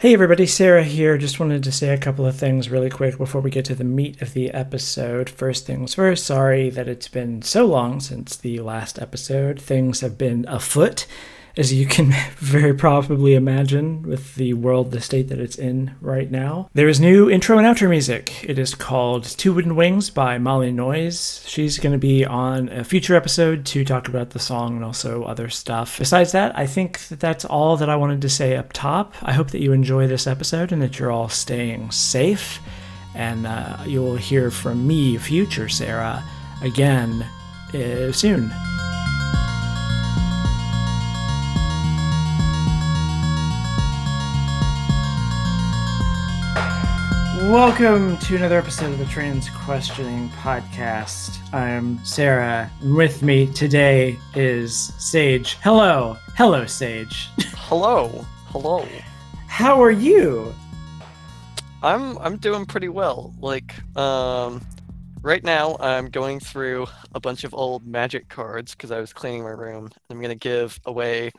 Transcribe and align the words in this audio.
Hey 0.00 0.14
everybody, 0.14 0.46
Sarah 0.46 0.84
here. 0.84 1.18
Just 1.18 1.40
wanted 1.40 1.64
to 1.64 1.72
say 1.72 1.88
a 1.88 1.98
couple 1.98 2.24
of 2.24 2.36
things 2.36 2.70
really 2.70 2.88
quick 2.88 3.18
before 3.18 3.40
we 3.40 3.50
get 3.50 3.64
to 3.64 3.74
the 3.74 3.82
meat 3.82 4.22
of 4.22 4.32
the 4.32 4.48
episode. 4.52 5.28
First 5.28 5.66
things 5.66 5.94
first, 5.94 6.24
sorry 6.24 6.70
that 6.70 6.86
it's 6.86 7.08
been 7.08 7.42
so 7.42 7.66
long 7.66 7.98
since 7.98 8.36
the 8.36 8.60
last 8.60 9.00
episode. 9.00 9.60
Things 9.60 9.98
have 9.98 10.16
been 10.16 10.44
afoot 10.46 11.04
as 11.58 11.72
you 11.72 11.84
can 11.84 12.14
very 12.36 12.72
probably 12.72 13.34
imagine 13.34 14.02
with 14.02 14.36
the 14.36 14.54
world, 14.54 14.92
the 14.92 15.00
state 15.00 15.28
that 15.28 15.40
it's 15.40 15.58
in 15.58 15.94
right 16.00 16.30
now. 16.30 16.70
There 16.72 16.88
is 16.88 17.00
new 17.00 17.28
intro 17.28 17.58
and 17.58 17.66
outro 17.66 17.90
music. 17.90 18.44
It 18.48 18.58
is 18.58 18.76
called 18.76 19.24
Two 19.24 19.52
Wooden 19.52 19.74
Wings 19.74 20.08
by 20.08 20.38
Molly 20.38 20.70
Noise. 20.70 21.42
She's 21.46 21.78
going 21.78 21.92
to 21.92 21.98
be 21.98 22.24
on 22.24 22.68
a 22.68 22.84
future 22.84 23.16
episode 23.16 23.66
to 23.66 23.84
talk 23.84 24.06
about 24.08 24.30
the 24.30 24.38
song 24.38 24.76
and 24.76 24.84
also 24.84 25.24
other 25.24 25.48
stuff. 25.48 25.98
Besides 25.98 26.30
that, 26.32 26.56
I 26.56 26.66
think 26.66 27.00
that 27.08 27.18
that's 27.18 27.44
all 27.44 27.76
that 27.76 27.90
I 27.90 27.96
wanted 27.96 28.22
to 28.22 28.28
say 28.28 28.56
up 28.56 28.72
top. 28.72 29.14
I 29.22 29.32
hope 29.32 29.50
that 29.50 29.60
you 29.60 29.72
enjoy 29.72 30.06
this 30.06 30.28
episode 30.28 30.70
and 30.70 30.80
that 30.80 31.00
you're 31.00 31.10
all 31.10 31.28
staying 31.28 31.90
safe. 31.90 32.60
And 33.16 33.48
uh, 33.48 33.78
you'll 33.84 34.16
hear 34.16 34.52
from 34.52 34.86
me, 34.86 35.18
future 35.18 35.68
Sarah, 35.68 36.22
again 36.62 37.26
uh, 37.74 38.12
soon. 38.12 38.52
Welcome 47.48 48.18
to 48.18 48.36
another 48.36 48.58
episode 48.58 48.92
of 48.92 48.98
the 48.98 49.06
Trans 49.06 49.48
Questioning 49.48 50.28
Podcast. 50.28 51.38
I'm 51.54 51.98
Sarah. 52.04 52.70
and 52.82 52.94
With 52.94 53.22
me 53.22 53.46
today 53.54 54.18
is 54.34 54.92
Sage. 54.98 55.54
Hello. 55.62 56.18
Hello, 56.36 56.66
Sage. 56.66 57.30
Hello. 57.56 58.26
Hello. 58.48 58.86
How 59.46 59.82
are 59.82 59.90
you? 59.90 60.54
I'm 61.82 62.18
I'm 62.18 62.36
doing 62.36 62.66
pretty 62.66 62.90
well. 62.90 63.34
Like 63.40 63.74
um 63.96 64.60
right 65.22 65.42
now 65.42 65.78
I'm 65.80 66.10
going 66.10 66.40
through 66.40 66.86
a 67.14 67.20
bunch 67.20 67.44
of 67.44 67.54
old 67.54 67.86
magic 67.86 68.28
cards 68.28 68.74
cuz 68.74 68.90
I 68.90 69.00
was 69.00 69.14
cleaning 69.14 69.42
my 69.44 69.52
room. 69.52 69.88
I'm 70.10 70.18
going 70.20 70.28
to 70.28 70.34
give 70.34 70.78
away 70.84 71.30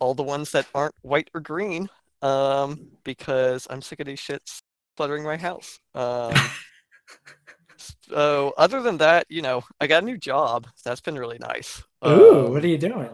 all 0.00 0.14
the 0.14 0.22
ones 0.22 0.50
that 0.52 0.66
aren't 0.74 0.94
white 1.02 1.28
or 1.34 1.42
green 1.42 1.90
um 2.22 2.86
because 3.04 3.66
I'm 3.68 3.82
sick 3.82 4.00
of 4.00 4.06
these 4.06 4.18
shits 4.18 4.61
cluttering 4.96 5.24
my 5.24 5.36
house. 5.36 5.80
Um 5.94 6.34
so 8.08 8.54
other 8.56 8.82
than 8.82 8.98
that, 8.98 9.26
you 9.28 9.42
know, 9.42 9.62
I 9.80 9.86
got 9.86 10.02
a 10.02 10.06
new 10.06 10.18
job. 10.18 10.66
That's 10.84 11.00
been 11.00 11.18
really 11.18 11.38
nice. 11.38 11.82
Ooh, 12.06 12.46
Um, 12.46 12.52
what 12.52 12.64
are 12.64 12.68
you 12.68 12.78
doing? 12.78 13.10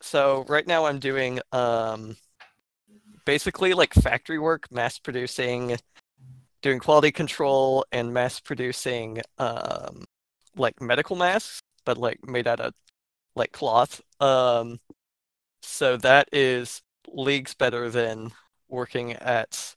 So 0.00 0.44
right 0.48 0.66
now 0.66 0.86
I'm 0.86 0.98
doing 0.98 1.40
um 1.52 2.16
basically 3.24 3.74
like 3.74 3.94
factory 3.94 4.38
work, 4.38 4.70
mass 4.70 4.98
producing, 4.98 5.76
doing 6.62 6.78
quality 6.80 7.12
control 7.12 7.86
and 7.92 8.12
mass 8.14 8.40
producing 8.40 9.22
um 9.38 10.04
like 10.56 10.80
medical 10.82 11.16
masks, 11.16 11.62
but 11.84 11.98
like 11.98 12.20
made 12.26 12.46
out 12.48 12.60
of 12.60 12.74
like 13.36 13.52
cloth. 13.52 14.02
Um 14.20 14.80
so 15.62 15.96
that 15.98 16.28
is 16.32 16.82
leagues 17.08 17.54
better 17.54 17.90
than 17.90 18.32
working 18.68 19.14
at 19.14 19.76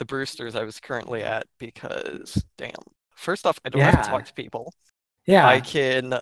the 0.00 0.06
Bruster's 0.06 0.56
I 0.56 0.64
was 0.64 0.80
currently 0.80 1.24
at 1.24 1.46
because 1.60 2.44
damn. 2.58 2.72
First 3.16 3.46
off, 3.46 3.60
I 3.66 3.70
don't 3.70 3.84
have 3.84 3.96
to 3.96 4.02
talk 4.02 4.26
to 4.26 4.34
people. 4.34 4.74
Yeah. 5.26 5.46
I 5.46 5.60
can 5.60 6.14
um 6.14 6.20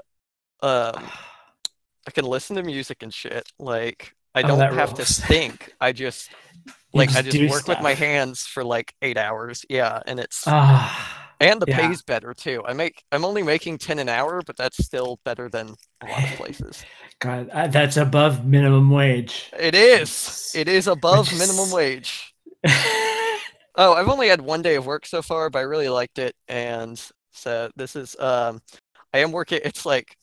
I 2.07 2.11
can 2.13 2.25
listen 2.25 2.57
to 2.57 2.63
music 2.63 3.03
and 3.03 3.13
shit. 3.13 3.51
Like 3.59 4.15
I 4.35 4.43
Oh, 4.43 4.49
don't 4.49 4.59
that 4.59 4.73
have 4.73 4.93
rules. 4.93 4.99
to 4.99 5.05
think. 5.05 5.73
I 5.81 5.93
just 5.93 6.35
like 6.95 7.15
I 7.15 7.23
just 7.23 7.43
work 7.43 7.69
with 7.69 7.81
my 7.81 7.95
hands 7.95 8.47
for 8.47 8.65
like 8.65 8.95
eight 9.03 9.19
hours. 9.19 9.65
Yeah, 9.71 10.01
and 10.07 10.21
it's 10.21 10.51
Ah, 10.51 11.37
and 11.41 11.61
the 11.63 11.67
yeah. 11.67 11.77
pay's 11.77 12.03
better 12.03 12.35
too. 12.35 12.65
I 12.67 12.73
make 12.75 13.05
I'm 13.13 13.25
only 13.25 13.43
making 13.43 13.79
ten 13.79 13.99
an 13.99 14.09
hour, 14.09 14.43
but 14.43 14.57
that's 14.57 14.79
still 14.85 15.21
better 15.25 15.49
than 15.49 15.77
a 16.03 16.07
lot 16.07 16.25
of 16.25 16.33
places. 16.37 16.87
God, 17.21 17.49
uh, 17.51 17.67
that's 17.69 17.97
above 17.97 18.45
minimum 18.45 18.91
wage. 18.91 19.55
It 19.59 19.75
is. 19.75 20.39
It 20.53 20.69
is 20.69 20.87
above 20.87 21.33
minimum 21.33 21.71
wage. 21.71 22.35
Oh, 23.79 23.95
I've 23.95 24.09
only 24.11 24.29
had 24.29 24.43
one 24.43 24.63
day 24.63 24.77
of 24.77 24.87
work 24.87 25.07
so 25.07 25.23
far, 25.23 25.51
but 25.51 25.61
I 25.61 25.63
really 25.63 25.89
liked 25.91 26.19
it, 26.21 26.37
and 26.49 27.03
so 27.33 27.71
this 27.77 27.97
is 27.97 28.17
um, 28.21 28.61
I 29.15 29.21
am 29.21 29.33
working. 29.33 29.61
It's 29.65 29.87
like 29.87 30.17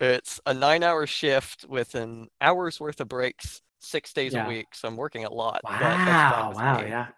it's 0.00 0.40
a 0.46 0.54
nine-hour 0.54 1.06
shift 1.08 1.66
with 1.68 1.94
an 1.96 2.28
hour's 2.40 2.80
worth 2.80 3.00
of 3.00 3.08
breaks, 3.08 3.62
six 3.80 4.12
days 4.12 4.34
Yeah. 4.34 4.46
a 4.46 4.48
week. 4.48 4.74
So 4.74 4.88
I'm 4.88 4.96
working 4.96 5.24
a 5.26 5.32
lot. 5.32 5.64
but 5.68 5.78
that's 5.78 6.24
fine 6.28 6.50
wow, 6.50 6.52
wow, 6.54 6.82
me. 6.82 6.88
yeah. 6.88 7.08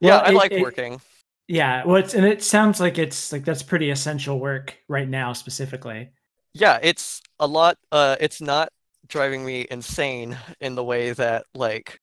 Yeah, 0.00 0.18
I 0.18 0.32
it- 0.32 0.34
like 0.34 0.52
it- 0.52 0.62
working. 0.62 1.00
Yeah, 1.48 1.84
well, 1.86 1.96
it's, 1.96 2.14
and 2.14 2.26
it 2.26 2.42
sounds 2.42 2.80
like 2.80 2.98
it's 2.98 3.32
like 3.32 3.44
that's 3.44 3.62
pretty 3.62 3.90
essential 3.90 4.40
work 4.40 4.78
right 4.88 5.08
now, 5.08 5.32
specifically. 5.32 6.10
Yeah, 6.54 6.78
it's 6.82 7.20
a 7.38 7.46
lot. 7.46 7.78
Uh, 7.92 8.16
it's 8.20 8.40
not 8.40 8.70
driving 9.08 9.44
me 9.44 9.66
insane 9.70 10.36
in 10.60 10.74
the 10.74 10.84
way 10.84 11.12
that 11.12 11.44
like 11.54 12.00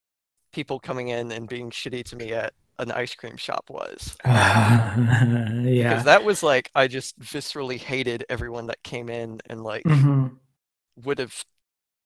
people 0.52 0.80
coming 0.80 1.08
in 1.08 1.32
and 1.32 1.48
being 1.48 1.70
shitty 1.70 2.04
to 2.04 2.16
me 2.16 2.32
at 2.32 2.54
an 2.78 2.90
ice 2.92 3.14
cream 3.14 3.36
shop 3.36 3.64
was. 3.70 4.16
yeah. 4.24 4.34
Because 5.78 6.04
that 6.04 6.24
was 6.24 6.42
like 6.42 6.70
I 6.74 6.88
just 6.88 7.18
viscerally 7.20 7.78
hated 7.78 8.24
everyone 8.28 8.66
that 8.68 8.82
came 8.82 9.08
in 9.10 9.40
and 9.46 9.62
like 9.62 9.86
Mhm. 9.86 10.38
would 10.96 11.18
have 11.18 11.44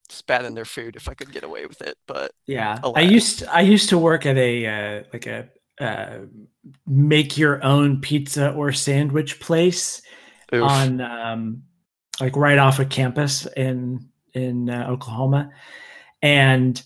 spat 0.09 0.45
in 0.45 0.55
their 0.55 0.65
food 0.65 0.95
if 0.97 1.09
I 1.09 1.15
could 1.15 1.31
get 1.33 1.43
away 1.45 1.65
with 1.67 1.81
it. 1.81 1.97
But 2.07 2.33
Yeah. 2.47 2.85
I 2.95 3.01
Alas. 3.01 3.01
used 3.01 3.43
I 3.45 3.61
used 3.61 3.89
to 3.89 3.97
work 3.97 4.25
at 4.25 4.37
a 4.37 4.65
uh, 4.65 5.03
like 5.13 5.27
a 5.27 5.49
uh, 5.79 6.19
make 6.87 7.37
your 7.37 7.63
own 7.63 8.01
pizza 8.01 8.51
or 8.51 8.71
sandwich 8.73 9.39
place 9.39 10.01
oof. 10.53 10.91
on 10.91 11.01
um, 11.01 11.63
like 12.19 12.35
right 12.37 12.57
off 12.57 12.79
of 12.79 12.89
campus 12.89 13.47
in 13.57 14.09
in 14.33 14.69
uh, 14.69 14.87
Oklahoma, 14.89 15.51
and 16.21 16.81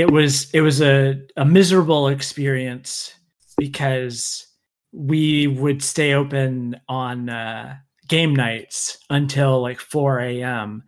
it 0.00 0.10
was 0.10 0.50
it 0.52 0.62
was 0.62 0.80
a, 0.80 1.20
a 1.36 1.44
miserable 1.44 2.08
experience 2.08 3.14
because 3.58 4.46
we 4.92 5.46
would 5.46 5.82
stay 5.82 6.14
open 6.14 6.80
on 6.88 7.28
uh, 7.28 7.76
game 8.08 8.34
nights 8.34 8.98
until 9.10 9.60
like 9.60 9.78
4 9.78 10.20
a.m. 10.20 10.82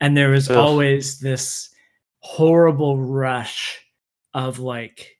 and 0.00 0.16
there 0.16 0.30
was 0.30 0.48
Ugh. 0.50 0.56
always 0.56 1.18
this 1.20 1.70
horrible 2.20 2.98
rush 2.98 3.80
of 4.34 4.58
like 4.58 5.16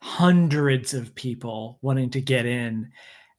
hundreds 0.00 0.94
of 0.94 1.14
people 1.14 1.78
wanting 1.82 2.10
to 2.10 2.20
get 2.20 2.44
in 2.44 2.90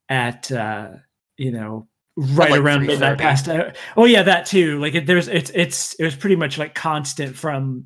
at 0.09 0.51
uh 0.51 0.89
you 1.37 1.51
know 1.51 1.87
right 2.15 2.51
like, 2.51 2.59
around 2.59 2.85
midnight 2.85 3.17
past 3.17 3.47
uh, 3.47 3.71
oh 3.97 4.05
yeah 4.05 4.23
that 4.23 4.45
too 4.45 4.79
like 4.79 4.95
it, 4.95 5.05
there's 5.05 5.27
it's 5.27 5.51
it's 5.53 5.93
it 5.95 6.03
was 6.03 6.15
pretty 6.15 6.35
much 6.35 6.57
like 6.57 6.73
constant 6.73 7.35
from 7.35 7.85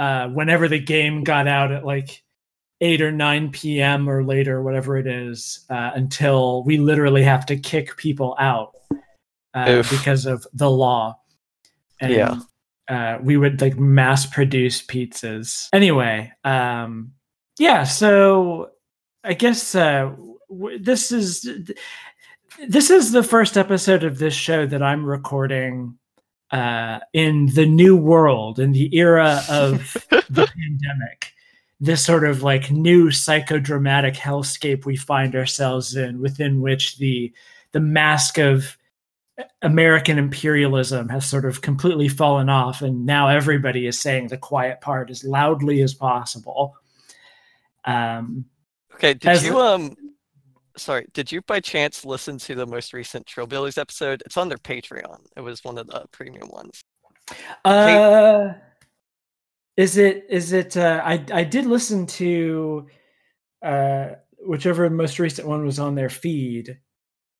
uh 0.00 0.26
whenever 0.28 0.66
the 0.66 0.80
game 0.80 1.22
got 1.22 1.46
out 1.46 1.70
at 1.70 1.84
like 1.84 2.22
8 2.80 3.02
or 3.02 3.12
9 3.12 3.50
p.m 3.52 4.08
or 4.08 4.24
later 4.24 4.62
whatever 4.62 4.96
it 4.96 5.06
is 5.06 5.66
uh, 5.68 5.90
until 5.94 6.64
we 6.64 6.78
literally 6.78 7.22
have 7.22 7.44
to 7.46 7.56
kick 7.58 7.94
people 7.98 8.34
out 8.40 8.72
uh, 9.52 9.82
because 9.90 10.24
of 10.24 10.46
the 10.54 10.70
law. 10.70 11.18
And 12.00 12.12
Yeah. 12.14 12.38
uh, 12.88 13.18
we 13.22 13.36
would 13.36 13.60
like 13.60 13.78
mass 13.78 14.24
produce 14.24 14.80
pizzas. 14.86 15.68
Anyway 15.74 16.32
um 16.44 17.12
yeah 17.58 17.84
so 17.84 18.70
i 19.24 19.34
guess 19.34 19.74
uh 19.74 20.10
w- 20.48 20.78
this 20.78 21.12
is 21.12 21.46
this 22.68 22.88
is 22.88 23.12
the 23.12 23.22
first 23.22 23.58
episode 23.58 24.02
of 24.04 24.18
this 24.18 24.32
show 24.34 24.64
that 24.64 24.82
i'm 24.82 25.04
recording 25.04 25.98
uh 26.52 26.98
in 27.12 27.46
the 27.54 27.66
new 27.66 27.96
world 27.96 28.58
in 28.58 28.72
the 28.72 28.94
era 28.96 29.42
of 29.48 29.96
the 30.10 30.46
pandemic 30.46 31.32
this 31.80 32.04
sort 32.04 32.24
of 32.24 32.42
like 32.42 32.70
new 32.70 33.08
psychodramatic 33.08 34.16
hellscape 34.16 34.84
we 34.84 34.96
find 34.96 35.34
ourselves 35.34 35.96
in 35.96 36.20
within 36.20 36.60
which 36.60 36.98
the 36.98 37.32
the 37.72 37.80
mask 37.80 38.38
of 38.38 38.76
American 39.62 40.18
imperialism 40.18 41.08
has 41.08 41.26
sort 41.26 41.44
of 41.44 41.62
completely 41.62 42.08
fallen 42.08 42.48
off, 42.48 42.82
and 42.82 43.06
now 43.06 43.28
everybody 43.28 43.86
is 43.86 43.98
saying 44.00 44.28
the 44.28 44.36
quiet 44.36 44.80
part 44.80 45.10
as 45.10 45.24
loudly 45.24 45.82
as 45.82 45.94
possible. 45.94 46.76
Um, 47.84 48.44
okay, 48.94 49.14
did 49.14 49.28
as- 49.28 49.44
you 49.44 49.58
um? 49.58 49.96
Sorry, 50.76 51.06
did 51.12 51.30
you 51.30 51.42
by 51.42 51.60
chance 51.60 52.04
listen 52.04 52.38
to 52.38 52.54
the 52.54 52.66
most 52.66 52.92
recent 52.92 53.26
Trillbillies 53.26 53.78
episode? 53.78 54.22
It's 54.26 54.36
on 54.36 54.48
their 54.48 54.58
Patreon. 54.58 55.18
It 55.36 55.40
was 55.40 55.64
one 55.64 55.78
of 55.78 55.86
the 55.86 56.04
premium 56.12 56.48
ones. 56.48 56.82
uh, 57.64 58.54
is 59.76 59.96
it? 59.96 60.26
Is 60.28 60.52
it? 60.52 60.76
Uh, 60.76 61.00
I 61.04 61.24
I 61.32 61.44
did 61.44 61.66
listen 61.66 62.06
to 62.06 62.86
uh, 63.64 64.08
whichever 64.44 64.88
most 64.90 65.18
recent 65.18 65.46
one 65.46 65.64
was 65.64 65.78
on 65.78 65.94
their 65.94 66.08
feed, 66.10 66.78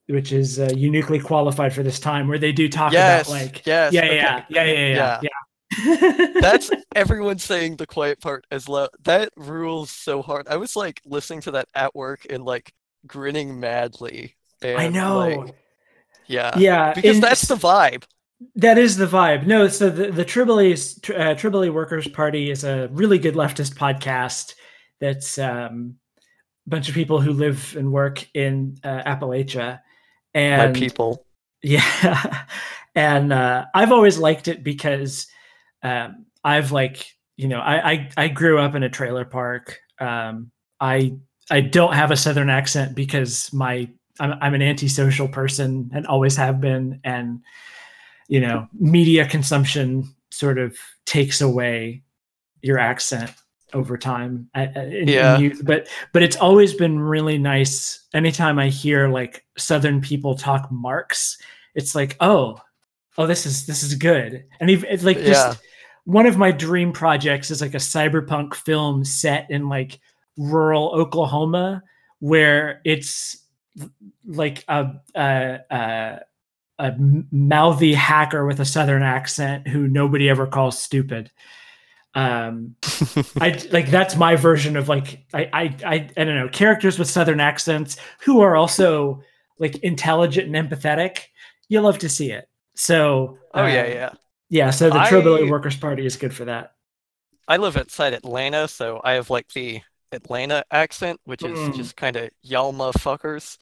which 0.08 0.32
is 0.32 0.58
uh, 0.58 0.70
uniquely 0.74 1.18
qualified 1.18 1.72
for 1.72 1.82
this 1.82 2.00
time, 2.00 2.28
where 2.28 2.38
they 2.38 2.52
do 2.52 2.68
talk 2.68 2.92
yes, 2.92 3.28
about 3.28 3.40
like 3.40 3.66
yes. 3.66 3.92
yeah, 3.92 4.04
okay. 4.04 4.16
yeah, 4.16 4.44
yeah, 4.48 4.64
yeah, 4.64 4.64
yeah, 4.64 4.86
yeah, 4.86 5.20
Yeah. 5.22 5.28
yeah. 5.84 6.40
That's 6.40 6.70
everyone 6.96 7.38
saying 7.38 7.76
the 7.76 7.86
quiet 7.86 8.20
part 8.20 8.44
as 8.50 8.68
loud. 8.68 8.90
That 9.04 9.30
rules 9.36 9.90
so 9.90 10.22
hard. 10.22 10.48
I 10.48 10.56
was 10.56 10.74
like 10.74 11.00
listening 11.04 11.42
to 11.42 11.52
that 11.52 11.68
at 11.74 11.94
work 11.94 12.26
and 12.28 12.44
like 12.44 12.72
grinning 13.06 13.60
madly. 13.60 14.36
And, 14.62 14.78
I 14.78 14.88
know. 14.88 15.18
like, 15.18 15.54
yeah. 16.26 16.56
yeah, 16.56 16.94
Because 16.94 17.16
and 17.16 17.24
that's 17.24 17.48
the 17.48 17.56
vibe. 17.56 18.04
That 18.54 18.78
is 18.78 18.96
the 18.96 19.06
vibe. 19.06 19.46
No, 19.46 19.68
so 19.68 19.90
the 19.90 20.10
the 20.10 20.24
Trillbillies 20.24 21.10
uh, 21.10 21.34
Trillbilly 21.34 21.70
Workers 21.70 22.08
Party 22.08 22.50
is 22.50 22.64
a 22.64 22.88
really 22.90 23.18
good 23.18 23.34
leftist 23.34 23.74
podcast. 23.74 24.54
That's 24.98 25.38
um, 25.38 25.96
a 26.66 26.70
bunch 26.70 26.88
of 26.88 26.94
people 26.94 27.20
who 27.20 27.32
live 27.32 27.74
and 27.76 27.92
work 27.92 28.26
in 28.32 28.78
uh, 28.82 29.02
Appalachia, 29.02 29.80
and 30.32 30.72
My 30.72 30.78
people. 30.78 31.26
yeah, 31.62 32.44
and 32.94 33.30
uh, 33.30 33.66
I've 33.74 33.92
always 33.92 34.16
liked 34.16 34.48
it 34.48 34.64
because 34.64 35.26
um, 35.82 36.24
I've 36.42 36.72
like 36.72 37.04
you 37.36 37.48
know 37.48 37.60
I, 37.60 37.90
I 37.90 38.10
I 38.16 38.28
grew 38.28 38.58
up 38.58 38.74
in 38.74 38.82
a 38.82 38.88
trailer 38.88 39.26
park. 39.26 39.78
Um, 39.98 40.50
I 40.80 41.16
I 41.50 41.60
don't 41.60 41.94
have 41.94 42.10
a 42.10 42.16
southern 42.16 42.50
accent 42.50 42.94
because 42.94 43.52
my 43.52 43.88
I'm, 44.18 44.34
I'm 44.40 44.54
an 44.54 44.62
antisocial 44.62 45.28
person 45.28 45.90
and 45.94 46.06
always 46.06 46.36
have 46.36 46.60
been, 46.60 47.00
and 47.04 47.40
you 48.28 48.40
know 48.40 48.68
media 48.78 49.26
consumption 49.26 50.04
sort 50.30 50.58
of 50.58 50.76
takes 51.06 51.40
away 51.40 52.02
your 52.62 52.78
accent 52.78 53.32
over 53.72 53.96
time 53.98 54.48
I- 54.54 54.66
I- 54.76 54.84
Yeah. 55.06 55.38
youth. 55.38 55.62
but 55.64 55.88
but 56.12 56.22
it's 56.22 56.36
always 56.36 56.74
been 56.74 56.98
really 57.00 57.38
nice 57.38 58.04
anytime 58.14 58.58
i 58.58 58.68
hear 58.68 59.08
like 59.08 59.44
southern 59.58 60.00
people 60.00 60.34
talk 60.36 60.70
marx 60.70 61.38
it's 61.74 61.94
like 61.94 62.16
oh 62.20 62.60
oh 63.18 63.26
this 63.26 63.46
is 63.46 63.66
this 63.66 63.82
is 63.84 63.94
good 63.94 64.44
and 64.60 64.70
even 64.70 64.88
it's 64.90 65.04
like 65.04 65.18
just 65.18 65.46
Yeah. 65.48 65.54
one 66.04 66.26
of 66.26 66.36
my 66.36 66.50
dream 66.52 66.92
projects 66.92 67.50
is 67.50 67.60
like 67.60 67.74
a 67.74 67.78
cyberpunk 67.78 68.54
film 68.54 69.04
set 69.04 69.48
in 69.50 69.68
like 69.68 69.98
rural 70.40 70.88
oklahoma 70.94 71.82
where 72.20 72.80
it's 72.84 73.36
like 74.26 74.64
a 74.68 74.92
a, 75.14 75.58
a, 75.70 76.20
a 76.78 76.94
mouthy 77.30 77.94
hacker 77.94 78.46
with 78.46 78.60
a 78.60 78.64
southern 78.64 79.02
accent 79.02 79.68
who 79.68 79.86
nobody 79.86 80.28
ever 80.28 80.46
calls 80.46 80.80
stupid 80.82 81.30
um 82.14 82.74
I 83.40 83.56
like 83.70 83.88
that's 83.88 84.16
my 84.16 84.34
version 84.34 84.76
of 84.76 84.88
like 84.88 85.24
I, 85.32 85.48
I 85.52 85.62
I 85.86 85.94
I 86.16 86.24
don't 86.24 86.34
know 86.34 86.48
characters 86.48 86.98
with 86.98 87.08
southern 87.08 87.38
accents 87.40 87.96
who 88.24 88.40
are 88.40 88.56
also 88.56 89.22
like 89.58 89.76
intelligent 89.78 90.54
and 90.54 90.70
empathetic. 90.70 91.20
You 91.68 91.80
love 91.82 91.98
to 91.98 92.08
see 92.08 92.32
it. 92.32 92.48
So 92.74 93.38
Oh 93.54 93.66
yeah, 93.66 93.82
uh, 93.82 93.86
yeah. 93.86 94.10
yeah. 94.48 94.70
So 94.70 94.90
the 94.90 94.98
I- 94.98 95.50
Workers 95.50 95.76
Party 95.76 96.04
is 96.04 96.16
good 96.16 96.34
for 96.34 96.46
that. 96.46 96.72
I 97.46 97.56
live 97.58 97.76
outside 97.76 98.12
Atlanta, 98.12 98.68
so 98.68 99.00
I 99.04 99.12
have 99.12 99.30
like 99.30 99.48
the 99.52 99.80
Atlanta 100.12 100.64
accent, 100.70 101.20
which 101.24 101.44
is 101.44 101.58
Mm. 101.58 101.74
just 101.74 101.96
kind 101.96 102.16
of 102.16 102.30
y'all 102.42 102.72
motherfuckers. 102.72 103.58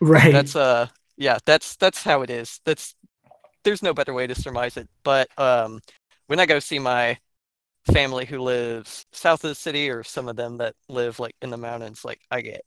Right. 0.00 0.32
That's 0.32 0.56
uh 0.56 0.88
yeah, 1.16 1.38
that's 1.46 1.76
that's 1.76 2.02
how 2.02 2.22
it 2.22 2.30
is. 2.30 2.60
That's 2.64 2.94
there's 3.64 3.82
no 3.82 3.94
better 3.94 4.12
way 4.14 4.26
to 4.26 4.34
surmise 4.34 4.76
it. 4.76 4.88
But 5.04 5.28
um 5.38 5.80
when 6.26 6.40
I 6.40 6.46
go 6.46 6.58
see 6.58 6.78
my 6.78 7.18
family 7.92 8.26
who 8.26 8.40
lives 8.40 9.06
south 9.12 9.44
of 9.44 9.50
the 9.50 9.54
city 9.54 9.90
or 9.90 10.02
some 10.04 10.28
of 10.28 10.36
them 10.36 10.58
that 10.58 10.74
live 10.88 11.18
like 11.18 11.34
in 11.42 11.50
the 11.50 11.56
mountains, 11.56 12.04
like 12.04 12.20
I 12.30 12.40
get 12.42 12.62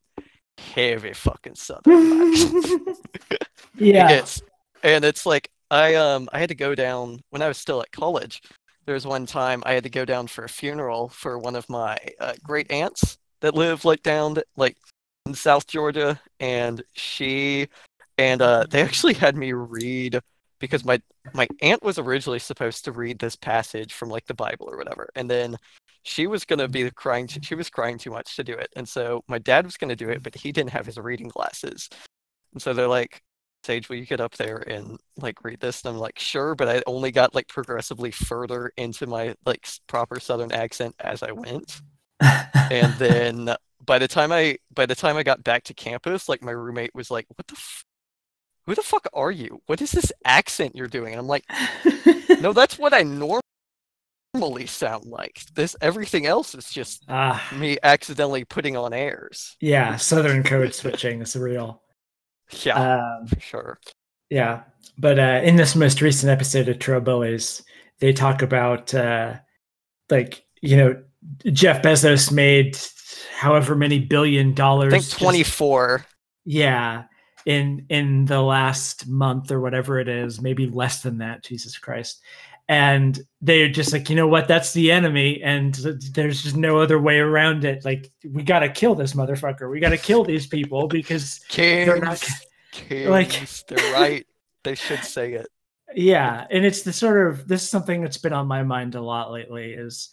heavy 0.57 1.13
fucking 1.13 1.55
southern 1.55 2.33
yeah. 3.77 4.09
It's 4.09 4.41
and 4.83 5.03
it's 5.03 5.25
like 5.25 5.49
I 5.71 5.95
um 5.95 6.29
I 6.31 6.39
had 6.39 6.49
to 6.49 6.55
go 6.55 6.75
down 6.75 7.19
when 7.29 7.41
I 7.41 7.47
was 7.47 7.57
still 7.57 7.81
at 7.81 7.91
college. 7.91 8.41
There 8.85 8.93
was 8.93 9.05
one 9.07 9.25
time 9.25 9.63
I 9.65 9.73
had 9.73 9.83
to 9.83 9.89
go 9.89 10.05
down 10.05 10.27
for 10.27 10.43
a 10.43 10.49
funeral 10.49 11.09
for 11.09 11.39
one 11.39 11.55
of 11.55 11.67
my 11.69 11.97
uh, 12.19 12.33
great 12.43 12.69
aunts 12.71 13.17
that 13.45 13.55
live 13.55 13.85
like 13.85 14.03
down 14.03 14.37
like 14.57 14.75
in 15.25 15.33
South 15.33 15.67
Georgia, 15.67 16.19
and 16.39 16.83
she 16.93 17.67
and 18.17 18.41
uh 18.41 18.65
they 18.69 18.81
actually 18.81 19.13
had 19.13 19.35
me 19.35 19.53
read 19.53 20.19
because 20.59 20.85
my 20.85 21.01
my 21.33 21.47
aunt 21.61 21.83
was 21.83 21.99
originally 21.99 22.39
supposed 22.39 22.85
to 22.85 22.91
read 22.91 23.19
this 23.19 23.35
passage 23.35 23.93
from 23.93 24.09
like 24.09 24.25
the 24.25 24.33
Bible 24.33 24.67
or 24.69 24.77
whatever, 24.77 25.09
and 25.15 25.29
then 25.29 25.57
she 26.03 26.27
was 26.27 26.45
gonna 26.45 26.67
be 26.67 26.89
crying. 26.91 27.27
She 27.27 27.55
was 27.55 27.69
crying 27.69 27.97
too 27.97 28.11
much 28.11 28.35
to 28.35 28.43
do 28.43 28.53
it, 28.53 28.69
and 28.75 28.87
so 28.87 29.23
my 29.27 29.39
dad 29.39 29.65
was 29.65 29.77
gonna 29.77 29.95
do 29.95 30.09
it, 30.09 30.23
but 30.23 30.35
he 30.35 30.51
didn't 30.51 30.71
have 30.71 30.85
his 30.85 30.97
reading 30.97 31.27
glasses, 31.29 31.89
and 32.53 32.61
so 32.61 32.73
they're 32.73 32.87
like, 32.87 33.21
Sage, 33.63 33.89
will 33.89 33.97
you 33.97 34.05
get 34.05 34.21
up 34.21 34.35
there 34.37 34.57
and 34.57 34.97
like 35.17 35.43
read 35.43 35.59
this? 35.59 35.83
And 35.83 35.93
I'm 35.95 35.99
like, 35.99 36.19
sure, 36.19 36.55
but 36.55 36.69
I 36.69 36.81
only 36.87 37.11
got 37.11 37.35
like 37.35 37.47
progressively 37.47 38.11
further 38.11 38.71
into 38.77 39.07
my 39.07 39.35
like 39.45 39.67
proper 39.87 40.19
Southern 40.19 40.51
accent 40.51 40.95
as 40.99 41.23
I 41.23 41.31
went. 41.31 41.81
And 42.21 42.93
then 42.95 43.55
by 43.85 43.99
the 43.99 44.07
time 44.07 44.31
I 44.31 44.57
by 44.73 44.85
the 44.85 44.95
time 44.95 45.17
I 45.17 45.23
got 45.23 45.43
back 45.43 45.63
to 45.65 45.73
campus, 45.73 46.27
like 46.29 46.41
my 46.41 46.51
roommate 46.51 46.95
was 46.95 47.11
like, 47.11 47.25
"What 47.35 47.47
the, 47.47 47.53
f- 47.55 47.83
who 48.65 48.75
the 48.75 48.81
fuck 48.81 49.07
are 49.13 49.31
you? 49.31 49.61
What 49.67 49.81
is 49.81 49.91
this 49.91 50.11
accent 50.25 50.75
you're 50.75 50.87
doing?" 50.87 51.13
And 51.13 51.19
I'm 51.19 51.27
like, 51.27 51.45
"No, 52.41 52.53
that's 52.53 52.77
what 52.79 52.93
I 52.93 53.03
normally 53.03 53.41
sound 54.65 55.05
like. 55.05 55.41
This 55.53 55.75
everything 55.81 56.25
else 56.25 56.55
is 56.55 56.69
just 56.71 57.03
Ah, 57.07 57.45
me 57.55 57.77
accidentally 57.83 58.45
putting 58.45 58.75
on 58.77 58.93
airs." 58.93 59.55
yeah. 59.59 59.95
Southern 59.97 60.43
code 60.43 60.73
switching 60.73 61.21
is 61.21 61.35
real. 61.35 61.81
Yeah, 62.63 62.75
Um, 63.19 63.27
for 63.27 63.39
sure. 63.39 63.79
Yeah, 64.29 64.63
but 64.97 65.19
uh, 65.19 65.41
in 65.43 65.55
this 65.55 65.75
most 65.75 66.01
recent 66.01 66.31
episode 66.31 66.67
of 66.69 66.77
Troboys, 66.79 67.63
they 67.99 68.13
talk 68.13 68.41
about 68.41 68.93
uh, 68.93 69.35
like 70.09 70.43
you 70.61 70.77
know 70.77 71.03
Jeff 71.51 71.81
Bezos 71.81 72.31
made 72.31 72.77
however 73.37 73.75
many 73.75 73.99
billion 73.99 74.53
dollars. 74.53 74.93
I 74.93 74.97
think 74.97 75.05
just- 75.09 75.19
24. 75.19 76.05
yeah, 76.45 77.03
in 77.45 77.85
in 77.89 78.25
the 78.25 78.41
last 78.41 79.07
month 79.07 79.51
or 79.51 79.59
whatever 79.61 79.99
it 79.99 80.07
is, 80.07 80.41
maybe 80.41 80.67
less 80.67 81.01
than 81.01 81.19
that. 81.19 81.43
Jesus 81.43 81.77
Christ. 81.77 82.21
And 82.67 83.19
they're 83.41 83.69
just 83.69 83.93
like, 83.93 84.09
you 84.09 84.15
know 84.15 84.27
what? 84.27 84.47
That's 84.47 84.73
the 84.73 84.91
enemy, 84.91 85.39
and 85.43 85.75
there's 85.75 86.41
just 86.41 86.55
no 86.55 86.79
other 86.79 86.99
way 86.99 87.19
around 87.19 87.63
it. 87.63 87.85
Like, 87.85 88.11
we 88.27 88.41
got 88.41 88.59
to 88.61 88.69
kill 88.69 88.95
this 88.95 89.13
motherfucker. 89.13 89.69
We 89.69 89.79
got 89.79 89.89
to 89.89 89.99
kill 89.99 90.23
these 90.23 90.47
people 90.47 90.87
because 90.87 91.41
Kings, 91.47 92.01
not- 92.01 92.27
Kings. 92.71 93.07
like- 93.09 93.47
they're 93.67 93.93
right. 93.93 94.25
They 94.63 94.73
should 94.73 95.03
say 95.03 95.33
it. 95.33 95.47
yeah 95.95 96.45
and 96.49 96.65
it's 96.65 96.81
the 96.81 96.91
sort 96.91 97.25
of 97.27 97.47
this 97.47 97.61
is 97.61 97.69
something 97.69 98.01
that's 98.01 98.17
been 98.17 98.33
on 98.33 98.47
my 98.47 98.63
mind 98.63 98.95
a 98.95 99.01
lot 99.01 99.31
lately 99.31 99.71
is 99.71 100.09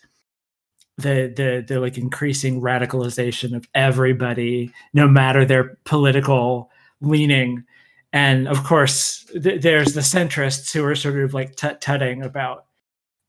the 0.99 1.33
the 1.35 1.65
the 1.67 1.81
like 1.81 1.97
increasing 1.99 2.61
radicalization 2.61 3.57
of 3.57 3.67
everybody 3.75 4.73
no 4.93 5.09
matter 5.09 5.45
their 5.45 5.79
political 5.85 6.71
leaning 7.01 7.65
and 8.13 8.47
of 8.47 8.63
course 8.65 9.25
th- 9.43 9.63
there's 9.63 9.95
the 9.95 10.01
centrists 10.03 10.73
who 10.73 10.85
are 10.85 10.95
sort 10.95 11.19
of 11.19 11.33
like 11.33 11.57
tut-tutting 11.57 12.23
about 12.23 12.67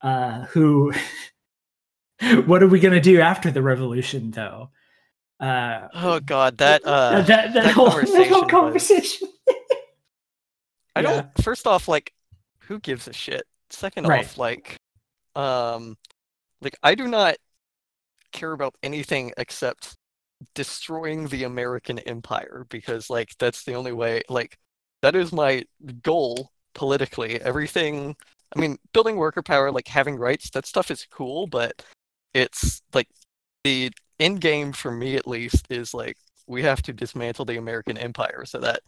uh 0.02 0.42
who 0.46 0.92
what 2.46 2.62
are 2.62 2.68
we 2.68 2.80
going 2.80 2.94
to 2.94 3.00
do 3.00 3.20
after 3.20 3.50
the 3.50 3.62
revolution 3.62 4.30
though 4.30 4.68
uh 5.40 5.88
Oh 5.94 6.20
god, 6.20 6.58
that 6.58 6.84
uh 6.84 7.22
that, 7.22 7.26
that, 7.26 7.54
that 7.54 7.72
whole, 7.72 7.90
that 7.90 8.46
conversation 8.48 9.28
was- 9.46 9.56
I 10.96 11.00
Yeah. 11.00 11.10
don't 11.10 11.42
first 11.42 11.66
off 11.66 11.88
like 11.88 12.12
who 12.60 12.78
gives 12.78 13.08
a 13.08 13.12
shit? 13.12 13.42
Second 13.70 14.06
Right. 14.06 14.24
off 14.24 14.38
like 14.38 14.76
um 15.34 15.96
like 16.60 16.76
I 16.82 16.94
do 16.94 17.08
not 17.08 17.34
care 18.34 18.52
about 18.52 18.74
anything 18.82 19.32
except 19.38 19.96
destroying 20.54 21.28
the 21.28 21.44
American 21.44 21.98
empire 22.00 22.66
because 22.68 23.08
like 23.08 23.30
that's 23.38 23.64
the 23.64 23.72
only 23.74 23.92
way 23.92 24.20
like 24.28 24.58
that 25.00 25.16
is 25.16 25.32
my 25.32 25.64
goal 26.02 26.50
politically. 26.74 27.40
Everything 27.40 28.14
I 28.54 28.60
mean 28.60 28.76
building 28.92 29.16
worker 29.16 29.42
power 29.42 29.70
like 29.70 29.88
having 29.88 30.16
rights 30.16 30.50
that 30.50 30.66
stuff 30.66 30.90
is 30.90 31.06
cool 31.10 31.46
but 31.46 31.82
it's 32.34 32.82
like 32.92 33.08
the 33.62 33.90
end 34.20 34.40
game 34.40 34.72
for 34.72 34.90
me 34.90 35.16
at 35.16 35.26
least 35.26 35.66
is 35.70 35.94
like 35.94 36.16
we 36.46 36.62
have 36.62 36.82
to 36.82 36.92
dismantle 36.92 37.46
the 37.46 37.56
American 37.56 37.96
empire 37.96 38.44
so 38.44 38.58
that 38.58 38.80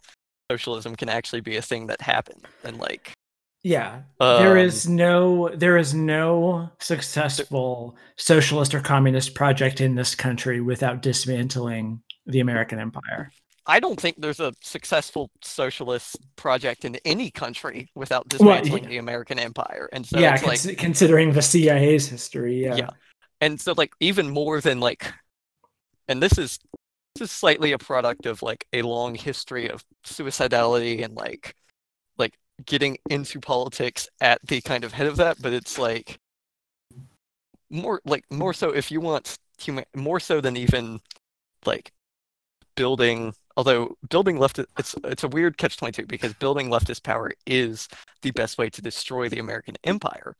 socialism 0.51 0.95
can 0.95 1.09
actually 1.09 1.41
be 1.41 1.57
a 1.57 1.61
thing 1.61 1.87
that 1.87 2.01
happens 2.01 2.43
and 2.63 2.77
like 2.77 3.11
Yeah, 3.67 4.03
there 4.17 4.51
um, 4.51 4.57
is 4.57 4.87
no 4.87 5.49
there 5.49 5.75
is 5.75 5.93
no 5.93 6.69
successful 6.79 7.97
socialist 8.15 8.73
or 8.73 8.79
communist 8.79 9.35
project 9.35 9.81
in 9.81 9.95
this 9.95 10.15
country 10.15 10.61
without 10.61 11.01
dismantling 11.01 12.01
the 12.25 12.39
American 12.39 12.79
empire. 12.79 13.29
I 13.65 13.81
don't 13.81 13.99
think 13.99 14.21
there's 14.21 14.39
a 14.39 14.53
successful 14.61 15.29
socialist 15.43 16.15
project 16.37 16.85
in 16.85 16.97
any 17.03 17.29
country 17.29 17.89
without 17.93 18.29
Well, 18.39 18.61
dismantling 18.61 18.83
yeah. 18.83 18.89
the 18.89 18.97
American 18.99 19.37
empire 19.37 19.89
and 19.91 20.05
so 20.05 20.17
yeah, 20.17 20.35
it's 20.41 20.65
like 20.65 20.77
considering 20.77 21.33
the 21.33 21.41
CIA's 21.41 22.07
history. 22.07 22.63
Yeah. 22.63 22.75
Yeah. 22.75 22.89
and 23.41 23.59
so 23.59 23.73
like 23.75 23.91
even 23.99 24.29
more 24.29 24.61
than 24.61 24.79
like 24.79 25.11
and 26.07 26.23
this 26.23 26.37
is 26.37 26.57
this 27.15 27.29
is 27.29 27.31
slightly 27.31 27.73
a 27.73 27.77
product 27.77 28.25
of 28.27 28.41
like 28.41 28.65
a 28.71 28.81
long 28.83 29.13
history 29.15 29.69
of 29.69 29.83
suicidality 30.05 31.03
and 31.03 31.15
like 31.15 31.27
like 31.37 31.55
getting 32.65 32.97
into 33.09 33.39
politics 33.39 34.07
at 34.21 34.39
the 34.43 34.61
kind 34.61 34.83
of 34.83 34.93
head 34.93 35.07
of 35.07 35.17
that 35.17 35.41
but 35.41 35.53
it's 35.53 35.77
like 35.77 36.17
more 37.69 38.01
like 38.05 38.23
more 38.31 38.53
so 38.53 38.71
if 38.71 38.91
you 38.91 38.99
want 38.99 39.37
human 39.59 39.83
more 39.95 40.19
so 40.19 40.41
than 40.41 40.57
even 40.57 40.99
like 41.65 41.91
building 42.75 43.33
although 43.57 43.95
building 44.09 44.37
left 44.37 44.59
it's 44.59 44.95
it's 45.03 45.23
a 45.23 45.27
weird 45.27 45.57
catch 45.57 45.77
22 45.77 46.05
because 46.05 46.33
building 46.35 46.69
leftist 46.69 47.03
power 47.03 47.31
is 47.45 47.87
the 48.21 48.31
best 48.31 48.57
way 48.57 48.69
to 48.69 48.81
destroy 48.81 49.27
the 49.27 49.39
american 49.39 49.75
empire. 49.83 50.33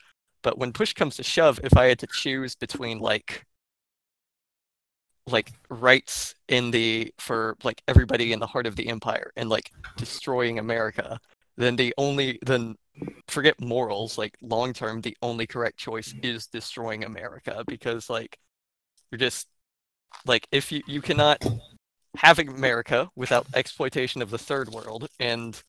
But 0.43 0.57
when 0.57 0.71
push 0.71 0.93
comes 0.93 1.17
to 1.17 1.23
shove 1.23 1.59
if 1.63 1.75
i 1.75 1.85
had 1.85 1.99
to 1.99 2.07
choose 2.07 2.55
between 2.55 2.99
like 2.99 3.45
like 5.25 5.51
rights 5.69 6.35
in 6.47 6.71
the 6.71 7.13
for 7.17 7.57
like 7.63 7.81
everybody 7.87 8.31
in 8.31 8.39
the 8.39 8.47
heart 8.47 8.65
of 8.65 8.77
the 8.77 8.87
empire 8.87 9.31
and 9.35 9.49
like 9.49 9.71
destroying 9.97 10.57
america 10.57 11.19
then 11.57 11.75
the 11.75 11.93
only 11.97 12.39
then 12.45 12.75
forget 13.27 13.59
morals 13.59 14.17
like 14.17 14.35
long 14.41 14.73
term 14.73 15.01
the 15.01 15.15
only 15.21 15.45
correct 15.45 15.77
choice 15.77 16.13
is 16.23 16.47
destroying 16.47 17.03
america 17.03 17.63
because 17.67 18.09
like 18.09 18.37
you're 19.11 19.19
just 19.19 19.47
like 20.25 20.47
if 20.51 20.71
you 20.71 20.81
you 20.87 21.01
cannot 21.01 21.43
have 22.15 22.39
america 22.39 23.09
without 23.15 23.45
exploitation 23.53 24.21
of 24.21 24.29
the 24.29 24.37
third 24.37 24.69
world 24.69 25.07
and 25.19 25.61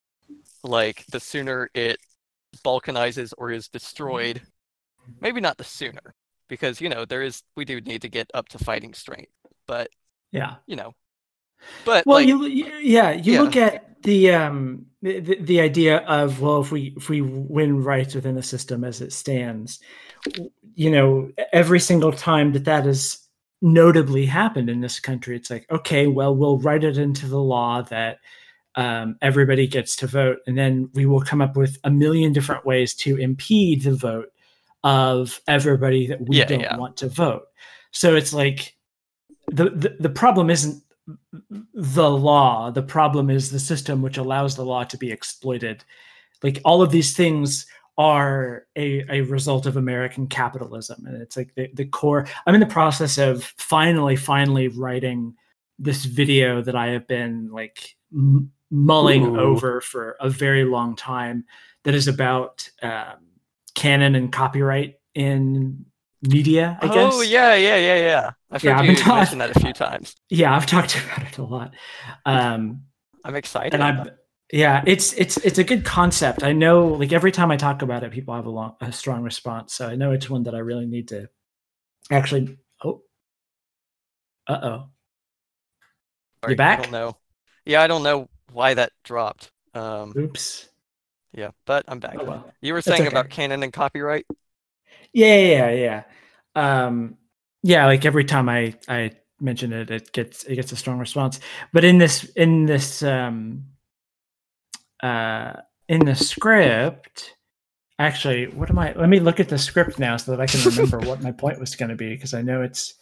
like 0.63 1.05
the 1.11 1.19
sooner 1.19 1.69
it 1.73 1.97
balkanizes 2.65 3.33
or 3.37 3.51
is 3.51 3.67
destroyed 3.67 4.41
maybe 5.21 5.39
not 5.39 5.57
the 5.57 5.63
sooner 5.63 6.15
because 6.47 6.81
you 6.81 6.89
know 6.89 7.05
there 7.05 7.21
is 7.21 7.43
we 7.55 7.63
do 7.63 7.79
need 7.81 8.01
to 8.01 8.09
get 8.09 8.29
up 8.33 8.49
to 8.49 8.57
fighting 8.57 8.93
strength 8.93 9.31
but 9.67 9.89
yeah. 10.31 10.55
you 10.65 10.75
know 10.75 10.93
but 11.85 12.05
well 12.05 12.17
like, 12.19 12.27
you 12.27 12.45
yeah 12.45 13.11
you 13.11 13.33
yeah. 13.33 13.41
look 13.41 13.55
at 13.55 14.01
the 14.03 14.31
um 14.31 14.85
the, 15.01 15.37
the 15.41 15.61
idea 15.61 15.97
of 15.99 16.41
well 16.41 16.61
if 16.61 16.71
we 16.71 16.93
if 16.97 17.09
we 17.09 17.21
win 17.21 17.83
rights 17.83 18.15
within 18.15 18.35
the 18.35 18.43
system 18.43 18.83
as 18.83 19.01
it 19.01 19.13
stands 19.13 19.79
you 20.75 20.91
know 20.91 21.31
every 21.53 21.79
single 21.79 22.11
time 22.11 22.51
that 22.53 22.65
that 22.65 22.85
has 22.85 23.19
notably 23.61 24.25
happened 24.25 24.69
in 24.69 24.81
this 24.81 24.99
country 24.99 25.35
it's 25.35 25.49
like 25.49 25.65
okay 25.71 26.07
well 26.07 26.35
we'll 26.35 26.59
write 26.59 26.83
it 26.83 26.97
into 26.97 27.27
the 27.27 27.39
law 27.39 27.81
that 27.81 28.19
um, 28.75 29.17
everybody 29.21 29.67
gets 29.67 29.95
to 29.97 30.07
vote 30.07 30.37
and 30.47 30.57
then 30.57 30.89
we 30.93 31.05
will 31.05 31.21
come 31.21 31.41
up 31.41 31.57
with 31.57 31.77
a 31.83 31.89
million 31.91 32.31
different 32.31 32.65
ways 32.65 32.93
to 32.93 33.17
impede 33.17 33.81
the 33.83 33.95
vote 33.95 34.31
of 34.83 35.41
everybody 35.47 36.07
that 36.07 36.21
we 36.21 36.37
Yeah, 36.37 36.45
don't 36.45 36.59
yeah. 36.61 36.77
want 36.77 36.95
to 36.97 37.09
vote 37.09 37.43
so 37.91 38.15
it's 38.15 38.33
like 38.33 38.77
the, 39.47 39.71
the 39.71 39.97
the 39.99 40.09
problem 40.09 40.49
isn't 40.49 40.81
the 41.73 42.09
law 42.09 42.69
the 42.71 42.81
problem 42.81 43.29
is 43.29 43.51
the 43.51 43.59
system 43.59 44.01
which 44.01 44.17
allows 44.17 44.55
the 44.55 44.65
law 44.65 44.83
to 44.83 44.97
be 44.97 45.11
exploited 45.11 45.83
like 46.43 46.59
all 46.63 46.81
of 46.81 46.91
these 46.91 47.15
things 47.15 47.65
are 47.97 48.65
a, 48.75 49.03
a 49.09 49.21
result 49.21 49.65
of 49.65 49.77
american 49.77 50.27
capitalism 50.27 51.05
and 51.05 51.21
it's 51.21 51.37
like 51.37 51.53
the, 51.55 51.69
the 51.73 51.85
core 51.85 52.27
i'm 52.45 52.53
in 52.53 52.59
the 52.59 52.65
process 52.65 53.17
of 53.17 53.43
finally 53.57 54.15
finally 54.15 54.67
writing 54.67 55.33
this 55.77 56.05
video 56.05 56.61
that 56.61 56.75
i 56.75 56.87
have 56.87 57.07
been 57.07 57.49
like 57.51 57.95
m- 58.13 58.51
mulling 58.71 59.25
Ooh. 59.25 59.39
over 59.39 59.81
for 59.81 60.15
a 60.19 60.29
very 60.29 60.63
long 60.63 60.95
time 60.95 61.45
that 61.83 61.95
is 61.95 62.07
about 62.07 62.69
um, 62.81 63.17
canon 63.73 64.15
and 64.15 64.31
copyright 64.31 64.99
in 65.15 65.85
media 66.21 66.77
i 66.81 66.87
guess 66.87 67.13
oh 67.13 67.21
yeah 67.21 67.55
yeah 67.55 67.77
yeah 67.77 67.95
yeah 67.95 68.31
i've 68.51 68.63
Yeah, 68.63 68.79
I've 68.79 68.85
you 68.85 68.95
been 68.95 69.07
mention 69.07 69.37
that 69.37 69.55
a 69.55 69.59
few 69.59 69.73
times 69.73 70.15
yeah 70.29 70.55
i've 70.55 70.65
talked 70.65 70.95
about 71.05 71.23
it 71.27 71.37
a 71.37 71.43
lot 71.43 71.73
um 72.25 72.81
i'm 73.23 73.35
excited 73.35 73.73
and 73.73 73.83
I'm 73.83 74.09
yeah, 74.51 74.83
it's 74.87 75.13
it's 75.13 75.37
it's 75.37 75.59
a 75.59 75.63
good 75.63 75.85
concept. 75.85 76.43
I 76.43 76.53
know, 76.53 76.87
like 76.87 77.13
every 77.13 77.31
time 77.31 77.51
I 77.51 77.57
talk 77.57 77.83
about 77.83 78.03
it, 78.03 78.11
people 78.11 78.33
have 78.33 78.47
a 78.47 78.49
long, 78.49 78.75
a 78.81 78.91
strong 78.91 79.21
response. 79.21 79.75
So 79.75 79.87
I 79.87 79.95
know 79.95 80.11
it's 80.11 80.29
one 80.29 80.43
that 80.43 80.55
I 80.55 80.59
really 80.59 80.87
need 80.87 81.09
to 81.09 81.29
actually. 82.11 82.57
Oh, 82.83 83.03
uh 84.47 84.59
oh. 84.63 84.89
Sorry, 86.43 86.55
back? 86.55 86.79
I 86.79 86.81
don't 86.83 86.91
know. 86.91 87.17
Yeah, 87.65 87.83
I 87.83 87.87
don't 87.87 88.01
know 88.01 88.27
why 88.51 88.73
that 88.73 88.91
dropped. 89.03 89.51
Um, 89.75 90.13
Oops. 90.17 90.67
yeah, 91.33 91.51
but 91.65 91.85
I'm 91.87 91.99
back. 91.99 92.15
Oh 92.17 92.23
well. 92.23 92.51
You 92.59 92.73
were 92.73 92.81
saying 92.81 93.01
okay. 93.01 93.07
about 93.07 93.29
canon 93.29 93.61
and 93.61 93.71
copyright. 93.71 94.25
Yeah, 95.13 95.37
yeah, 95.37 95.69
yeah. 95.71 96.03
yeah. 96.55 96.83
Um, 96.85 97.17
yeah, 97.63 97.85
like 97.85 98.05
every 98.05 98.25
time 98.25 98.49
I 98.49 98.75
I 98.87 99.11
mention 99.39 99.73
it, 99.73 99.91
it 99.91 100.11
gets 100.11 100.43
it 100.45 100.55
gets 100.55 100.71
a 100.71 100.75
strong 100.75 100.99
response. 100.99 101.39
But 101.73 101.83
in 101.83 101.97
this 101.97 102.23
in 102.35 102.65
this 102.65 103.03
um 103.03 103.65
uh 105.01 105.53
in 105.87 106.05
the 106.05 106.15
script, 106.15 107.35
actually, 107.97 108.47
what 108.47 108.69
am 108.69 108.79
I? 108.79 108.93
Let 108.93 109.09
me 109.09 109.19
look 109.19 109.39
at 109.39 109.49
the 109.49 109.57
script 109.57 109.99
now 109.99 110.17
so 110.17 110.31
that 110.31 110.41
I 110.41 110.45
can 110.45 110.61
remember 110.69 110.99
what 111.07 111.21
my 111.21 111.31
point 111.31 111.59
was 111.59 111.75
going 111.75 111.89
to 111.89 111.95
be 111.95 112.09
because 112.09 112.33
I 112.33 112.41
know 112.41 112.61
it's. 112.61 112.95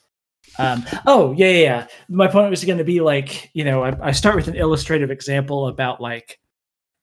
Um, 0.60 0.86
oh 1.06 1.34
yeah, 1.34 1.50
yeah, 1.50 1.60
yeah. 1.60 1.88
My 2.10 2.28
point 2.28 2.50
was 2.50 2.64
going 2.64 2.78
to 2.78 2.84
be 2.86 3.02
like 3.02 3.50
you 3.54 3.64
know 3.66 3.84
I, 3.84 4.08
I 4.08 4.12
start 4.12 4.36
with 4.36 4.48
an 4.48 4.56
illustrative 4.56 5.12
example 5.12 5.68
about 5.68 6.00
like 6.00 6.40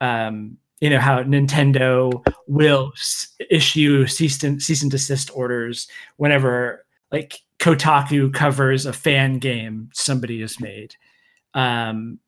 um, 0.00 0.56
you 0.80 0.90
know 0.90 0.98
how 0.98 1.22
Nintendo 1.22 2.24
will 2.46 2.92
s- 2.94 3.28
issue 3.50 4.06
cease 4.06 4.42
and 4.44 4.62
cease 4.62 4.82
and 4.82 4.90
desist 4.90 5.30
orders 5.34 5.88
whenever 6.16 6.84
like 7.12 7.38
Kotaku 7.58 8.32
covers 8.34 8.84
a 8.86 8.92
fan 8.92 9.38
game 9.38 9.88
somebody 9.94 10.40
has 10.40 10.60
made. 10.60 10.94
Um, 11.54 12.18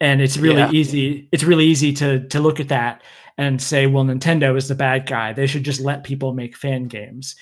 and 0.00 0.20
it's 0.20 0.36
really 0.36 0.60
Yeah. 0.60 0.70
easy. 0.72 1.28
It's 1.32 1.44
really 1.44 1.64
easy 1.66 1.92
to 1.94 2.26
to 2.28 2.40
look 2.40 2.60
at 2.60 2.68
that 2.68 3.02
and 3.38 3.60
say, 3.60 3.86
well, 3.86 4.04
Nintendo 4.04 4.56
is 4.56 4.68
the 4.68 4.74
bad 4.74 5.06
guy. 5.06 5.32
They 5.32 5.46
should 5.46 5.62
just 5.64 5.80
let 5.80 6.04
people 6.04 6.32
make 6.32 6.56
fan 6.56 6.84
games. 6.84 7.36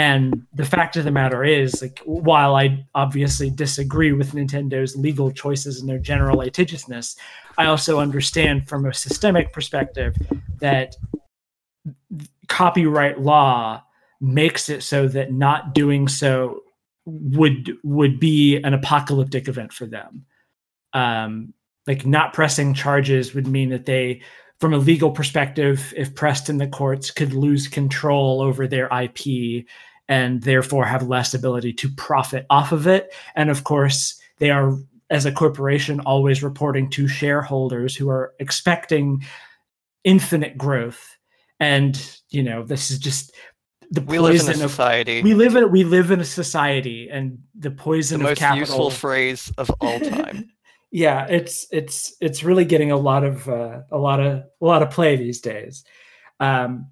And 0.00 0.46
the 0.54 0.64
fact 0.64 0.96
of 0.96 1.04
the 1.04 1.10
matter 1.10 1.44
is, 1.44 1.82
like, 1.82 2.00
while 2.06 2.56
I 2.56 2.86
obviously 2.94 3.50
disagree 3.50 4.12
with 4.12 4.32
Nintendo's 4.32 4.96
legal 4.96 5.30
choices 5.30 5.78
and 5.78 5.86
their 5.86 5.98
general 5.98 6.38
litigiousness, 6.38 7.16
I 7.58 7.66
also 7.66 8.00
understand 8.00 8.66
from 8.66 8.86
a 8.86 8.94
systemic 8.94 9.52
perspective 9.52 10.16
that 10.60 10.96
copyright 12.48 13.20
law 13.20 13.82
makes 14.22 14.70
it 14.70 14.82
so 14.82 15.06
that 15.08 15.34
not 15.34 15.74
doing 15.74 16.08
so 16.08 16.62
would 17.04 17.70
would 17.84 18.18
be 18.18 18.56
an 18.56 18.72
apocalyptic 18.72 19.48
event 19.48 19.70
for 19.70 19.84
them. 19.84 20.24
Um, 20.94 21.52
like 21.86 22.06
not 22.06 22.32
pressing 22.32 22.72
charges 22.72 23.34
would 23.34 23.46
mean 23.46 23.68
that 23.68 23.84
they, 23.84 24.22
from 24.60 24.72
a 24.72 24.78
legal 24.78 25.10
perspective, 25.10 25.92
if 25.94 26.14
pressed 26.14 26.48
in 26.48 26.56
the 26.56 26.68
courts, 26.68 27.10
could 27.10 27.34
lose 27.34 27.68
control 27.68 28.40
over 28.40 28.66
their 28.66 28.86
IP 28.86 29.66
and 30.10 30.42
therefore 30.42 30.84
have 30.84 31.08
less 31.08 31.32
ability 31.32 31.72
to 31.72 31.88
profit 31.90 32.44
off 32.50 32.72
of 32.72 32.86
it. 32.86 33.14
And 33.36 33.48
of 33.48 33.64
course, 33.64 34.20
they 34.38 34.50
are 34.50 34.76
as 35.08 35.24
a 35.24 35.32
corporation 35.32 36.00
always 36.00 36.42
reporting 36.42 36.90
to 36.90 37.08
shareholders 37.08 37.96
who 37.96 38.10
are 38.10 38.34
expecting 38.40 39.24
infinite 40.04 40.58
growth. 40.58 41.16
And 41.60 41.96
you 42.30 42.42
know, 42.42 42.64
this 42.64 42.90
is 42.90 42.98
just 42.98 43.32
the 43.90 44.00
We 44.02 44.18
live 44.18 44.34
in 44.34 44.40
a 44.40 44.44
poison 44.44 44.64
of 44.64 44.70
society. 44.70 45.22
we 45.22 45.34
live 45.34 45.56
in 45.56 45.70
we 45.70 45.84
live 45.84 46.10
in 46.10 46.20
a 46.20 46.24
society 46.24 47.08
and 47.10 47.38
the 47.54 47.70
the 47.70 47.76
poison 47.76 48.20
of 48.20 48.22
most 48.22 48.38
capital 48.38 48.60
useful 48.60 48.90
phrase 48.90 49.52
of 49.58 49.70
all 49.80 49.98
time. 50.00 50.50
yeah 50.92 51.26
it's 51.26 51.66
it's 51.70 52.14
it's 52.20 52.42
really 52.42 52.64
getting 52.64 52.90
a 52.90 52.96
lot 52.96 53.22
of 53.24 53.48
uh, 53.48 53.80
a 53.92 53.98
lot 53.98 54.20
of 54.20 54.38
a 54.60 54.64
lot 54.64 54.82
of 54.82 54.90
play 54.90 55.16
these 55.16 55.40
days 55.40 55.84
um 56.40 56.86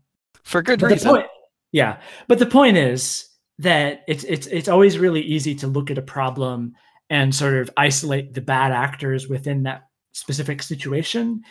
For 0.44 0.62
good 0.62 0.80
the 0.80 0.86
reason. 0.86 1.10
point 1.10 1.26
yeah 1.72 2.00
but 2.26 2.38
the 2.38 2.46
point 2.46 2.76
is 2.76 3.28
that 3.58 4.04
it's 4.06 4.24
it's 4.24 4.46
it's 4.46 4.68
always 4.68 4.98
really 4.98 5.20
easy 5.20 5.54
to 5.54 5.66
look 5.66 5.90
at 5.90 5.98
a 5.98 6.02
problem 6.02 6.74
and 7.10 7.34
sort 7.34 7.54
of 7.54 7.70
isolate 7.76 8.34
the 8.34 8.40
bad 8.40 8.72
actors 8.72 9.28
within 9.28 9.64
that 9.64 9.88
specific 10.12 10.62
situation. 10.62 11.42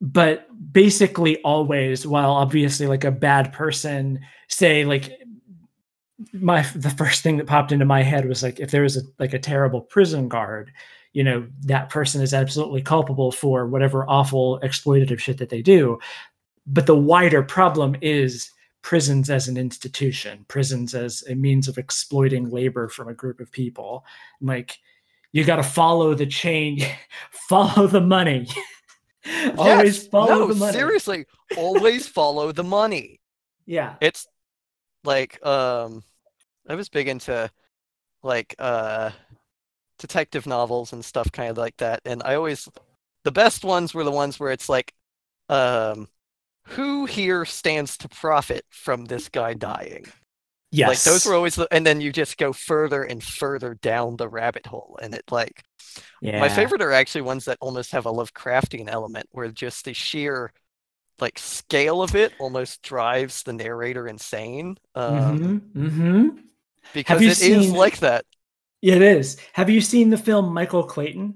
But 0.00 0.46
basically 0.72 1.40
always 1.42 2.06
while 2.06 2.32
obviously 2.32 2.86
like 2.86 3.04
a 3.04 3.10
bad 3.10 3.52
person 3.52 4.20
say 4.48 4.84
like 4.84 5.12
my 6.32 6.62
the 6.74 6.90
first 6.90 7.22
thing 7.22 7.38
that 7.38 7.46
popped 7.46 7.72
into 7.72 7.84
my 7.84 8.02
head 8.02 8.28
was 8.28 8.42
like 8.42 8.60
if 8.60 8.70
there 8.70 8.82
was 8.82 8.96
a 8.96 9.02
like 9.18 9.32
a 9.32 9.38
terrible 9.38 9.80
prison 9.80 10.28
guard 10.28 10.70
you 11.12 11.24
know 11.24 11.46
that 11.62 11.90
person 11.90 12.20
is 12.22 12.34
absolutely 12.34 12.82
culpable 12.82 13.32
for 13.32 13.66
whatever 13.66 14.08
awful 14.08 14.60
exploitative 14.62 15.18
shit 15.18 15.38
that 15.38 15.48
they 15.48 15.62
do. 15.62 15.98
But 16.66 16.86
the 16.86 16.96
wider 16.96 17.42
problem 17.42 17.96
is 18.00 18.50
prisons 18.84 19.30
as 19.30 19.48
an 19.48 19.56
institution 19.58 20.46
prisons 20.48 20.94
as 20.94 21.24
a 21.30 21.34
means 21.34 21.68
of 21.68 21.78
exploiting 21.78 22.50
labor 22.50 22.88
from 22.88 23.08
a 23.08 23.14
group 23.14 23.40
of 23.40 23.52
people. 23.52 24.04
Like 24.42 24.78
you 25.32 25.44
got 25.44 25.56
to 25.56 25.64
follow 25.64 26.14
the 26.14 26.26
chain 26.26 26.80
follow 27.50 27.88
the 27.88 28.02
money. 28.02 28.48
Always 29.58 29.98
Yes, 29.98 30.08
follow 30.08 30.40
no, 30.40 30.46
the 30.46 30.54
money. 30.54 30.72
seriously, 30.74 31.26
always 31.56 32.06
follow 32.08 32.52
the 32.52 32.64
money. 32.64 33.20
yeah. 33.66 33.96
It's 34.00 34.28
like 35.04 35.44
um 35.46 36.04
I 36.68 36.74
was 36.76 36.88
big 36.90 37.08
into 37.08 37.50
like 38.22 38.54
uh 38.58 39.12
detective 39.98 40.46
novels 40.46 40.92
and 40.92 41.04
stuff 41.04 41.32
kind 41.32 41.50
of 41.50 41.58
like 41.58 41.76
that 41.78 42.00
and 42.04 42.22
I 42.24 42.36
always 42.36 42.68
the 43.24 43.32
best 43.32 43.64
ones 43.64 43.94
were 43.94 44.04
the 44.04 44.10
ones 44.12 44.40
where 44.40 44.52
it's 44.52 44.68
like 44.68 44.94
um 45.50 46.08
who 46.68 47.06
here 47.06 47.44
stands 47.44 47.96
to 47.98 48.08
profit 48.08 48.64
from 48.70 49.04
this 49.06 49.28
guy 49.28 49.54
dying? 49.54 50.06
Yes. 50.70 50.88
Like 50.88 51.02
those 51.02 51.26
were 51.26 51.34
always 51.34 51.54
the, 51.56 51.68
and 51.72 51.86
then 51.86 52.00
you 52.00 52.12
just 52.12 52.36
go 52.36 52.52
further 52.52 53.02
and 53.04 53.22
further 53.22 53.74
down 53.74 54.16
the 54.16 54.28
rabbit 54.28 54.66
hole, 54.66 54.98
and 55.02 55.14
it 55.14 55.24
like 55.30 55.62
yeah. 56.20 56.40
my 56.40 56.48
favorite 56.48 56.82
are 56.82 56.92
actually 56.92 57.22
ones 57.22 57.44
that 57.46 57.58
almost 57.60 57.92
have 57.92 58.06
a 58.06 58.12
Lovecraftian 58.12 58.88
element, 58.88 59.28
where 59.32 59.48
just 59.50 59.84
the 59.84 59.94
sheer 59.94 60.52
like 61.20 61.38
scale 61.38 62.02
of 62.02 62.14
it 62.16 62.34
almost 62.38 62.82
drives 62.82 63.42
the 63.44 63.52
narrator 63.54 64.08
insane. 64.08 64.76
Um, 64.94 65.36
hmm 65.36 65.56
hmm 65.58 66.28
because 66.92 67.20
you 67.22 67.30
it 67.30 67.40
is 67.40 67.68
seen- 67.68 67.74
like 67.74 67.98
that. 68.00 68.24
Yeah, 68.80 68.96
it 68.96 69.02
is. 69.02 69.36
Have 69.54 69.70
you 69.70 69.80
seen 69.80 70.10
the 70.10 70.18
film 70.18 70.52
Michael 70.52 70.84
Clayton? 70.84 71.34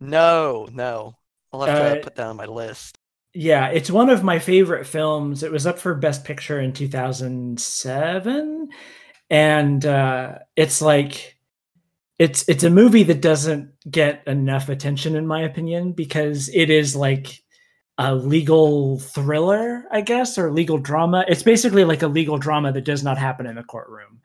No, 0.00 0.68
no. 0.70 1.16
I'll 1.52 1.62
have 1.62 1.74
to 1.76 1.82
Uh, 1.82 1.96
put 1.96 2.14
that 2.16 2.26
on 2.26 2.36
my 2.36 2.44
list. 2.46 2.98
Yeah, 3.34 3.68
it's 3.68 3.90
one 3.90 4.10
of 4.10 4.22
my 4.22 4.38
favorite 4.38 4.86
films. 4.86 5.42
It 5.42 5.50
was 5.50 5.66
up 5.66 5.78
for 5.78 5.94
Best 5.94 6.24
Picture 6.24 6.60
in 6.60 6.72
2007, 6.72 8.68
and 9.30 9.86
uh, 9.86 10.38
it's 10.54 10.82
like 10.82 11.38
it's 12.18 12.46
it's 12.48 12.64
a 12.64 12.70
movie 12.70 13.04
that 13.04 13.22
doesn't 13.22 13.70
get 13.90 14.22
enough 14.26 14.68
attention, 14.68 15.16
in 15.16 15.26
my 15.26 15.42
opinion, 15.42 15.92
because 15.92 16.50
it 16.50 16.68
is 16.68 16.94
like 16.94 17.42
a 17.96 18.14
legal 18.14 18.98
thriller, 18.98 19.84
I 19.90 20.02
guess, 20.02 20.36
or 20.36 20.52
legal 20.52 20.76
drama. 20.78 21.24
It's 21.26 21.42
basically 21.42 21.84
like 21.84 22.02
a 22.02 22.08
legal 22.08 22.36
drama 22.36 22.70
that 22.72 22.84
does 22.84 23.02
not 23.02 23.16
happen 23.16 23.46
in 23.46 23.56
the 23.56 23.62
courtroom, 23.62 24.20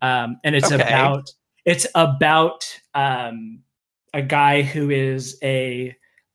um, 0.00 0.38
and 0.44 0.56
it's 0.56 0.70
Okay. 0.72 0.72
about 0.72 1.30
it's 1.66 1.86
about 1.94 2.80
um, 2.94 3.60
a 4.14 4.22
guy 4.22 4.62
who 4.62 4.88
is 4.90 5.38
a 5.42 5.94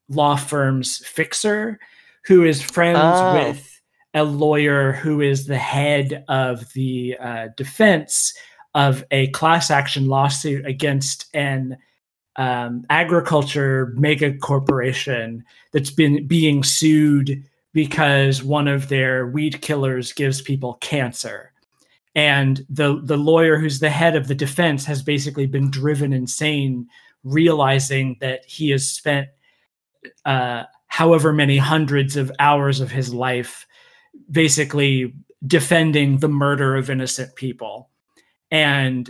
law 0.10 0.36
firm's 0.36 0.98
fixer 1.00 1.80
who 2.26 2.44
is 2.44 2.62
friends 2.62 3.00
Oh. 3.02 3.34
with 3.34 3.68
a 4.14 4.24
lawyer 4.24 4.92
who 4.92 5.22
is 5.22 5.46
the 5.48 5.58
head 5.58 6.24
of 6.28 6.72
the 6.74 7.16
uh, 7.20 7.48
defense 7.56 8.34
of 8.76 9.04
a 9.12 9.28
class 9.30 9.72
action 9.72 10.08
lawsuit 10.08 10.66
against 10.66 11.26
an 11.34 11.78
um, 12.38 12.86
agriculture 12.90 13.94
mega 13.98 14.34
corporation 14.38 15.44
that's 15.74 15.92
been 15.92 16.26
being 16.28 16.64
sued 16.64 17.44
because 17.74 18.44
one 18.44 18.68
of 18.68 18.90
their 18.90 19.28
weed 19.28 19.62
killers 19.62 20.12
gives 20.14 20.42
people 20.42 20.76
cancer. 20.82 21.52
And 22.16 22.66
the 22.70 23.02
the 23.04 23.18
lawyer 23.18 23.58
who's 23.58 23.80
the 23.80 23.90
head 23.90 24.18
of 24.18 24.28
the 24.28 24.36
defense 24.36 24.84
has 24.86 25.02
basically 25.02 25.46
been 25.48 25.72
driven 25.72 26.12
insane, 26.12 26.88
realizing 27.24 28.18
that 28.20 28.44
he 28.46 28.70
has 28.72 28.86
spent 28.88 29.30
uh, 30.26 30.64
however 30.92 31.32
many 31.32 31.58
hundreds 31.58 32.18
of 32.18 32.30
hours 32.38 32.82
of 32.82 32.92
his 32.92 33.14
life 33.14 33.66
basically 34.30 35.14
defending 35.48 36.18
the 36.18 36.28
murder 36.28 36.76
of 36.76 36.90
innocent 36.90 37.34
people 37.36 37.90
and 38.52 39.10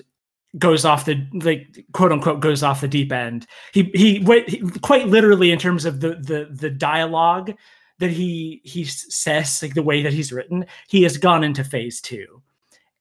goes 0.59 0.85
off 0.85 1.05
the 1.05 1.27
like 1.33 1.83
quote 1.91 2.11
unquote 2.11 2.39
goes 2.39 2.61
off 2.61 2.81
the 2.81 2.87
deep 2.87 3.11
end 3.11 3.47
he 3.73 3.89
he, 3.95 4.19
he 4.47 4.61
quite 4.81 5.07
literally 5.07 5.51
in 5.51 5.57
terms 5.57 5.83
of 5.83 6.01
the 6.01 6.09
the 6.09 6.49
the 6.51 6.69
dialogue 6.69 7.51
that 7.97 8.11
he 8.11 8.61
he 8.63 8.83
says 8.83 9.63
like 9.63 9.73
the 9.73 9.81
way 9.81 10.03
that 10.03 10.13
he's 10.13 10.31
written 10.31 10.65
he 10.87 11.01
has 11.01 11.17
gone 11.17 11.43
into 11.43 11.63
phase 11.63 11.99
two 11.99 12.43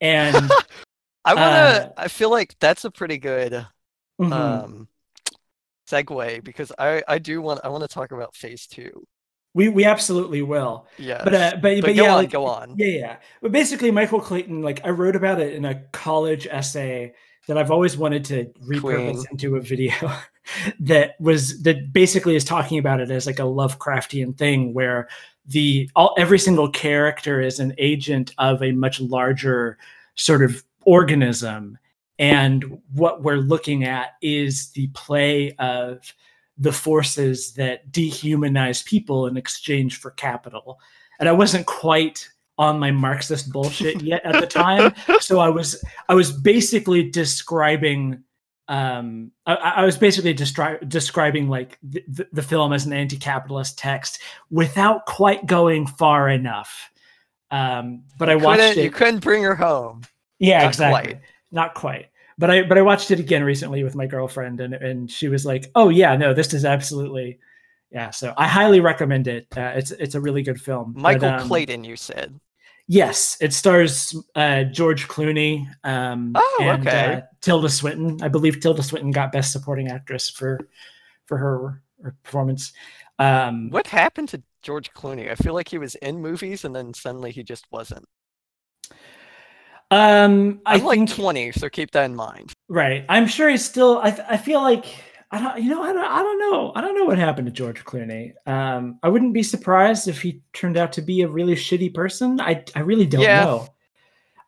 and 0.01 0.51
I 1.27 1.35
wanna. 1.35 1.47
uh, 1.47 1.89
I 1.99 2.09
feel 2.09 2.31
like 2.31 2.57
that's 2.61 2.87
a 2.87 2.91
pretty 2.91 3.19
good 3.19 3.67
mhm. 4.19 4.33
um, 4.33 4.89
segue 5.91 6.45
because 6.45 6.73
I 6.79 7.03
I 7.09 7.19
do 7.19 7.41
want 7.43 7.61
I 7.65 7.69
want 7.69 7.83
to 7.83 7.89
talk 7.89 8.13
about 8.13 8.35
phase 8.35 8.67
two. 8.67 9.07
we 9.55 9.69
we 9.69 9.85
absolutely 9.85 10.43
will 10.43 10.87
Yeah. 10.99 11.23
but 11.25 11.35
uh, 11.35 11.51
but, 11.63 11.63
but, 11.63 11.81
but 11.83 11.97
go 11.97 12.03
yeah 12.05 12.11
on, 12.13 12.17
like, 12.19 12.31
go 12.31 12.47
on. 12.47 12.75
Yeah, 12.79 12.87
yeah. 12.87 13.17
But 13.43 13.53
basically, 13.53 13.91
Michael 13.91 14.21
Clayton, 14.21 14.63
like 14.63 14.81
I 14.85 14.91
wrote 14.91 15.17
about 15.17 15.41
it 15.41 15.55
in 15.55 15.65
a 15.65 15.83
college 15.93 16.47
essay 16.51 17.13
that 17.49 17.59
I've 17.59 17.71
always 17.73 17.97
wanted 17.97 18.25
to 18.27 18.45
repurpose 18.65 18.81
Queen. 18.81 19.25
into 19.33 19.57
a 19.57 19.61
video 19.61 19.93
that 20.81 21.17
was 21.21 21.63
that 21.63 21.93
basically 21.93 22.37
is 22.37 22.45
talking 22.45 22.79
about 22.79 23.01
it 23.01 23.11
as 23.11 23.26
like 23.26 23.39
a 23.41 23.43
Lovecraftian 23.43 24.37
thing 24.39 24.73
where 24.73 25.09
the 25.47 25.91
all 25.97 26.15
every 26.17 26.39
single 26.39 26.71
character 26.71 27.41
is 27.41 27.59
an 27.59 27.75
agent 27.79 28.33
of 28.39 28.63
a 28.63 28.71
much 28.73 29.00
larger 29.00 29.79
sort 30.15 30.43
of 30.45 30.63
organism 30.85 31.76
and 32.21 32.80
what 32.93 33.23
we're 33.23 33.37
looking 33.37 33.85
at 33.85 34.11
is 34.23 34.71
the 34.71 34.87
play 34.89 35.52
of 35.59 36.15
the 36.59 36.73
forces 36.73 37.54
that 37.54 37.91
dehumanize 37.91 38.85
people 38.85 39.26
in 39.26 39.37
exchange 39.37 39.99
for 39.99 40.11
capital 40.13 40.78
and 41.21 41.28
I 41.28 41.33
wasn't 41.33 41.67
quite 41.67 42.28
on 42.59 42.78
my 42.78 42.91
Marxist 42.91 43.52
bullshit 43.52 44.02
yet 44.02 44.25
at 44.25 44.41
the 44.41 44.47
time. 44.47 44.93
So 45.21 45.39
I 45.39 45.49
was 45.49 45.83
I 46.09 46.15
was 46.15 46.33
basically 46.33 47.09
describing 47.09 48.25
um 48.69 49.30
I, 49.47 49.54
I 49.54 49.85
was 49.85 49.97
basically 49.97 50.35
destri- 50.35 50.89
describing 50.89 51.49
like 51.49 51.78
the, 51.83 52.43
film 52.43 52.73
as 52.73 52.87
an 52.87 52.93
anti-capitalist 52.93 53.78
text 53.78 54.21
without 54.50 55.06
quite 55.06 55.47
going 55.47 55.87
far 55.87 56.28
enough. 56.28 56.91
Um 57.50 58.04
but 58.19 58.28
I 58.28 58.37
watched 58.37 58.63
it. 58.63 58.78
You 58.78 58.91
couldn't 58.91 59.21
bring 59.21 59.43
her 59.43 59.54
home. 59.54 60.02
yeah, 60.39 60.63
not 60.63 60.69
exactly. 60.69 61.13
quite. 61.13 61.23
Not 61.52 61.75
quite. 61.75 62.10
But 62.41 62.50
I 62.50 62.63
but 62.63 62.79
I 62.79 62.83
watched 62.83 63.11
it 63.11 63.21
again 63.21 63.45
recently 63.45 63.85
with 63.85 63.95
my 63.95 64.07
girlfriend 64.07 64.61
and 64.61 64.75
and 64.75 65.11
she 65.11 65.29
was 65.29 65.45
like, 65.45 65.71
"Oh 65.75 65.91
yeah, 65.91 66.17
no, 66.17 66.35
this 66.35 66.55
is 66.55 66.65
absolutely 66.65 67.39
yeah, 67.91 68.11
so 68.11 68.33
I 68.37 68.47
highly 68.47 68.81
recommend 68.81 69.26
it. 69.26 69.47
Uh, 69.57 69.73
it's 69.75 69.91
it's 69.91 70.15
a 70.15 70.21
really 70.21 70.43
good 70.43 70.61
film. 70.61 70.93
But, 70.93 71.03
Michael 71.03 71.29
um, 71.31 71.49
Clayton, 71.49 71.85
you 71.85 71.97
said. 71.97 72.39
Yes, 72.87 73.37
it 73.41 73.53
stars 73.53 74.17
uh, 74.35 74.65
George 74.65 75.07
Clooney. 75.07 75.67
Um, 75.85 76.33
Oh, 76.35 76.59
and, 76.63 76.87
okay. 76.87 77.15
Uh, 77.15 77.21
Tilda 77.41 77.69
Swinton. 77.69 78.23
I 78.23 78.29
believe 78.29 78.61
Tilda 78.61 78.83
Swinton 78.83 79.11
got 79.13 79.33
Best 79.33 79.53
Supporting 79.53 79.89
Actress 79.89 80.31
for 80.31 80.59
for 81.26 81.37
her, 81.39 81.83
her 82.03 82.17
performance. 82.23 82.73
Um, 83.19 83.71
What 83.71 83.87
happened 83.87 84.29
to 84.31 84.43
George 84.63 84.93
Clooney? 84.93 85.31
I 85.31 85.35
feel 85.35 85.55
like 85.55 85.69
he 85.69 85.79
was 85.79 85.95
in 85.97 86.21
movies 86.21 86.65
and 86.65 86.75
then 86.75 86.95
suddenly 86.95 87.31
he 87.31 87.43
just 87.43 87.67
wasn't. 87.71 88.07
Um, 89.91 90.61
I 90.73 90.79
I'm 90.79 90.85
like 90.85 91.05
think 91.05 91.07
20, 91.07 91.53
so 91.53 91.69
keep 91.69 91.91
that 91.93 92.05
in 92.05 92.15
mind. 92.17 92.55
right. 92.69 93.05
I'm 93.09 93.26
sure 93.26 93.49
he's 93.49 93.65
still. 93.65 93.99
I 93.99 94.09
I 94.29 94.37
feel 94.37 94.61
like 94.61 94.87
I 95.31 95.41
don't. 95.41 95.63
You 95.63 95.71
know, 95.71 95.83
I 95.83 95.93
don't. 95.93 96.05
I 96.05 96.23
don't 96.23 96.39
know. 96.39 96.73
I 96.75 96.81
don't 96.81 96.95
know 96.95 97.05
what 97.05 97.19
happened 97.19 97.47
to 97.47 97.53
George 97.53 97.85
Clooney. 97.85 98.33
Um, 98.47 98.99
I 99.03 99.09
wouldn't 99.09 99.35
be 99.35 99.43
surprised 99.43 100.09
if 100.09 100.23
he 100.23 100.43
turned 100.53 100.76
out 100.76 100.93
to 100.95 101.03
be 101.03 101.23
a 101.23 101.29
really 101.29 101.55
shitty 101.55 101.93
person. 101.95 102.41
I 102.41 102.65
I 102.75 102.81
really 102.81 103.07
don't 103.07 103.33
Yeah. 103.33 103.35
know. 103.35 103.75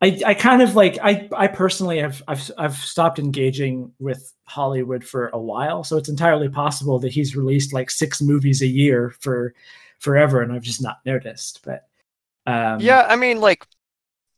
I, 0.03 0.21
I 0.27 0.35
kind 0.35 0.63
of 0.63 0.77
like 0.77 0.99
I 1.03 1.29
I 1.37 1.49
personally 1.49 1.99
have 2.01 2.23
I've 2.29 2.51
I've 2.59 2.77
stopped 2.77 3.19
engaging 3.19 3.93
with 4.01 4.33
Hollywood 4.45 5.05
for 5.05 5.29
a 5.31 5.41
while, 5.41 5.85
so 5.85 5.97
it's 5.99 6.09
entirely 6.11 6.49
possible 6.51 6.99
that 7.01 7.13
he's 7.13 7.37
released 7.37 7.73
like 7.73 7.91
six 7.91 8.23
movies 8.23 8.63
a 8.63 8.67
year 8.69 9.15
for 9.21 9.55
forever, 10.01 10.43
and 10.43 10.53
I've 10.53 10.63
just 10.63 10.83
not 10.83 10.99
noticed. 11.07 11.63
But 11.65 11.87
um, 12.47 12.81
yeah, 12.81 13.07
I 13.09 13.17
mean, 13.17 13.41
like, 13.41 13.67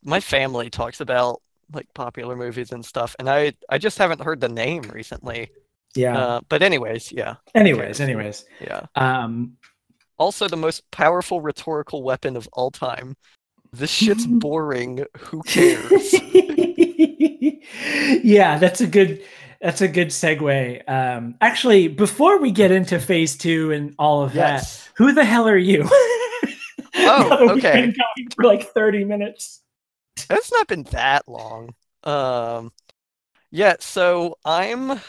my 0.05 0.21
family 0.21 0.71
talks 0.71 1.01
about 1.01 1.41
like 1.73 1.87
popular 1.95 2.37
movies 2.37 2.73
and 2.73 2.85
stuff, 2.85 3.17
and 3.19 3.29
I 3.29 3.55
I 3.69 3.79
just 3.79 3.99
haven't 3.99 4.21
heard 4.23 4.41
the 4.41 4.49
name 4.49 4.83
recently. 4.93 5.51
yeah. 5.97 6.17
Uh, 6.19 6.41
but 6.49 6.63
anyways, 6.63 7.11
yeah, 7.13 7.37
anyways, 7.55 8.01
anyways, 8.01 8.45
yeah. 8.61 8.87
um, 8.97 9.57
Also, 10.19 10.47
the 10.49 10.57
most 10.57 10.89
powerful 10.91 11.41
rhetorical 11.41 12.03
weapon 12.03 12.37
of 12.37 12.49
all 12.53 12.71
time. 12.71 13.17
This 13.73 13.91
shit's 13.91 14.27
boring. 14.45 15.05
Who 15.19 15.43
cares? 15.43 16.15
yeah, 18.23 18.59
that's 18.59 18.81
a 18.81 18.87
good 18.87 19.23
that's 19.61 19.81
a 19.81 19.89
good 19.89 20.09
segue. 20.09 20.89
Um, 20.89 21.35
actually, 21.41 21.89
before 21.89 22.39
we 22.39 22.51
get 22.53 22.71
into 22.71 23.01
phase 23.01 23.37
two 23.37 23.73
and 23.73 23.95
all 23.99 24.23
of 24.23 24.35
yes. 24.35 24.85
that, 24.85 24.91
who 24.97 25.13
the 25.13 25.25
hell 25.25 25.49
are 25.49 25.57
you? 25.59 25.89
Oh, 26.97 27.29
that 27.29 27.41
we've 27.41 27.51
okay. 27.65 27.73
been 27.73 27.91
going 27.91 28.31
for 28.37 28.45
like 28.45 28.73
thirty 28.73 29.05
minutes. 29.05 29.61
It's 30.31 30.53
not 30.53 30.69
been 30.69 30.85
that 30.85 31.29
long. 31.29 31.75
Um, 32.03 32.73
yeah, 33.51 33.77
so 33.79 34.37
I'm 34.45 35.01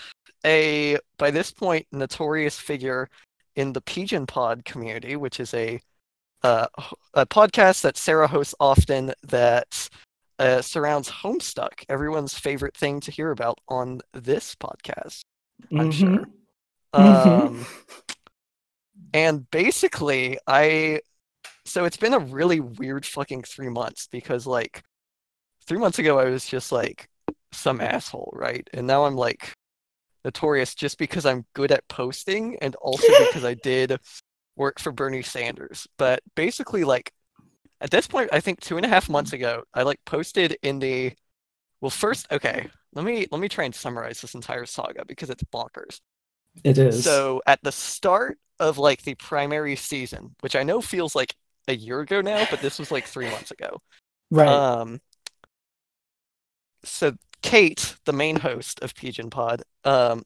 a, 0.45 0.97
by 1.17 1.31
this 1.31 1.51
point, 1.51 1.87
notorious 1.91 2.59
figure 2.59 3.09
in 3.55 3.73
the 3.73 3.81
Pigeon 3.81 4.25
Pod 4.25 4.65
community, 4.65 5.15
which 5.15 5.39
is 5.39 5.53
a, 5.53 5.79
uh, 6.43 6.67
a 7.13 7.25
podcast 7.25 7.81
that 7.81 7.97
Sarah 7.97 8.27
hosts 8.27 8.53
often 8.59 9.13
that 9.23 9.89
uh, 10.37 10.61
surrounds 10.61 11.09
Homestuck, 11.09 11.83
everyone's 11.89 12.37
favorite 12.37 12.75
thing 12.75 12.99
to 13.01 13.11
hear 13.11 13.31
about 13.31 13.59
on 13.67 14.01
this 14.13 14.55
podcast. 14.55 15.21
I'm 15.71 15.91
sure. 15.91 16.09
Mhm. 16.09 16.25
Mhm. 16.93 17.47
Um, 17.47 17.65
and 19.13 19.49
basically, 19.49 20.37
I 20.47 21.01
so 21.65 21.85
it's 21.85 21.97
been 21.97 22.13
a 22.13 22.19
really 22.19 22.59
weird 22.59 23.05
fucking 23.05 23.43
three 23.43 23.69
months 23.69 24.07
because 24.11 24.45
like 24.45 24.83
three 25.67 25.79
months 25.79 25.99
ago 25.99 26.19
I 26.19 26.25
was 26.25 26.45
just 26.45 26.71
like 26.71 27.07
some 27.51 27.81
asshole, 27.81 28.31
right? 28.35 28.67
And 28.73 28.87
now 28.87 29.05
I'm 29.05 29.15
like 29.15 29.53
notorious 30.25 30.75
just 30.75 30.97
because 30.97 31.25
I'm 31.25 31.45
good 31.53 31.71
at 31.71 31.87
posting 31.87 32.57
and 32.61 32.75
also 32.77 33.13
because 33.17 33.45
I 33.45 33.55
did 33.55 33.97
work 34.55 34.79
for 34.79 34.91
Bernie 34.91 35.21
Sanders. 35.23 35.87
But 35.97 36.21
basically, 36.35 36.83
like 36.83 37.11
at 37.81 37.91
this 37.91 38.07
point, 38.07 38.29
I 38.33 38.39
think 38.41 38.61
two 38.61 38.77
and 38.77 38.85
a 38.85 38.89
half 38.89 39.09
months 39.09 39.33
ago, 39.33 39.63
I 39.73 39.83
like 39.83 39.99
posted 40.05 40.57
in 40.63 40.79
the 40.79 41.13
Well, 41.81 41.91
first, 41.91 42.27
okay, 42.31 42.69
let 42.93 43.05
me 43.05 43.27
let 43.31 43.41
me 43.41 43.49
try 43.49 43.65
and 43.65 43.75
summarize 43.75 44.21
this 44.21 44.35
entire 44.35 44.65
saga 44.65 45.05
because 45.05 45.29
it's 45.29 45.43
bonkers. 45.45 46.01
It 46.63 46.77
is. 46.77 47.05
So 47.05 47.41
at 47.45 47.59
the 47.63 47.71
start 47.71 48.37
of 48.59 48.77
like 48.77 49.03
the 49.03 49.15
primary 49.15 49.75
season, 49.75 50.35
which 50.41 50.55
I 50.55 50.63
know 50.63 50.81
feels 50.81 51.15
like 51.15 51.35
a 51.67 51.75
year 51.75 52.01
ago 52.01 52.21
now, 52.21 52.45
but 52.45 52.61
this 52.61 52.79
was 52.79 52.91
like 52.91 53.05
three 53.05 53.29
months 53.29 53.51
ago. 53.51 53.81
right. 54.31 54.49
Um, 54.49 55.01
so 56.85 57.13
Kate, 57.41 57.95
the 58.05 58.13
main 58.13 58.37
host 58.37 58.81
of 58.81 58.95
Pigeon 58.95 59.29
Pod, 59.29 59.63
um, 59.83 60.23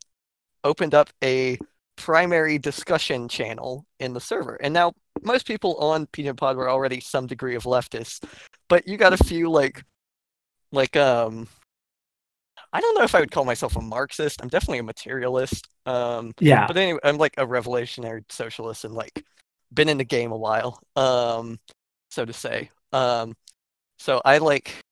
opened 0.63 0.93
up 0.93 1.09
a 1.23 1.57
primary 1.95 2.57
discussion 2.57 3.27
channel 3.27 3.85
in 3.99 4.13
the 4.13 4.21
server. 4.21 4.55
And 4.55 4.73
now 4.73 4.93
most 5.21 5.45
people 5.45 5.75
on 5.77 6.07
Pigeon 6.07 6.35
Pod 6.35 6.55
were 6.55 6.69
already 6.69 6.99
some 6.99 7.27
degree 7.27 7.55
of 7.55 7.63
leftists, 7.63 8.23
but 8.69 8.87
you 8.87 8.97
got 8.97 9.13
a 9.13 9.23
few 9.23 9.49
like 9.49 9.83
like 10.71 10.95
um 10.95 11.47
I 12.71 12.79
don't 12.79 12.95
know 12.95 13.03
if 13.03 13.15
I 13.15 13.19
would 13.19 13.31
call 13.31 13.45
myself 13.45 13.75
a 13.75 13.81
Marxist. 13.81 14.41
I'm 14.41 14.47
definitely 14.47 14.79
a 14.79 14.83
materialist. 14.83 15.67
Um 15.85 16.33
yeah. 16.39 16.67
but 16.67 16.77
anyway, 16.77 16.99
I'm 17.03 17.17
like 17.17 17.33
a 17.37 17.45
revolutionary 17.45 18.23
socialist 18.29 18.85
and 18.85 18.93
like 18.93 19.25
been 19.73 19.89
in 19.89 19.97
the 19.97 20.03
game 20.03 20.31
a 20.31 20.37
while, 20.37 20.81
um, 20.95 21.59
so 22.09 22.25
to 22.25 22.33
say. 22.33 22.69
Um, 22.91 23.35
so 23.97 24.21
I 24.23 24.39
like, 24.39 24.83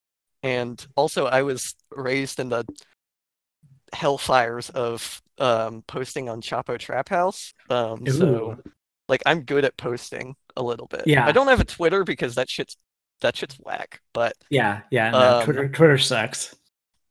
and 0.47 0.87
also 0.95 1.25
I 1.25 1.41
was 1.43 1.75
raised 1.91 2.39
in 2.39 2.49
the 2.49 2.65
hellfires 3.93 4.69
of 4.71 5.21
um, 5.39 5.83
posting 5.87 6.29
on 6.29 6.41
Chapo 6.41 6.77
Trap 6.79 7.09
House. 7.09 7.53
Um, 7.69 8.05
so 8.07 8.57
like 9.07 9.21
I'm 9.25 9.41
good 9.43 9.65
at 9.65 9.77
posting 9.77 10.35
a 10.55 10.63
little 10.63 10.87
bit. 10.87 11.03
Yeah. 11.05 11.25
I 11.25 11.31
don't 11.31 11.47
have 11.47 11.59
a 11.59 11.65
Twitter 11.65 12.03
because 12.03 12.35
that 12.35 12.49
shit's 12.49 12.77
that 13.21 13.35
shit's 13.35 13.55
whack, 13.55 14.01
but 14.13 14.33
yeah. 14.49 14.81
Yeah. 14.91 15.11
No, 15.11 15.19
um, 15.39 15.43
Twitter. 15.45 15.67
Twitter 15.69 15.97
sucks. 15.97 16.55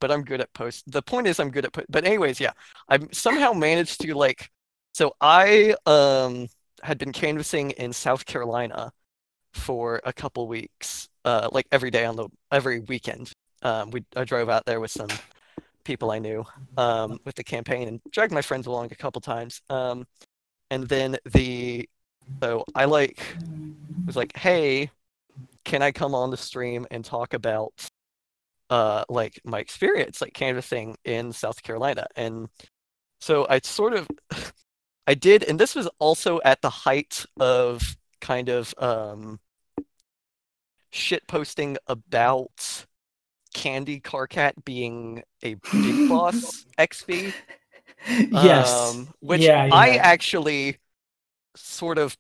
but 0.01 0.11
I'm 0.11 0.25
good 0.25 0.41
at 0.41 0.53
post. 0.53 0.85
The 0.91 1.03
point 1.03 1.27
is, 1.27 1.41
I'm 1.41 1.51
good 1.51 1.65
at. 1.67 1.73
Po- 1.73 1.85
but 1.89 2.05
anyways, 2.05 2.39
yeah, 2.41 2.53
I 2.89 2.99
somehow 3.13 3.53
managed 3.53 4.01
to 4.03 4.15
like. 4.15 4.51
So 4.95 5.15
I 5.21 5.75
um 5.87 6.49
had 6.83 6.99
been 6.99 7.13
canvassing 7.13 7.71
in 7.73 7.93
South 7.93 8.25
Carolina 8.27 8.93
for 9.57 10.01
a 10.05 10.13
couple 10.13 10.47
weeks, 10.47 11.09
uh, 11.25 11.49
like 11.53 11.67
every 11.73 11.91
day 11.91 12.05
on 12.05 12.17
the 12.17 12.29
every 12.53 12.81
weekend. 12.81 13.33
Um, 13.63 13.91
we 13.91 14.05
I 14.15 14.25
drove 14.25 14.49
out 14.49 14.67
there 14.67 14.81
with 14.81 14.91
some 14.91 15.09
people 15.85 16.11
I 16.11 16.19
knew 16.19 16.45
um, 16.77 17.19
with 17.25 17.37
the 17.37 17.45
campaign 17.45 17.89
and 17.89 18.01
dragged 18.11 18.33
my 18.33 18.43
friends 18.43 18.67
along 18.67 18.93
a 18.93 18.97
couple 18.97 19.21
times. 19.21 19.63
Um, 19.71 20.07
and 20.71 20.89
then 20.89 21.17
the 21.25 21.89
so 22.43 22.65
I 22.75 22.85
like 22.85 23.21
was 24.07 24.17
like, 24.17 24.37
hey, 24.37 24.91
can 25.65 25.83
I 25.83 25.93
come 25.93 26.15
on 26.15 26.31
the 26.31 26.37
stream 26.37 26.87
and 26.91 27.05
talk 27.05 27.35
about 27.35 27.73
uh 28.69 29.05
like 29.09 29.41
my 29.45 29.61
experience 29.61 30.21
like 30.21 30.35
canvassing 30.35 30.97
in 31.05 31.33
South 31.33 31.63
Carolina? 31.63 32.07
And 32.17 32.49
so 33.21 33.47
I 33.49 33.61
sort 33.61 33.95
of 33.95 34.09
I 35.09 35.15
did, 35.15 35.45
and 35.45 35.59
this 35.59 35.77
was 35.77 35.89
also 36.01 36.41
at 36.45 36.63
the 36.63 36.71
height 36.71 37.25
of 37.39 37.97
kind 38.21 38.49
of 38.49 38.75
um 38.79 39.39
shit 40.97 41.27
posting 41.29 41.77
about 41.87 42.87
Candy 43.55 44.01
Karkat 44.01 44.53
being 44.65 45.23
a 45.43 45.55
big 45.73 46.09
boss 46.09 46.65
XP. 46.79 47.33
yes. 48.09 48.71
Um, 48.71 49.09
which 49.21 49.43
Yeah, 49.43 49.69
I 49.73 49.97
actually 49.97 50.79
sort 51.55 51.99
of 51.99 52.17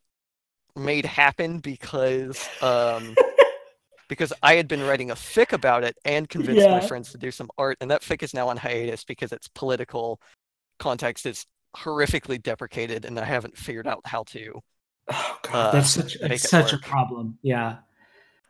made 0.75 1.05
happen 1.05 1.59
because 1.59 2.49
um, 2.63 3.15
because 4.09 4.33
I 4.43 4.55
had 4.55 4.69
been 4.69 4.83
writing 4.83 5.11
a 5.11 5.15
fic 5.15 5.53
about 5.53 5.85
it 5.85 5.97
and 6.05 6.29
convinced 6.29 6.69
my 6.69 6.81
friends 6.81 7.13
to 7.13 7.19
do 7.19 7.31
some 7.31 7.51
art, 7.59 7.77
and 7.81 7.91
that 7.91 8.03
fic 8.03 8.23
is 8.23 8.35
now 8.35 8.49
on 8.49 8.57
hiatus 8.57 9.05
because 9.05 9.33
its 9.33 9.49
political 9.49 10.21
context 10.79 11.27
is 11.27 11.47
horrifically 11.77 12.43
deprecated, 12.43 13.05
and 13.05 13.19
I 13.19 13.25
haven't 13.25 13.57
figured 13.57 13.87
out 13.87 14.01
how 14.05 14.23
to. 14.29 14.61
oh 15.13 15.39
god, 15.43 15.55
uh, 15.55 15.73
that's 15.73 15.91
such 15.91 16.17
it 16.17 16.41
such 16.41 16.73
a 16.73 16.79
problem. 16.79 17.39
Yeah. 17.43 17.79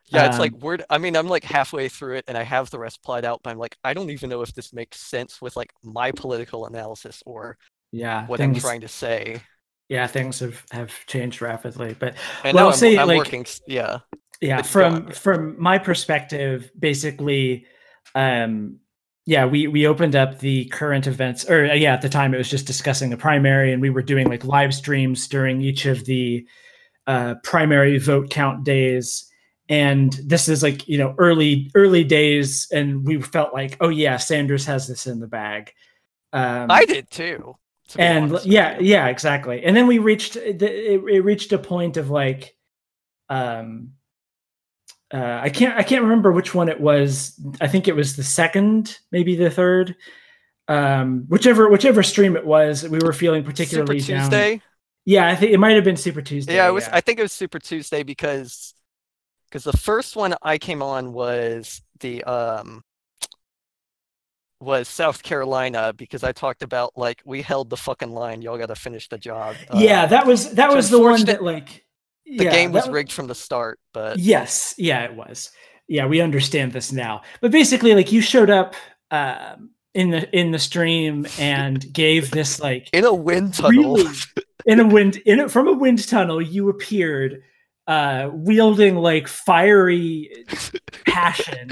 Yeah, 0.08 0.26
it's 0.26 0.38
like 0.38 0.52
Um, 0.54 0.60
word. 0.60 0.84
I 0.88 0.98
mean, 0.98 1.16
I'm 1.16 1.28
like 1.28 1.44
halfway 1.44 1.88
through 1.88 2.16
it, 2.16 2.24
and 2.28 2.38
I 2.38 2.42
have 2.44 2.70
the 2.70 2.78
rest 2.78 3.02
plotted 3.02 3.24
out, 3.24 3.40
but 3.42 3.50
I'm 3.50 3.58
like, 3.58 3.76
I 3.82 3.92
don't 3.94 4.10
even 4.10 4.30
know 4.30 4.42
if 4.42 4.54
this 4.54 4.72
makes 4.72 5.00
sense 5.00 5.42
with 5.42 5.56
like 5.56 5.72
my 5.82 6.12
political 6.12 6.66
analysis 6.66 7.22
or 7.26 7.58
Yeah. 7.92 8.26
what 8.26 8.40
I'm 8.40 8.54
trying 8.54 8.82
to 8.82 8.88
say. 8.88 9.40
Yeah, 9.88 10.06
things 10.06 10.40
have 10.40 10.64
have 10.70 10.92
changed 11.06 11.40
rapidly, 11.42 11.94
but 11.98 12.14
And 12.44 12.54
Well, 12.54 12.68
I'm, 12.68 12.74
say, 12.74 12.96
I'm 12.98 13.08
like- 13.08 13.18
working. 13.18 13.46
Yeah. 13.66 13.98
yeah 14.40 14.62
from 14.62 14.92
gone. 15.06 15.12
from 15.12 15.56
my 15.60 15.78
perspective 15.78 16.70
basically 16.78 17.64
um 18.14 18.78
yeah 19.24 19.46
we 19.46 19.66
we 19.66 19.86
opened 19.86 20.14
up 20.14 20.38
the 20.40 20.66
current 20.66 21.06
events 21.06 21.48
or 21.48 21.70
uh, 21.70 21.74
yeah 21.74 21.94
at 21.94 22.02
the 22.02 22.08
time 22.10 22.34
it 22.34 22.36
was 22.38 22.50
just 22.50 22.66
discussing 22.66 23.08
the 23.10 23.16
primary 23.16 23.72
and 23.72 23.80
we 23.80 23.88
were 23.88 24.02
doing 24.02 24.28
like 24.28 24.44
live 24.44 24.74
streams 24.74 25.26
during 25.26 25.62
each 25.62 25.86
of 25.86 26.04
the 26.04 26.46
uh 27.06 27.34
primary 27.44 27.96
vote 27.98 28.28
count 28.28 28.62
days 28.62 29.24
and 29.68 30.12
this 30.24 30.48
is 30.48 30.62
like 30.62 30.86
you 30.88 30.98
know 30.98 31.14
early 31.18 31.70
early 31.74 32.04
days 32.04 32.68
and 32.72 33.04
we 33.04 33.20
felt 33.20 33.52
like 33.52 33.76
oh 33.80 33.88
yeah 33.88 34.16
sanders 34.16 34.64
has 34.64 34.86
this 34.86 35.06
in 35.06 35.20
the 35.20 35.26
bag 35.26 35.72
um 36.32 36.70
I 36.70 36.84
did 36.84 37.10
too. 37.10 37.56
to 37.88 38.00
and 38.00 38.38
yeah 38.44 38.78
yeah 38.80 39.06
exactly 39.08 39.64
and 39.64 39.76
then 39.76 39.86
we 39.86 39.98
reached 39.98 40.34
the, 40.34 40.94
it, 40.94 41.02
it 41.02 41.20
reached 41.20 41.52
a 41.52 41.58
point 41.58 41.96
of 41.96 42.10
like 42.10 42.56
um 43.28 43.92
uh, 45.12 45.40
I 45.40 45.50
can't 45.50 45.78
I 45.78 45.84
can't 45.84 46.02
remember 46.02 46.32
which 46.32 46.52
one 46.52 46.68
it 46.68 46.80
was. 46.80 47.40
I 47.60 47.68
think 47.68 47.86
it 47.86 47.94
was 47.94 48.16
the 48.16 48.24
second, 48.24 48.98
maybe 49.12 49.36
the 49.36 49.50
third. 49.50 49.94
Um, 50.68 51.26
whichever 51.28 51.68
whichever 51.68 52.02
stream 52.02 52.34
it 52.36 52.44
was, 52.44 52.82
we 52.88 52.98
were 52.98 53.12
feeling 53.12 53.42
Super 53.42 53.50
particularly 53.52 54.00
down. 54.00 54.22
Tuesday. 54.22 54.62
Yeah, 55.04 55.28
I 55.28 55.36
think 55.36 55.52
it 55.52 55.58
might 55.58 55.76
have 55.76 55.84
been 55.84 55.96
Super 55.96 56.22
Tuesday. 56.22 56.56
Yeah, 56.56 56.68
it 56.68 56.72
was. 56.72 56.88
I 56.88 57.00
think 57.00 57.20
it 57.20 57.22
was 57.22 57.30
Super 57.30 57.60
Tuesday 57.60 58.02
because 58.02 58.74
because 59.48 59.64
the 59.64 59.76
first 59.76 60.16
one 60.16 60.34
I 60.42 60.58
came 60.58 60.82
on 60.82 61.12
was 61.12 61.82
the 62.00 62.22
um 62.24 62.82
was 64.60 64.88
South 64.88 65.22
Carolina 65.22 65.92
because 65.96 66.24
I 66.24 66.32
talked 66.32 66.62
about 66.62 66.92
like 66.96 67.22
we 67.24 67.42
held 67.42 67.70
the 67.70 67.76
fucking 67.76 68.10
line. 68.10 68.42
Y'all 68.42 68.58
got 68.58 68.66
to 68.66 68.74
finish 68.74 69.08
the 69.08 69.18
job. 69.18 69.56
Uh, 69.70 69.78
yeah, 69.78 70.06
that 70.06 70.26
was 70.26 70.54
that 70.54 70.72
was 70.72 70.90
the 70.90 71.00
one 71.00 71.24
that 71.26 71.42
like 71.42 71.84
the 72.24 72.44
yeah, 72.44 72.50
game 72.50 72.72
was 72.72 72.88
rigged 72.88 73.12
from 73.12 73.26
the 73.26 73.34
start, 73.34 73.78
but 73.92 74.18
Yes, 74.18 74.74
yeah, 74.78 75.04
it 75.04 75.14
was. 75.14 75.50
Yeah, 75.88 76.06
we 76.06 76.20
understand 76.20 76.72
this 76.72 76.90
now. 76.90 77.22
But 77.40 77.52
basically, 77.52 77.94
like 77.94 78.10
you 78.10 78.20
showed 78.20 78.50
up 78.50 78.74
um, 79.10 79.70
in 79.94 80.10
the 80.10 80.36
in 80.36 80.50
the 80.50 80.58
stream 80.58 81.26
and 81.38 81.92
gave 81.92 82.30
this 82.30 82.60
like 82.60 82.88
in 82.92 83.04
a 83.04 83.14
wind 83.14 83.54
tunnel. 83.54 83.94
really 83.96 84.10
in 84.64 84.80
a 84.80 84.86
wind 84.88 85.16
in 85.26 85.38
it 85.38 85.50
from 85.50 85.68
a 85.68 85.72
wind 85.72 86.06
tunnel. 86.08 86.40
You 86.42 86.68
appeared 86.68 87.42
uh, 87.86 88.30
wielding 88.32 88.96
like 88.96 89.28
fiery 89.28 90.44
passion. 91.06 91.70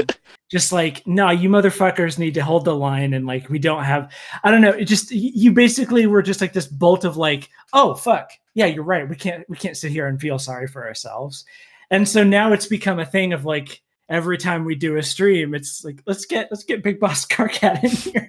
Just 0.51 0.73
like, 0.73 1.05
no, 1.07 1.31
you 1.31 1.49
motherfuckers 1.49 2.19
need 2.19 2.35
to 2.35 2.45
hold 2.45 2.65
the 2.65 2.77
line, 2.77 3.13
and 3.15 3.27
like, 3.27 3.49
we 3.49 3.59
don't 3.59 3.83
have. 3.83 4.13
I 4.45 4.51
don't 4.51 4.61
know. 4.61 4.71
It 4.71 4.85
just 4.85 5.11
you 5.11 5.53
basically 5.53 6.07
were 6.07 6.23
just 6.23 6.41
like 6.41 6.53
this 6.53 6.67
bolt 6.67 7.05
of 7.05 7.17
like, 7.17 7.49
oh 7.73 7.95
fuck, 7.95 8.31
yeah, 8.55 8.67
you're 8.67 8.85
right. 8.85 9.09
We 9.09 9.17
can't 9.17 9.49
we 9.49 9.57
can't 9.57 9.77
sit 9.77 9.91
here 9.91 10.07
and 10.07 10.21
feel 10.21 10.39
sorry 10.39 10.69
for 10.69 10.87
ourselves. 10.87 11.45
And 11.91 12.09
so 12.09 12.23
now 12.25 12.53
it's 12.53 12.67
become 12.67 12.99
a 13.01 13.07
thing 13.07 13.33
of 13.33 13.45
like 13.45 13.83
every 14.09 14.39
time 14.39 14.65
we 14.65 14.75
do 14.75 14.97
a 14.97 15.03
stream, 15.03 15.55
it's 15.55 15.85
like 15.85 16.03
let's 16.07 16.27
get 16.27 16.49
let's 16.51 16.65
get 16.65 16.85
Big 16.85 17.01
Boss 17.01 17.27
Karkat 17.27 17.83
in 17.83 17.91
here. 17.91 18.29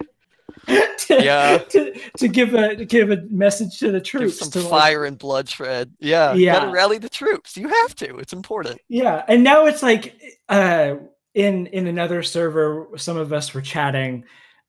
to, 1.08 1.24
Yeah. 1.24 1.58
To, 1.58 1.94
to 2.18 2.28
give 2.28 2.54
a 2.54 2.76
to 2.76 2.86
give 2.86 3.12
a 3.12 3.18
message 3.30 3.80
to 3.80 3.88
the 3.92 4.00
Give 4.00 4.04
troops. 4.04 4.40
some 4.40 4.52
to 4.52 4.60
like- 4.62 4.70
fire 4.70 5.06
and 5.06 5.18
bloodshed. 5.18 5.94
Yeah, 6.00 6.34
Yeah. 6.34 6.60
gotta 6.60 6.72
rally 6.72 6.98
the 6.98 7.10
troops. 7.10 7.56
You 7.58 7.68
have 7.68 7.96
to. 7.96 8.18
It's 8.18 8.34
important. 8.34 8.80
yeah 8.90 9.24
and 9.28 9.44
now 9.44 9.66
it's 9.66 9.84
like 9.84 10.20
uh 10.50 10.96
in 11.34 11.68
in 11.68 11.88
another 11.88 12.24
server 12.24 12.88
some 12.98 13.18
of 13.18 13.34
us 13.34 13.54
were 13.54 13.62
chatting 13.62 14.24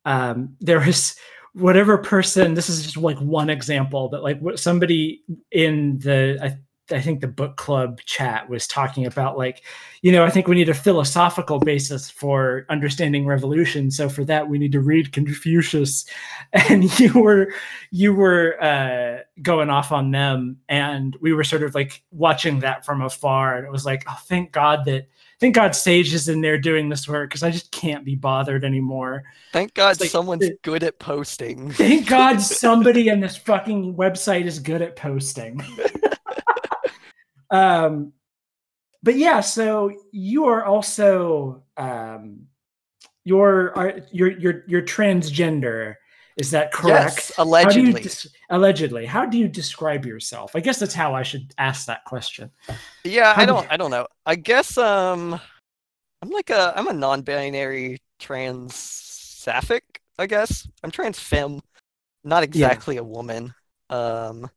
um 0.05 0.57
there 0.61 0.81
was 0.81 1.15
whatever 1.55 1.97
person 1.97 2.55
this 2.55 2.69
is 2.69 2.83
just 2.83 2.97
like 2.97 3.19
one 3.19 3.49
example 3.49 4.09
but 4.11 4.23
like 4.23 4.39
what 4.41 4.59
somebody 4.59 5.23
in 5.53 5.99
the 6.01 6.57
I, 6.91 7.01
think 7.01 7.21
the 7.21 7.29
book 7.29 7.57
club 7.57 8.01
chat 8.03 8.49
was 8.49 8.67
talking 8.67 9.07
about 9.07 9.37
like 9.37 9.63
you 10.03 10.13
know 10.13 10.25
i 10.25 10.31
think 10.31 10.47
we 10.47 10.55
need 10.55 10.69
a 10.69 10.75
philosophical 10.75 11.59
basis 11.59 12.11
for 12.11 12.67
understanding 12.69 13.27
revolution. 13.27 13.91
So 13.91 14.09
for 14.09 14.25
that 14.25 14.49
we 14.49 14.59
need 14.59 14.73
to 14.73 14.81
read 14.81 15.13
confucius. 15.13 16.05
And 16.53 16.99
you 16.99 17.13
were 17.13 17.53
you 17.91 18.15
were 18.15 18.63
uh 18.63 19.23
going 19.43 19.71
off 19.71 19.93
on 19.93 20.11
them. 20.11 20.59
And 20.69 21.17
we 21.21 21.33
were 21.33 21.45
sort 21.45 21.63
of 21.63 21.75
like 21.75 22.03
watching 22.11 22.61
that 22.61 22.85
from 22.85 23.03
afar. 23.03 23.57
And 23.57 23.67
it 23.67 23.71
was 23.71 23.85
like 23.85 24.05
oh 24.09 24.19
thank 24.25 24.53
god 24.53 24.85
that 24.87 25.09
thank 25.41 25.55
god 25.55 25.75
sage 25.75 26.15
is 26.15 26.29
in 26.29 26.41
there 26.41 26.59
doing 26.59 26.89
this 26.89 27.07
work 27.09 27.29
because 27.29 27.43
i 27.43 27.51
just 27.51 27.71
can't 27.73 28.05
be 28.05 28.15
bothered 28.15 28.65
anymore. 28.65 29.25
Thank 29.53 29.75
God 29.75 30.01
like- 30.01 30.11
someone's 30.11 30.49
good 30.63 30.83
at 30.83 30.99
posting. 30.99 31.71
thank 31.73 32.09
god 32.09 32.41
somebody 32.63 33.11
on 33.11 33.21
this 33.21 33.37
fucking 33.37 33.95
website 33.97 34.47
is 34.47 34.59
good 34.59 34.83
at 34.83 34.97
posting 34.97 35.61
um 37.51 38.13
but 39.03 39.17
yeah 39.17 39.41
so 39.41 39.91
you 40.13 40.47
are 40.47 40.65
also 40.65 41.63
um 41.77 42.47
you're 43.25 43.77
are, 43.77 44.01
you're 44.13 44.31
you're 44.39 44.65
you're 44.67 44.83
transgender. 44.83 45.97
Is 46.37 46.51
that 46.51 46.71
correct? 46.71 47.17
Yes, 47.17 47.33
allegedly. 47.39 48.03
How 48.03 48.09
des- 48.09 48.29
allegedly. 48.51 49.07
How 49.07 49.25
do 49.25 49.39
you 49.39 49.49
describe 49.49 50.05
yourself? 50.05 50.55
I 50.55 50.61
guess 50.61 50.79
that's 50.79 50.93
how 50.95 51.15
I 51.15 51.23
should 51.23 51.53
ask 51.57 51.87
that 51.87 52.05
question. 52.05 52.51
Yeah, 53.05 53.35
How 53.35 53.43
I 53.43 53.47
do- 53.47 53.53
don't 53.53 53.73
I 53.73 53.77
don't 53.77 53.91
know. 53.91 54.07
I 54.27 54.37
guess 54.37 54.77
um 54.79 55.41
I'm 56.23 56.31
like 56.31 56.51
a 56.51 56.73
I'm 56.77 56.89
a 56.89 56.93
non-binary 56.93 57.99
trans 58.21 58.75
sapphic, 58.77 60.01
I 60.19 60.27
guess. 60.27 60.69
I'm 60.85 60.91
trans 60.91 61.19
femme, 61.19 61.61
not 62.23 62.43
exactly 62.43 62.99
a 62.99 63.05
woman. 63.05 63.55
Um 63.91 64.51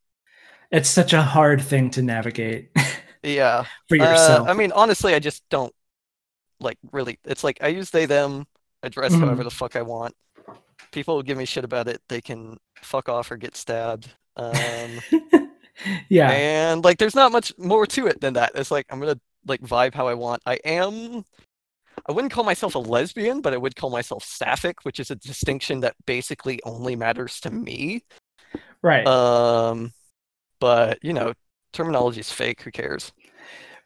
It's 0.71 0.89
such 0.89 1.13
a 1.13 1.21
hard 1.21 1.61
thing 1.61 1.89
to 1.91 2.01
navigate 2.01 2.69
yeah. 3.23 3.63
for 3.87 3.95
Uh, 3.99 4.03
yourself. 4.11 4.47
I 4.47 4.53
mean, 4.53 4.71
honestly, 4.71 5.15
I 5.15 5.19
just 5.19 5.43
don't 5.49 5.73
like 6.59 6.77
really. 6.91 7.19
It's 7.25 7.43
like 7.43 7.57
I 7.61 7.67
use 7.69 7.89
they 7.89 8.05
them. 8.05 8.45
I 8.83 8.89
dress 8.89 9.13
Mhm. 9.13 9.21
however 9.21 9.43
the 9.43 9.49
fuck 9.51 9.75
I 9.75 9.81
want. 9.81 10.15
People 10.91 11.15
will 11.15 11.23
give 11.23 11.37
me 11.37 11.45
shit 11.45 11.63
about 11.63 11.87
it. 11.87 12.01
They 12.07 12.21
can 12.21 12.57
fuck 12.81 13.09
off 13.09 13.31
or 13.31 13.37
get 13.37 13.55
stabbed. 13.55 14.09
Um, 14.35 14.99
yeah. 16.09 16.29
and 16.31 16.83
like, 16.83 16.97
there's 16.97 17.15
not 17.15 17.31
much 17.31 17.51
more 17.57 17.85
to 17.87 18.07
it 18.07 18.21
than 18.21 18.33
that. 18.33 18.51
It's 18.55 18.71
like 18.71 18.85
I'm 18.89 18.99
gonna 18.99 19.19
like 19.45 19.61
vibe 19.61 19.93
how 19.93 20.07
I 20.07 20.13
want. 20.13 20.41
I 20.45 20.55
am. 20.65 21.25
I 22.07 22.11
wouldn't 22.13 22.31
call 22.31 22.43
myself 22.45 22.75
a 22.75 22.79
lesbian, 22.79 23.41
but 23.41 23.53
I 23.53 23.57
would 23.57 23.75
call 23.75 23.89
myself 23.89 24.23
sapphic, 24.23 24.85
which 24.85 24.99
is 24.99 25.11
a 25.11 25.15
distinction 25.15 25.81
that 25.81 25.95
basically 26.05 26.61
only 26.63 26.95
matters 26.95 27.39
to 27.41 27.51
me. 27.51 28.03
Right. 28.81 29.05
Um, 29.05 29.91
but 30.59 30.99
you 31.03 31.13
know, 31.13 31.33
terminology 31.73 32.19
is 32.21 32.31
fake. 32.31 32.61
Who 32.63 32.71
cares? 32.71 33.11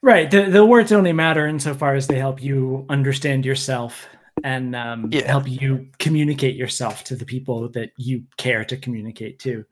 right. 0.02 0.30
The 0.30 0.50
the 0.50 0.66
words 0.66 0.92
only 0.92 1.14
matter 1.14 1.48
insofar 1.48 1.96
as 1.96 2.08
they 2.08 2.20
help 2.20 2.42
you 2.42 2.86
understand 2.90 3.46
yourself 3.46 4.08
and 4.44 4.76
um, 4.76 5.12
Yeah. 5.12 5.22
help 5.26 5.48
you 5.48 5.88
communicate 6.00 6.56
yourself 6.56 7.04
to 7.06 7.16
the 7.16 7.26
people 7.26 7.70
that 7.70 7.92
you 7.98 8.24
care 8.38 8.66
to 8.66 8.78
communicate 8.78 9.40
to. 9.40 9.66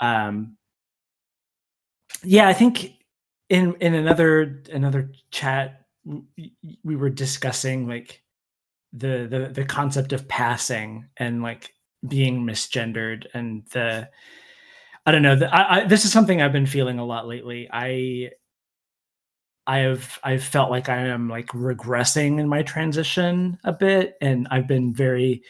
Um, 0.00 0.56
yeah, 2.22 2.48
I 2.48 2.52
think 2.52 2.92
in 3.48 3.74
in 3.80 3.94
another 3.94 4.62
another 4.72 5.12
chat 5.30 5.82
we 6.04 6.96
were 6.96 7.10
discussing 7.10 7.86
like 7.86 8.22
the 8.92 9.28
the 9.30 9.50
the 9.54 9.64
concept 9.64 10.12
of 10.12 10.28
passing 10.28 11.06
and 11.16 11.42
like 11.42 11.74
being 12.08 12.44
misgendered 12.44 13.26
and 13.34 13.66
the 13.72 14.08
I 15.10 15.12
don't 15.12 15.22
know. 15.22 15.48
I, 15.48 15.80
I, 15.80 15.84
this 15.86 16.04
is 16.04 16.12
something 16.12 16.40
I've 16.40 16.52
been 16.52 16.66
feeling 16.66 17.00
a 17.00 17.04
lot 17.04 17.26
lately. 17.26 17.68
I 17.72 18.30
I 19.66 19.78
have 19.78 20.20
I've 20.22 20.44
felt 20.44 20.70
like 20.70 20.88
I 20.88 20.98
am 20.98 21.28
like 21.28 21.48
regressing 21.48 22.38
in 22.38 22.46
my 22.48 22.62
transition 22.62 23.58
a 23.64 23.72
bit, 23.72 24.14
and 24.20 24.46
I've 24.52 24.68
been 24.68 24.94
very. 24.94 25.42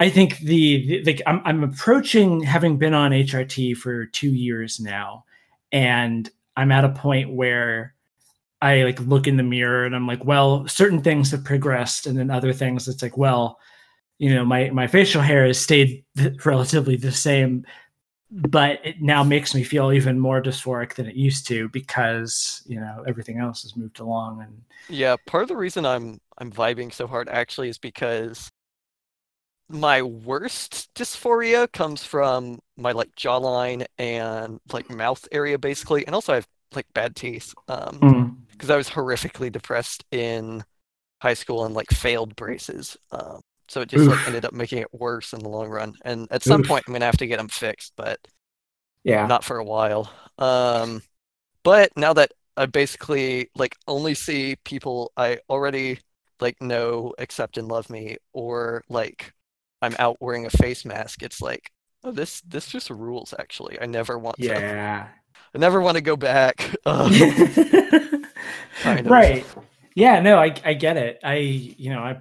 I 0.00 0.10
think 0.10 0.38
the, 0.38 0.88
the 0.88 1.04
like 1.04 1.22
I'm 1.24 1.40
I'm 1.44 1.62
approaching 1.62 2.40
having 2.40 2.78
been 2.78 2.94
on 2.94 3.12
HRT 3.12 3.76
for 3.76 4.06
two 4.06 4.34
years 4.34 4.80
now, 4.80 5.24
and 5.70 6.28
I'm 6.56 6.72
at 6.72 6.84
a 6.84 6.88
point 6.88 7.32
where 7.32 7.94
I 8.60 8.82
like 8.82 8.98
look 8.98 9.28
in 9.28 9.36
the 9.36 9.44
mirror 9.44 9.84
and 9.84 9.94
I'm 9.94 10.08
like, 10.08 10.24
well, 10.24 10.66
certain 10.66 11.00
things 11.00 11.30
have 11.30 11.44
progressed, 11.44 12.08
and 12.08 12.18
then 12.18 12.32
other 12.32 12.52
things 12.52 12.88
it's 12.88 13.02
like, 13.02 13.16
well, 13.16 13.60
you 14.18 14.34
know, 14.34 14.44
my 14.44 14.70
my 14.70 14.88
facial 14.88 15.22
hair 15.22 15.46
has 15.46 15.60
stayed 15.60 16.04
relatively 16.44 16.96
the 16.96 17.12
same, 17.12 17.64
but 18.30 18.80
it 18.84 19.00
now 19.00 19.22
makes 19.22 19.54
me 19.54 19.62
feel 19.62 19.92
even 19.92 20.18
more 20.18 20.42
dysphoric 20.42 20.94
than 20.94 21.06
it 21.06 21.14
used 21.14 21.46
to 21.46 21.68
because 21.68 22.62
you 22.66 22.80
know 22.80 23.04
everything 23.06 23.38
else 23.38 23.62
has 23.62 23.76
moved 23.76 24.00
along 24.00 24.42
and 24.42 24.62
Yeah, 24.88 25.16
part 25.26 25.42
of 25.42 25.48
the 25.48 25.56
reason 25.56 25.86
I'm 25.86 26.20
I'm 26.38 26.52
vibing 26.52 26.92
so 26.92 27.06
hard 27.06 27.28
actually 27.28 27.68
is 27.68 27.78
because 27.78 28.50
my 29.68 30.02
worst 30.02 30.88
dysphoria 30.94 31.70
comes 31.72 32.04
from 32.04 32.60
my 32.76 32.92
like 32.92 33.14
jawline 33.16 33.84
and 33.98 34.60
like 34.72 34.88
mouth 34.90 35.26
area 35.32 35.58
basically, 35.58 36.06
and 36.06 36.14
also 36.14 36.32
I 36.32 36.36
have 36.36 36.48
like 36.74 36.86
bad 36.94 37.16
teeth. 37.16 37.54
Um, 37.68 38.06
because 38.50 38.70
I 38.70 38.76
was 38.76 38.88
horrifically 38.88 39.52
depressed 39.52 40.04
in 40.10 40.64
high 41.22 41.34
school 41.34 41.64
and 41.66 41.74
like 41.74 41.90
failed 41.90 42.36
braces. 42.36 42.96
Um, 43.12 43.40
so 43.68 43.80
it 43.82 43.88
just 43.88 44.08
like 44.08 44.22
ended 44.26 44.44
up 44.44 44.52
making 44.52 44.78
it 44.78 44.92
worse 44.94 45.32
in 45.32 45.40
the 45.40 45.48
long 45.48 45.68
run. 45.68 45.94
And 46.04 46.28
at 46.30 46.42
some 46.44 46.62
Oof. 46.62 46.64
point 46.64 46.84
I'm 46.86 46.92
gonna 46.94 47.06
have 47.06 47.16
to 47.18 47.26
get 47.26 47.38
them 47.38 47.48
fixed, 47.48 47.92
but 47.96 48.18
yeah 49.04 49.28
not 49.28 49.44
for 49.44 49.58
a 49.58 49.64
while. 49.64 50.10
Um, 50.38 51.02
but 51.64 51.92
now 51.96 52.12
that 52.14 52.32
I 52.56 52.66
basically 52.66 53.50
like 53.56 53.76
only 53.88 54.14
see 54.14 54.56
people 54.64 55.12
I 55.16 55.40
already 55.50 56.00
like 56.40 56.60
know, 56.62 57.14
accept, 57.18 57.58
and 57.58 57.68
love 57.68 57.90
me, 57.90 58.18
or 58.34 58.84
like 58.90 59.32
I'm 59.82 59.96
out 60.00 60.18
wearing 60.20 60.46
a 60.46 60.50
face 60.50 60.84
mask, 60.84 61.22
it's 61.22 61.40
like, 61.42 61.70
oh, 62.04 62.12
this 62.12 62.40
this 62.42 62.68
just 62.68 62.90
rules. 62.90 63.34
Actually, 63.38 63.80
I 63.80 63.86
never 63.86 64.18
want 64.18 64.40
to. 64.42 64.54
yeah 64.56 65.08
I 65.54 65.58
never 65.58 65.80
want 65.80 65.96
to 65.96 66.02
go 66.02 66.16
back. 66.16 66.74
Um, 66.86 67.10
Kind 68.78 69.06
of. 69.06 69.30
right 69.30 69.52
yeah 69.94 70.20
no 70.20 70.38
I, 70.38 70.54
I 70.64 70.74
get 70.74 70.96
it 70.96 71.20
i 71.22 71.34
you 71.36 71.90
know 71.90 72.00
i 72.00 72.18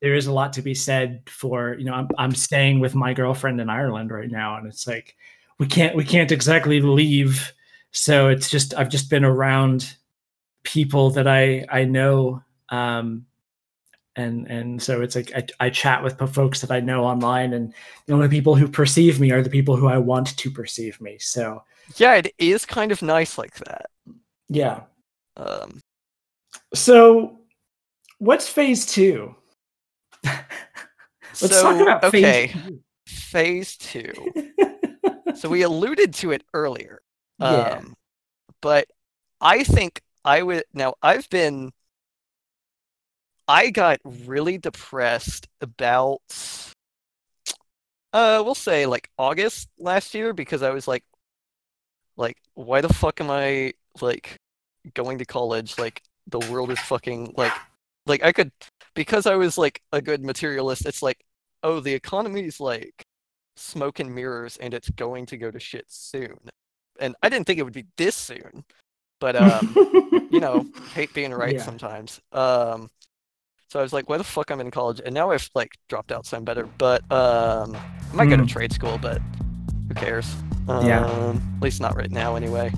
there 0.00 0.14
is 0.14 0.26
a 0.26 0.32
lot 0.32 0.52
to 0.54 0.62
be 0.62 0.74
said 0.74 1.22
for 1.28 1.74
you 1.78 1.84
know 1.84 1.94
I'm, 1.94 2.08
I'm 2.18 2.34
staying 2.34 2.80
with 2.80 2.94
my 2.94 3.14
girlfriend 3.14 3.60
in 3.60 3.70
ireland 3.70 4.10
right 4.10 4.30
now 4.30 4.56
and 4.56 4.66
it's 4.66 4.86
like 4.86 5.16
we 5.60 5.66
can't 5.66 5.94
we 5.94 6.04
can't 6.04 6.32
exactly 6.32 6.80
leave. 6.80 7.52
So 7.92 8.28
it's 8.28 8.50
just 8.50 8.74
i've 8.74 8.88
just 8.88 9.10
been 9.10 9.24
around 9.24 9.94
people 10.62 11.10
that 11.10 11.28
i 11.28 11.64
i 11.70 11.84
know 11.84 12.42
um 12.70 13.26
and 14.16 14.46
and 14.48 14.82
so 14.82 15.02
it's 15.02 15.14
like 15.14 15.32
I, 15.34 15.66
I 15.66 15.70
chat 15.70 16.02
with 16.02 16.18
folks 16.34 16.60
that 16.62 16.70
i 16.70 16.80
know 16.80 17.04
online 17.04 17.52
and 17.52 17.72
the 18.06 18.14
only 18.14 18.28
people 18.28 18.54
who 18.54 18.68
perceive 18.68 19.20
me 19.20 19.30
are 19.32 19.42
the 19.42 19.50
people 19.50 19.76
who 19.76 19.86
i 19.86 19.98
want 19.98 20.36
to 20.36 20.50
perceive 20.50 21.00
me 21.00 21.18
so. 21.18 21.62
Yeah, 21.96 22.14
it 22.14 22.32
is 22.38 22.64
kind 22.64 22.92
of 22.92 23.02
nice 23.02 23.36
like 23.36 23.54
that. 23.56 23.86
yeah. 24.48 24.82
Um, 25.36 25.80
so 26.74 27.40
what's 28.18 28.48
phase 28.48 28.86
two 28.86 29.34
let's 31.42 31.54
so, 31.54 31.62
talk 31.62 31.80
about 31.80 32.04
okay, 32.04 32.48
phase 32.48 32.56
phase 33.06 33.76
two. 33.76 34.12
two 34.12 34.52
So 35.36 35.48
we 35.48 35.62
alluded 35.62 36.12
to 36.14 36.32
it 36.32 36.42
earlier. 36.52 37.00
yeah 37.38 37.78
Um, 37.78 37.94
but 38.60 38.86
I 39.40 39.64
think 39.64 40.02
I 40.24 40.42
would 40.42 40.64
now 40.74 40.94
I've 41.02 41.28
been 41.30 41.72
I 43.48 43.70
got 43.70 44.00
really 44.04 44.58
depressed 44.58 45.48
about 45.60 46.20
uh 48.12 48.42
we'll 48.44 48.54
say 48.54 48.86
like 48.86 49.08
August 49.18 49.68
last 49.78 50.14
year 50.14 50.32
because 50.32 50.62
I 50.62 50.70
was 50.70 50.86
like 50.86 51.04
like 52.16 52.36
why 52.54 52.80
the 52.80 52.92
fuck 52.92 53.20
am 53.20 53.30
I 53.30 53.72
like 54.00 54.36
going 54.94 55.18
to 55.18 55.24
college 55.24 55.78
like 55.78 56.02
the 56.26 56.40
world 56.50 56.70
is 56.70 56.78
fucking 56.80 57.34
like 57.36 57.52
like 58.06 58.22
I 58.22 58.32
could 58.32 58.52
because 58.94 59.26
I 59.26 59.36
was 59.36 59.56
like 59.56 59.80
a 59.92 60.02
good 60.02 60.22
materialist 60.22 60.86
it's 60.86 61.02
like 61.02 61.24
oh 61.62 61.80
the 61.80 61.94
economy's 61.94 62.60
like 62.60 63.04
smoke 63.56 64.00
and 64.00 64.14
mirrors 64.14 64.56
and 64.56 64.72
it's 64.74 64.90
going 64.90 65.26
to 65.26 65.36
go 65.36 65.50
to 65.50 65.60
shit 65.60 65.84
soon 65.88 66.36
and 66.98 67.14
I 67.22 67.28
didn't 67.28 67.46
think 67.46 67.58
it 67.58 67.62
would 67.64 67.72
be 67.74 67.86
this 67.96 68.16
soon 68.16 68.64
but 69.20 69.36
um 69.36 69.76
you 70.30 70.38
know, 70.40 70.64
hate 70.94 71.12
being 71.12 71.34
right 71.34 71.54
Yeah. 71.56 71.62
sometimes. 71.64 72.20
Um, 72.30 72.88
so 73.68 73.80
I 73.80 73.82
was 73.82 73.92
like, 73.92 74.08
why 74.08 74.16
the 74.16 74.22
fuck 74.24 74.50
I'm 74.50 74.60
in 74.60 74.70
college? 74.70 75.00
And 75.04 75.12
now 75.12 75.32
I've 75.32 75.50
like 75.56 75.72
dropped 75.88 76.12
out, 76.12 76.24
so 76.24 76.36
I'm 76.36 76.44
better. 76.44 76.68
But 76.78 77.02
um, 77.10 77.76
I 78.12 78.14
might 78.14 78.30
go 78.30 78.36
to 78.36 78.42
Mm. 78.44 78.48
trade 78.48 78.72
school, 78.72 78.96
but 79.02 79.20
who 79.88 79.94
cares? 79.94 80.32
Um, 80.68 80.86
Yeah. 80.86 81.32
At 81.56 81.62
least 81.62 81.80
not 81.80 81.96
right 81.96 82.10
now, 82.12 82.36
anyway. 82.36 82.72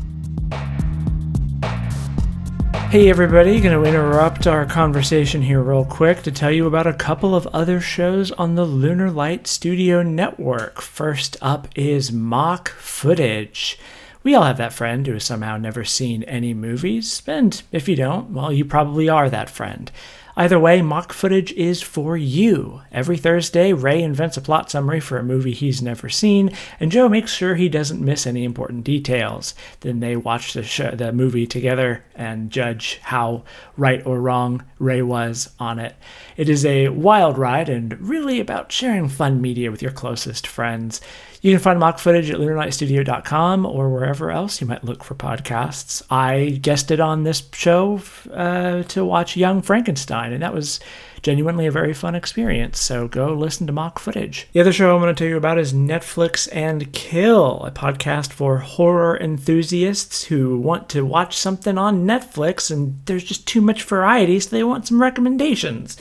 Hey 2.92 3.08
everybody, 3.08 3.58
going 3.58 3.72
to 3.72 3.88
interrupt 3.88 4.46
our 4.46 4.66
conversation 4.66 5.40
here 5.40 5.62
real 5.62 5.86
quick 5.86 6.20
to 6.24 6.30
tell 6.30 6.50
you 6.50 6.66
about 6.66 6.86
a 6.86 6.92
couple 6.92 7.34
of 7.34 7.46
other 7.46 7.80
shows 7.80 8.30
on 8.32 8.54
the 8.54 8.66
Lunar 8.66 9.10
Light 9.10 9.46
Studio 9.46 10.02
Network. 10.02 10.82
First 10.82 11.38
up 11.40 11.68
is 11.74 12.12
Mock 12.12 12.68
Footage. 12.68 13.78
We 14.22 14.34
all 14.34 14.42
have 14.42 14.58
that 14.58 14.74
friend 14.74 15.06
who 15.06 15.14
has 15.14 15.24
somehow 15.24 15.56
never 15.56 15.84
seen 15.84 16.22
any 16.24 16.52
movies, 16.52 17.22
and 17.26 17.62
if 17.72 17.88
you 17.88 17.96
don't, 17.96 18.28
well, 18.28 18.52
you 18.52 18.66
probably 18.66 19.08
are 19.08 19.30
that 19.30 19.48
friend. 19.48 19.90
Either 20.34 20.58
way, 20.58 20.80
mock 20.80 21.12
footage 21.12 21.52
is 21.52 21.82
for 21.82 22.16
you. 22.16 22.80
Every 22.90 23.18
Thursday, 23.18 23.74
Ray 23.74 24.02
invents 24.02 24.38
a 24.38 24.40
plot 24.40 24.70
summary 24.70 24.98
for 24.98 25.18
a 25.18 25.22
movie 25.22 25.52
he's 25.52 25.82
never 25.82 26.08
seen, 26.08 26.56
and 26.80 26.90
Joe 26.90 27.08
makes 27.08 27.32
sure 27.32 27.54
he 27.54 27.68
doesn't 27.68 28.00
miss 28.00 28.26
any 28.26 28.44
important 28.44 28.84
details. 28.84 29.54
Then 29.80 30.00
they 30.00 30.16
watch 30.16 30.54
the, 30.54 30.62
show, 30.62 30.92
the 30.92 31.12
movie 31.12 31.46
together 31.46 32.04
and 32.14 32.50
judge 32.50 32.98
how 33.02 33.44
right 33.76 34.04
or 34.06 34.20
wrong 34.20 34.64
Ray 34.78 35.02
was 35.02 35.50
on 35.58 35.78
it. 35.78 35.96
It 36.36 36.48
is 36.48 36.64
a 36.64 36.88
wild 36.88 37.38
ride 37.38 37.68
and 37.68 37.98
really 38.00 38.40
about 38.40 38.72
sharing 38.72 39.08
fun 39.08 39.40
media 39.40 39.70
with 39.70 39.82
your 39.82 39.90
closest 39.92 40.46
friends. 40.46 41.00
You 41.40 41.52
can 41.52 41.60
find 41.60 41.80
mock 41.80 41.98
footage 41.98 42.30
at 42.30 42.38
lunarlightstudio.com 42.38 43.66
or 43.66 43.90
wherever 43.90 44.30
else 44.30 44.60
you 44.60 44.66
might 44.66 44.84
look 44.84 45.02
for 45.02 45.14
podcasts. 45.14 46.02
I 46.10 46.58
guested 46.62 47.00
on 47.00 47.24
this 47.24 47.42
show 47.52 48.00
uh, 48.32 48.84
to 48.84 49.04
watch 49.04 49.36
Young 49.36 49.60
Frankenstein. 49.60 50.32
And 50.32 50.42
that 50.42 50.54
was 50.54 50.78
genuinely 51.22 51.66
a 51.66 51.70
very 51.70 51.92
fun 51.92 52.14
experience. 52.14 52.78
So 52.78 53.08
go 53.08 53.32
listen 53.32 53.66
to 53.66 53.72
mock 53.72 53.98
footage. 53.98 54.48
The 54.52 54.60
other 54.60 54.72
show 54.72 54.94
I'm 54.94 55.00
going 55.00 55.14
to 55.14 55.18
tell 55.18 55.28
you 55.28 55.36
about 55.36 55.58
is 55.58 55.72
Netflix 55.72 56.48
and 56.52 56.92
Kill, 56.92 57.64
a 57.64 57.70
podcast 57.70 58.32
for 58.32 58.58
horror 58.58 59.16
enthusiasts 59.18 60.24
who 60.24 60.58
want 60.58 60.88
to 60.90 61.04
watch 61.04 61.36
something 61.36 61.78
on 61.78 62.06
Netflix 62.06 62.70
and 62.70 63.00
there's 63.06 63.24
just 63.24 63.46
too 63.46 63.60
much 63.60 63.84
variety, 63.84 64.40
so 64.40 64.50
they 64.50 64.64
want 64.64 64.86
some 64.86 65.00
recommendations. 65.00 65.96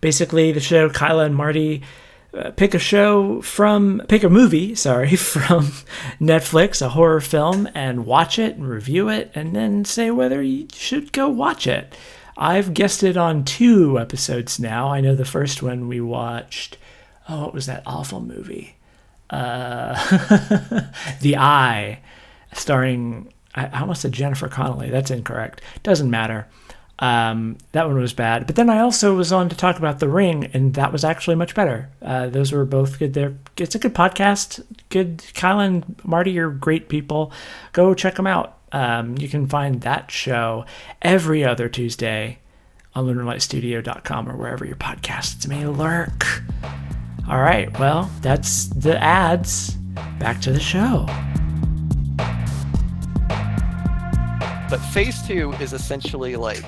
Basically, 0.00 0.52
the 0.52 0.60
show 0.60 0.88
Kyla 0.88 1.24
and 1.24 1.36
Marty 1.36 1.82
uh, 2.32 2.50
pick 2.52 2.74
a 2.74 2.78
show 2.78 3.42
from 3.42 4.00
pick 4.08 4.22
a 4.22 4.28
movie 4.28 4.72
sorry 4.76 5.16
from 5.16 5.64
netflix 6.20 6.80
a 6.80 6.90
horror 6.90 7.20
film 7.20 7.68
and 7.74 8.06
watch 8.06 8.38
it 8.38 8.54
and 8.54 8.68
review 8.68 9.08
it 9.08 9.32
and 9.34 9.56
then 9.56 9.84
say 9.84 10.12
whether 10.12 10.40
you 10.40 10.68
should 10.72 11.10
go 11.10 11.28
watch 11.28 11.66
it 11.66 11.92
i've 12.40 12.74
guested 12.74 13.16
on 13.16 13.44
two 13.44 13.98
episodes 13.98 14.58
now 14.58 14.88
i 14.88 15.00
know 15.00 15.14
the 15.14 15.24
first 15.24 15.62
one 15.62 15.86
we 15.86 16.00
watched 16.00 16.76
oh 17.28 17.42
what 17.42 17.54
was 17.54 17.66
that 17.66 17.82
awful 17.86 18.20
movie 18.20 18.74
uh, 19.30 19.94
the 21.20 21.36
eye 21.36 22.00
starring 22.52 23.32
I, 23.54 23.80
almost 23.80 24.02
said 24.02 24.12
jennifer 24.12 24.48
connelly 24.48 24.90
that's 24.90 25.12
incorrect 25.12 25.60
doesn't 25.84 26.10
matter 26.10 26.48
um, 27.00 27.56
that 27.72 27.86
one 27.86 27.98
was 27.98 28.12
bad. 28.12 28.46
But 28.46 28.56
then 28.56 28.68
I 28.68 28.80
also 28.80 29.16
was 29.16 29.32
on 29.32 29.48
to 29.48 29.56
talk 29.56 29.78
about 29.78 29.98
The 29.98 30.08
Ring, 30.08 30.50
and 30.52 30.74
that 30.74 30.92
was 30.92 31.02
actually 31.02 31.36
much 31.36 31.54
better. 31.54 31.88
Uh, 32.02 32.28
those 32.28 32.52
were 32.52 32.66
both 32.66 32.98
good. 32.98 33.14
There, 33.14 33.34
it's 33.56 33.74
a 33.74 33.78
good 33.78 33.94
podcast. 33.94 34.64
Good. 34.90 35.24
Kyle 35.34 35.60
and 35.60 35.96
Marty 36.04 36.38
are 36.38 36.50
great 36.50 36.88
people. 36.88 37.32
Go 37.72 37.94
check 37.94 38.16
them 38.16 38.26
out. 38.26 38.58
Um, 38.72 39.18
you 39.18 39.28
can 39.28 39.46
find 39.46 39.80
that 39.82 40.10
show 40.10 40.64
every 41.02 41.44
other 41.44 41.68
Tuesday 41.68 42.38
on 42.94 43.06
lunarlightstudio.com 43.06 44.28
or 44.28 44.36
wherever 44.36 44.64
your 44.64 44.76
podcasts 44.76 45.46
may 45.46 45.66
lurk. 45.66 46.42
All 47.28 47.40
right. 47.40 47.76
Well, 47.78 48.10
that's 48.22 48.68
the 48.68 48.98
ads. 49.02 49.74
Back 50.18 50.40
to 50.42 50.52
the 50.52 50.60
show. 50.60 51.06
But 54.68 54.78
phase 54.92 55.20
two 55.26 55.52
is 55.54 55.72
essentially 55.72 56.36
like 56.36 56.64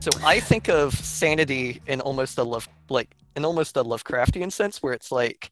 so 0.00 0.10
I 0.24 0.40
think 0.40 0.68
of 0.68 0.94
sanity 0.94 1.82
in 1.86 2.00
almost 2.00 2.38
a 2.38 2.42
love 2.42 2.68
like 2.88 3.14
in 3.36 3.44
almost 3.44 3.76
a 3.76 3.84
Lovecraftian 3.84 4.50
sense, 4.50 4.82
where 4.82 4.94
it's 4.94 5.12
like 5.12 5.50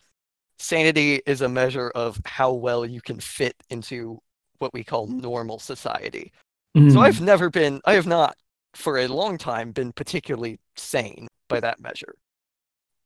sanity 0.58 1.20
is 1.26 1.42
a 1.42 1.48
measure 1.48 1.90
of 1.90 2.20
how 2.24 2.52
well 2.52 2.84
you 2.84 3.00
can 3.00 3.20
fit 3.20 3.54
into 3.70 4.20
what 4.58 4.72
we 4.72 4.84
call 4.84 5.06
normal 5.06 5.58
society. 5.58 6.32
Mm. 6.76 6.92
So 6.92 7.00
I've 7.00 7.20
never 7.20 7.50
been, 7.50 7.80
I 7.84 7.94
have 7.94 8.06
not 8.06 8.36
for 8.74 8.98
a 8.98 9.08
long 9.08 9.38
time 9.38 9.72
been 9.72 9.92
particularly 9.92 10.58
sane 10.76 11.26
by 11.48 11.60
that 11.60 11.80
measure. 11.80 12.14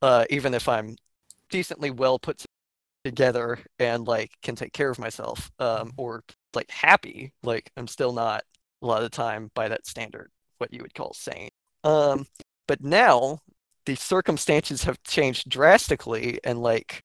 Uh, 0.01 0.25
even 0.31 0.55
if 0.55 0.69
I'm 0.69 0.97
decently 1.51 1.91
well 1.91 2.19
put 2.19 2.45
together 3.05 3.59
and 3.79 4.07
like 4.07 4.33
can 4.43 4.57
take 4.57 4.73
care 4.73 4.91
of 4.91 4.99
myself, 4.99 5.51
um, 5.59 5.93
or 5.97 6.25
like 6.55 6.71
happy, 6.71 7.33
like 7.43 7.71
I'm 7.77 7.87
still 7.87 8.12
not 8.12 8.43
a 8.83 8.87
lot 8.87 9.03
of 9.03 9.11
the 9.11 9.17
time 9.17 9.51
by 9.55 9.69
that 9.69 9.87
standard 9.87 10.31
what 10.59 10.73
you 10.73 10.81
would 10.83 10.95
call 10.95 11.12
sane. 11.12 11.51
Um, 11.85 12.27
but 12.69 12.83
now 12.83 13.41
the 13.87 13.97
circumstances 13.97 14.85
have 14.85 15.03
changed 15.03 15.49
drastically, 15.49 16.38
and 16.45 16.62
like, 16.62 17.03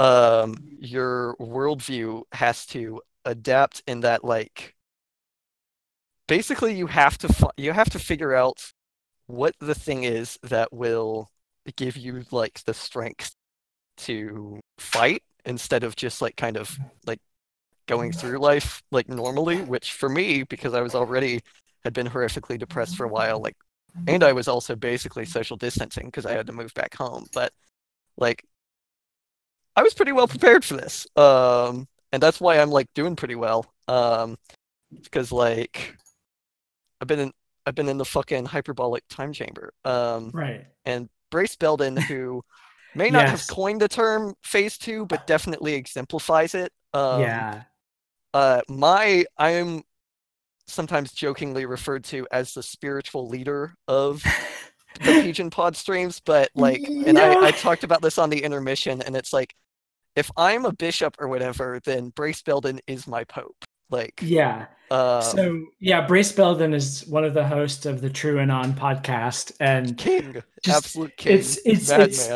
um, 0.00 0.56
your 0.80 1.36
worldview 1.40 2.22
has 2.32 2.66
to 2.66 3.00
adapt 3.28 3.82
in 3.86 4.00
that 4.00 4.24
like, 4.24 4.74
basically 6.28 6.74
you 6.74 6.86
have 6.86 7.18
to 7.18 7.28
fi- 7.28 7.50
you 7.56 7.72
have 7.72 7.90
to 7.90 7.98
figure 7.98 8.34
out 8.34 8.72
what 9.26 9.54
the 9.60 9.74
thing 9.74 10.04
is 10.04 10.38
that 10.42 10.72
will 10.72 11.28
give 11.76 11.96
you 11.96 12.24
like 12.30 12.62
the 12.64 12.74
strength 12.74 13.34
to 13.96 14.60
fight 14.78 15.22
instead 15.44 15.84
of 15.84 15.96
just 15.96 16.22
like 16.22 16.36
kind 16.36 16.56
of 16.56 16.78
like 17.06 17.20
going 17.86 18.12
through 18.12 18.38
life 18.38 18.82
like 18.90 19.08
normally 19.08 19.62
which 19.62 19.92
for 19.92 20.08
me 20.08 20.42
because 20.44 20.74
i 20.74 20.80
was 20.80 20.94
already 20.94 21.40
had 21.84 21.92
been 21.92 22.06
horrifically 22.06 22.58
depressed 22.58 22.96
for 22.96 23.04
a 23.04 23.08
while 23.08 23.40
like 23.40 23.56
and 24.06 24.22
i 24.22 24.32
was 24.32 24.48
also 24.48 24.76
basically 24.76 25.24
social 25.24 25.56
distancing 25.56 26.06
because 26.06 26.26
i 26.26 26.32
had 26.32 26.46
to 26.46 26.52
move 26.52 26.72
back 26.74 26.94
home 26.94 27.26
but 27.32 27.52
like 28.16 28.44
i 29.76 29.82
was 29.82 29.94
pretty 29.94 30.12
well 30.12 30.28
prepared 30.28 30.64
for 30.64 30.76
this 30.76 31.06
um 31.16 31.86
and 32.12 32.22
that's 32.22 32.40
why 32.40 32.58
i'm 32.58 32.70
like 32.70 32.88
doing 32.94 33.16
pretty 33.16 33.34
well 33.34 33.66
um 33.88 34.36
because 35.02 35.32
like 35.32 35.96
i've 37.00 37.08
been 37.08 37.18
in 37.18 37.32
i've 37.66 37.74
been 37.74 37.88
in 37.88 37.98
the 37.98 38.04
fucking 38.04 38.44
hyperbolic 38.44 39.02
time 39.08 39.32
chamber 39.32 39.72
um 39.84 40.30
right 40.32 40.66
and 40.84 41.08
brace 41.30 41.56
belden 41.56 41.96
who 41.96 42.42
may 42.94 43.10
not 43.10 43.26
yes. 43.26 43.30
have 43.30 43.54
coined 43.54 43.80
the 43.80 43.88
term 43.88 44.34
phase 44.42 44.78
two 44.78 45.06
but 45.06 45.26
definitely 45.26 45.74
exemplifies 45.74 46.54
it 46.54 46.72
um 46.94 47.20
yeah 47.20 47.62
uh 48.34 48.60
my 48.68 49.24
i'm 49.36 49.82
sometimes 50.68 51.12
jokingly 51.12 51.66
referred 51.66 52.04
to 52.04 52.26
as 52.30 52.54
the 52.54 52.62
spiritual 52.62 53.26
leader 53.26 53.74
of 53.88 54.22
the 55.00 55.12
Pigeon 55.22 55.50
Pod 55.50 55.76
streams, 55.76 56.20
but 56.20 56.50
like, 56.54 56.86
yeah. 56.86 57.04
and 57.06 57.18
I, 57.18 57.46
I 57.46 57.50
talked 57.52 57.84
about 57.84 58.02
this 58.02 58.18
on 58.18 58.30
the 58.30 58.42
intermission, 58.42 59.02
and 59.02 59.16
it's 59.16 59.32
like, 59.32 59.54
if 60.18 60.30
I'm 60.36 60.64
a 60.64 60.72
bishop 60.72 61.16
or 61.20 61.28
whatever, 61.28 61.80
then 61.84 62.10
Brace 62.10 62.42
Belden 62.42 62.80
is 62.86 63.06
my 63.06 63.24
pope. 63.24 63.64
Like, 63.88 64.20
yeah. 64.22 64.66
Um, 64.90 65.22
so 65.22 65.64
yeah, 65.80 66.06
Brace 66.06 66.32
Belden 66.32 66.74
is 66.74 67.06
one 67.06 67.24
of 67.24 67.34
the 67.34 67.46
hosts 67.46 67.86
of 67.86 68.00
the 68.00 68.10
TrueAnon 68.10 68.74
podcast, 68.74 69.52
and 69.60 69.96
king, 69.96 70.42
just, 70.62 70.76
absolute 70.76 71.16
king, 71.16 71.38
it's 71.38 71.58
it's 71.64 71.90
it's, 71.90 72.30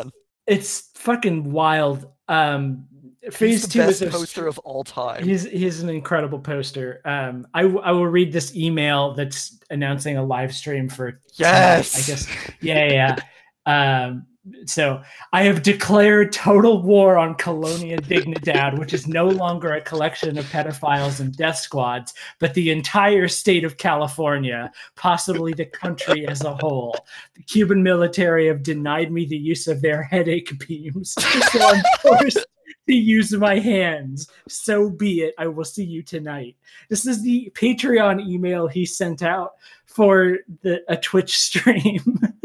it's 0.47 0.89
fucking 0.95 1.51
wild. 1.51 2.07
Um, 2.27 2.85
Phase 3.31 3.39
he's 3.39 3.61
the 3.63 3.67
two 3.69 3.79
best 3.79 4.01
is 4.01 4.13
a, 4.13 4.17
poster 4.17 4.47
of 4.47 4.59
all 4.59 4.83
time. 4.83 5.23
He's 5.23 5.43
he's 5.43 5.81
an 5.81 5.89
incredible 5.89 6.39
poster. 6.39 7.01
Um, 7.05 7.47
I 7.53 7.61
I 7.61 7.91
will 7.91 8.07
read 8.07 8.31
this 8.31 8.55
email 8.55 9.13
that's 9.13 9.59
announcing 9.69 10.17
a 10.17 10.23
live 10.23 10.53
stream 10.53 10.89
for 10.89 11.21
yes, 11.33 11.91
tonight, 11.91 12.03
I 12.03 12.07
guess. 12.07 12.53
Yeah, 12.61 13.17
yeah. 13.65 14.05
um, 14.05 14.27
so 14.65 15.01
I 15.31 15.43
have 15.43 15.63
declared 15.63 16.33
total 16.33 16.81
war 16.81 17.17
on 17.17 17.35
Colonia 17.35 17.97
Dignidad, 17.97 18.77
which 18.77 18.93
is 18.93 19.07
no 19.07 19.27
longer 19.27 19.73
a 19.73 19.81
collection 19.81 20.37
of 20.37 20.45
pedophiles 20.45 21.19
and 21.19 21.35
death 21.35 21.57
squads, 21.57 22.13
but 22.39 22.53
the 22.53 22.69
entire 22.69 23.27
state 23.27 23.63
of 23.63 23.77
California, 23.77 24.71
possibly 24.95 25.53
the 25.53 25.65
country 25.65 26.27
as 26.27 26.43
a 26.43 26.55
whole. 26.55 26.95
The 27.35 27.43
Cuban 27.43 27.83
military 27.83 28.47
have 28.47 28.63
denied 28.63 29.11
me 29.11 29.25
the 29.25 29.37
use 29.37 29.67
of 29.67 29.81
their 29.81 30.03
headache 30.03 30.51
beams, 30.67 31.11
so 31.51 31.59
I'm 31.61 31.83
forced 32.01 32.45
to 32.87 32.93
use 32.93 33.31
my 33.33 33.59
hands. 33.59 34.27
So 34.49 34.89
be 34.89 35.21
it. 35.21 35.35
I 35.37 35.47
will 35.47 35.63
see 35.63 35.85
you 35.85 36.03
tonight. 36.03 36.57
This 36.89 37.07
is 37.07 37.23
the 37.23 37.49
Patreon 37.55 38.27
email 38.27 38.67
he 38.67 38.85
sent 38.85 39.23
out 39.23 39.53
for 39.85 40.39
the 40.63 40.81
a 40.89 40.97
Twitch 40.97 41.37
stream. 41.37 42.19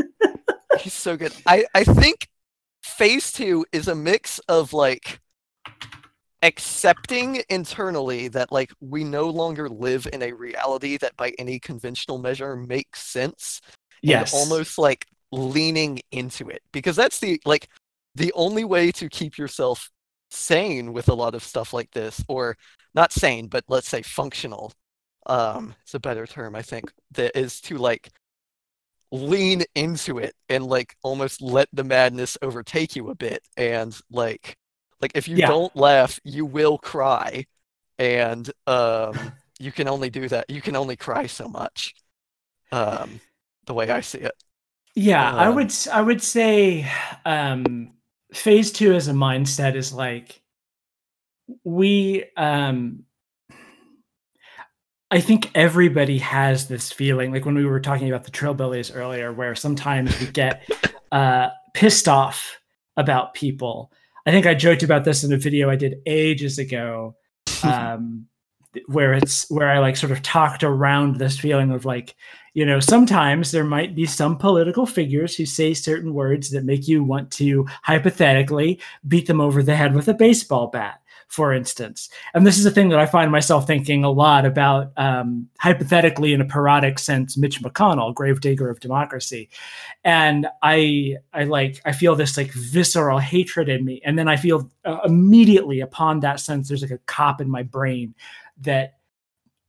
He's 0.83 0.95
so 0.95 1.17
good. 1.17 1.33
I 1.47 1.65
I 1.75 1.85
think 1.85 2.29
phase 2.83 3.33
2 3.33 3.67
is 3.73 3.89
a 3.89 3.95
mix 3.95 4.39
of 4.49 4.73
like 4.73 5.21
accepting 6.43 7.43
internally 7.49 8.29
that 8.29 8.53
like 8.53 8.73
we 8.81 9.03
no 9.03 9.29
longer 9.29 9.69
live 9.69 10.07
in 10.13 10.23
a 10.23 10.33
reality 10.33 10.97
that 10.99 11.17
by 11.17 11.33
any 11.39 11.59
conventional 11.59 12.19
measure 12.19 12.57
makes 12.57 13.03
sense. 13.03 13.61
Yes. 14.01 14.33
almost 14.33 14.79
like 14.79 15.07
leaning 15.33 16.01
into 16.13 16.49
it 16.49 16.63
because 16.73 16.95
that's 16.95 17.19
the 17.19 17.41
like 17.45 17.69
the 18.15 18.33
only 18.35 18.65
way 18.65 18.93
to 18.93 19.09
keep 19.09 19.37
yourself 19.37 19.91
sane 20.31 20.93
with 20.93 21.09
a 21.09 21.15
lot 21.15 21.35
of 21.35 21.43
stuff 21.43 21.73
like 21.73 21.91
this, 21.93 22.23
or 22.29 22.57
not 22.95 23.13
sane, 23.13 23.49
but 23.49 23.65
let's 23.69 23.89
say 23.89 24.03
functional. 24.03 24.73
Um, 25.27 25.75
it's 25.83 25.95
a 25.95 26.01
better 26.01 26.27
term, 26.27 26.55
I 26.55 26.63
think. 26.63 26.91
That 27.13 27.39
is 27.39 27.61
to 27.63 27.79
like 27.79 28.11
lean 29.11 29.65
into 29.75 30.19
it 30.19 30.35
and 30.49 30.67
like 30.67 30.97
almost 31.03 31.41
let 31.43 31.69
the 31.73 31.85
madness 31.85 32.37
overtake 32.43 32.97
you 32.97 33.11
a 33.11 33.15
bit, 33.15 33.43
and 33.57 33.99
like 34.11 34.57
like 35.01 35.13
if 35.15 35.29
you 35.29 35.37
yeah. 35.37 35.49
don't 35.49 35.75
laugh, 35.77 36.19
you 36.25 36.45
will 36.45 36.79
cry, 36.79 37.45
and 37.99 38.51
um, 38.67 39.33
you 39.59 39.73
can 39.73 39.89
only 39.89 40.11
do 40.11 40.29
that. 40.29 40.49
You 40.49 40.61
can 40.61 40.77
only 40.77 40.97
cry 40.97 41.27
so 41.27 41.49
much. 41.49 41.95
Um, 42.71 43.21
the 43.67 43.75
way 43.75 43.89
I 43.91 44.01
see 44.01 44.19
it. 44.19 44.33
Yeah, 44.95 45.29
um, 45.29 45.39
I 45.39 45.49
would 45.51 45.73
I 45.93 46.01
would 46.01 46.23
say 46.23 46.91
um 47.25 47.93
phase 48.33 48.73
two 48.73 48.95
as 48.95 49.09
a 49.09 49.13
mindset 49.13 49.75
is 49.77 49.93
like 49.93 50.43
we 51.65 52.25
um 52.37 53.05
I 55.11 55.21
think 55.21 55.51
everybody 55.55 56.19
has 56.19 56.69
this 56.69 56.93
feeling, 56.93 57.33
like 57.33 57.47
when 57.47 57.55
we 57.55 57.65
were 57.65 57.81
talking 57.81 58.09
about 58.09 58.25
the 58.25 58.31
trillbillies 58.31 58.95
earlier, 58.95 59.33
where 59.33 59.55
sometimes 59.55 60.19
we 60.21 60.27
get 60.27 60.69
uh, 61.13 61.49
pissed 61.75 62.09
off 62.09 62.61
about 62.97 63.33
people. 63.33 63.91
I 64.27 64.31
think 64.31 64.45
I 64.45 64.55
joked 64.55 64.83
about 64.83 65.05
this 65.05 65.25
in 65.25 65.33
a 65.33 65.39
video 65.39 65.71
I 65.71 65.77
did 65.77 66.03
ages 66.07 66.59
ago. 66.59 67.17
Um, 67.63 68.27
where 68.87 69.15
it's 69.15 69.51
where 69.51 69.71
I 69.71 69.79
like 69.79 69.97
sort 69.97 70.13
of 70.13 70.23
talked 70.23 70.63
around 70.63 71.17
this 71.17 71.39
feeling 71.39 71.71
of 71.71 71.85
like, 71.85 72.15
you 72.55 72.65
know, 72.67 72.81
sometimes 72.81 73.51
there 73.51 73.65
might 73.65 73.95
be 73.95 74.07
some 74.07 74.37
political 74.37 74.87
figures 74.87 75.37
who 75.37 75.47
say 75.47 75.75
certain 75.75 76.15
words 76.15 76.51
that 76.51 76.65
make 76.65 76.87
you 76.87 77.03
want 77.03 77.31
to 77.33 77.67
hypothetically 77.83 78.79
beat 79.07 79.27
them 79.27 79.41
over 79.41 79.63
the 79.63 79.75
head 79.75 79.95
with 79.95 80.09
a 80.09 80.15
baseball 80.15 80.69
bat 80.69 81.01
for 81.29 81.53
instance. 81.53 82.09
And 82.35 82.47
this 82.47 82.59
is 82.59 82.67
a 82.67 82.71
thing 82.71 82.89
that 82.89 82.99
I 82.99 83.07
find 83.07 83.31
myself 83.31 83.67
thinking 83.67 84.03
a 84.03 84.11
lot 84.11 84.45
about, 84.47 84.93
um, 84.97 85.49
hypothetically, 85.61 86.33
in 86.33 86.41
a 86.41 86.45
parodic 86.45 86.99
sense, 86.99 87.37
Mitch 87.37 87.63
McConnell, 87.63 88.15
gravedigger 88.15 88.71
of 88.71 88.81
democracy. 88.81 89.49
And 90.05 90.47
I, 90.63 91.17
I 91.35 91.45
like, 91.45 91.81
I 91.85 91.93
feel 91.93 92.17
this 92.17 92.37
like 92.37 92.53
visceral 92.53 93.19
hatred 93.19 93.69
in 93.69 93.85
me. 93.85 94.01
And 94.05 94.19
then 94.19 94.27
I 94.27 94.37
feel 94.37 94.71
uh, 94.85 95.01
immediately 95.05 95.81
upon 95.81 96.21
that 96.21 96.41
sense, 96.41 96.69
there's 96.69 96.83
like 96.83 96.91
a 96.91 96.99
cop 97.07 97.41
in 97.41 97.51
my 97.51 97.63
brain 97.63 98.15
that 98.63 98.95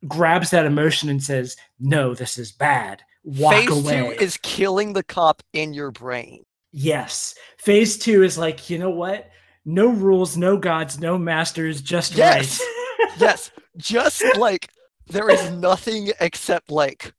grabs 0.07 0.51
that 0.51 0.65
emotion 0.65 1.09
and 1.09 1.21
says, 1.21 1.57
"No, 1.79 2.13
this 2.13 2.37
is 2.37 2.53
bad. 2.53 3.03
Walk 3.25 3.53
Phase 3.53 3.69
away." 3.69 4.15
two 4.15 4.23
is 4.23 4.37
killing 4.41 4.93
the 4.93 5.03
cop 5.03 5.43
in 5.51 5.73
your 5.73 5.91
brain. 5.91 6.43
yes. 6.71 7.35
Phase 7.57 7.97
two 7.97 8.23
is 8.23 8.37
like, 8.37 8.69
you 8.69 8.77
know 8.77 8.89
what? 8.89 9.29
No 9.69 9.89
rules, 9.89 10.35
no 10.35 10.57
gods, 10.57 10.99
no 10.99 11.15
masters, 11.19 11.79
just 11.79 12.15
Yes. 12.15 12.59
right. 12.59 13.09
yes, 13.19 13.51
just 13.77 14.23
like 14.35 14.67
there 15.05 15.29
is 15.29 15.51
nothing 15.51 16.11
except 16.19 16.71
like 16.71 17.13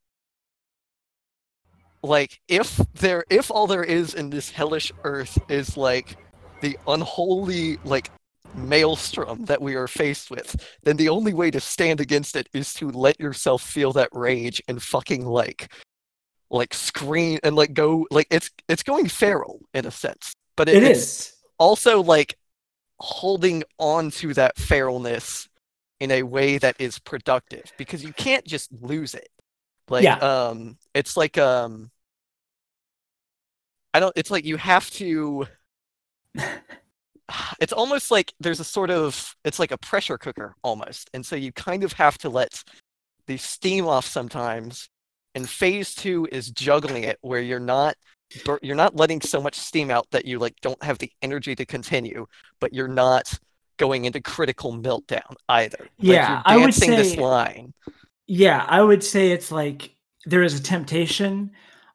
like 2.03 2.41
if 2.49 2.77
there 2.95 3.23
if 3.31 3.53
all 3.53 3.69
there 3.69 3.85
is 3.85 4.15
in 4.15 4.31
this 4.31 4.51
hellish 4.51 4.91
earth 5.05 5.39
is 5.49 5.77
like 5.77 6.17
the 6.61 6.77
unholy 6.89 7.79
like 7.85 8.11
maelstrom 8.57 9.45
that 9.45 9.63
we 9.63 9.77
are 9.77 9.87
faced 9.87 10.29
with, 10.29 10.57
then 10.83 10.97
the 10.97 11.09
only 11.09 11.33
way 11.33 11.53
to 11.53 11.61
stand 11.61 12.01
against 12.01 12.35
it 12.35 12.49
is 12.53 12.75
to 12.75 12.91
let 12.91 13.21
yourself 13.21 13.63
feel 13.63 13.93
that 13.93 14.09
rage 14.11 14.61
and 14.67 14.83
fucking 14.83 15.25
like 15.25 15.73
like 16.51 16.75
scream 16.75 17.39
and 17.45 17.55
like 17.55 17.75
go 17.75 18.09
like 18.11 18.27
it's 18.29 18.51
it's 18.69 18.83
going 18.83 19.07
feral 19.07 19.61
in 19.73 19.87
a 19.87 19.91
sense. 19.93 20.35
But 20.57 20.69
it, 20.69 20.83
it 20.83 20.91
it's 20.91 21.37
also 21.61 22.03
like 22.03 22.35
holding 23.01 23.65
on 23.79 24.11
to 24.11 24.35
that 24.35 24.57
feralness 24.57 25.49
in 26.01 26.11
a 26.11 26.23
way 26.23 26.59
that 26.59 26.77
is 26.79 26.99
productive 26.99 27.73
because 27.79 28.05
you 28.05 28.13
can't 28.13 28.45
just 28.47 28.71
lose 28.81 29.15
it 29.15 29.29
like 29.89 30.05
Yeah. 30.05 30.17
um 30.17 30.79
it's 30.95 31.17
like 31.17 31.39
um 31.39 31.91
i 33.95 34.01
don't 34.01 34.13
it's 34.17 34.31
like 34.31 34.45
you 34.45 34.57
have 34.57 34.91
to 34.91 35.47
it's 37.61 37.73
almost 37.73 38.11
like 38.11 38.33
there's 38.41 38.61
a 38.61 38.65
sort 38.65 38.91
of 38.91 39.35
it's 39.45 39.59
like 39.59 39.71
a 39.71 39.79
pressure 39.79 40.19
cooker 40.19 40.55
almost 40.63 41.09
and 41.15 41.25
so 41.25 41.37
you 41.37 41.53
kind 41.53 41.85
of 41.85 41.93
have 41.95 42.19
to 42.19 42.29
let 42.29 42.63
the 43.27 43.37
steam 43.37 43.87
off 43.87 44.07
sometimes 44.07 44.89
and 45.35 45.49
phase 45.49 45.95
two 45.95 46.27
is 46.33 46.51
juggling 46.51 47.05
it 47.05 47.19
where 47.21 47.41
you're 47.41 47.61
not 47.61 47.95
you're 48.63 48.77
not 48.77 48.97
letting 48.97 49.21
so 49.21 49.41
much 49.41 49.57
steam 49.57 49.91
out 49.91 50.07
that 50.11 50.25
you 50.25 50.39
like 50.39 50.55
don't 50.61 50.83
have 50.83 50.99
the 50.99 51.11
energy 51.23 51.55
to 51.55 51.65
continue 51.67 52.27
but 52.61 52.73
you're 52.73 52.89
not 52.89 53.39
going 53.77 54.05
into 54.05 54.21
critical 54.21 54.73
meltdown 54.73 55.35
either 55.49 55.79
Like, 55.81 55.91
Yeah, 55.99 56.31
you're 56.31 56.43
I 56.45 56.57
would 56.57 56.63
dancing 56.73 56.91
this 56.93 57.13
say- 57.13 57.21
line 57.21 57.73
Yeah, 58.27 58.65
I 58.69 58.83
would 58.83 59.03
say 59.03 59.31
it's 59.33 59.51
like 59.51 59.95
there 60.27 60.43
is 60.43 60.59
a 60.59 60.63
temptation 60.63 61.51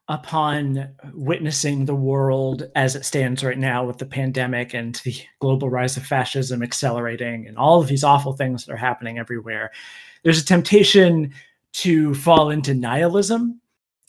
upon 0.08 0.88
witnessing 1.14 1.84
the 1.84 1.94
world 1.94 2.64
as 2.76 2.94
it 2.94 3.04
stands 3.04 3.42
right 3.42 3.58
now 3.58 3.84
with 3.84 3.98
the 3.98 4.06
pandemic 4.06 4.72
and 4.74 4.94
the 5.04 5.14
global 5.40 5.68
rise 5.68 5.96
of 5.96 6.06
fascism 6.06 6.62
accelerating 6.62 7.48
and 7.48 7.56
all 7.58 7.80
of 7.80 7.88
these 7.88 8.04
awful 8.04 8.32
things 8.32 8.64
that 8.64 8.72
are 8.72 8.76
happening 8.76 9.18
everywhere. 9.18 9.72
There's 10.22 10.40
a 10.40 10.44
temptation 10.44 11.32
to 11.74 12.14
fall 12.14 12.50
into 12.50 12.72
nihilism 12.72 13.60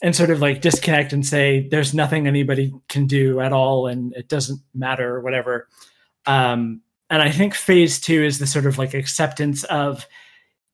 and 0.01 0.15
sort 0.15 0.29
of 0.29 0.41
like 0.41 0.61
disconnect 0.61 1.11
and 1.13 1.25
say 1.25 1.67
there's 1.69 1.93
nothing 1.93 2.27
anybody 2.27 2.73
can 2.87 3.07
do 3.07 3.39
at 3.39 3.51
all 3.51 3.87
and 3.87 4.13
it 4.13 4.27
doesn't 4.27 4.59
matter 4.73 5.15
or 5.15 5.21
whatever. 5.21 5.67
Um, 6.25 6.81
and 7.09 7.21
I 7.21 7.31
think 7.31 7.55
phase 7.55 7.99
two 7.99 8.23
is 8.23 8.37
the 8.39 8.47
sort 8.47 8.65
of 8.65 8.77
like 8.77 8.93
acceptance 8.93 9.63
of 9.65 10.05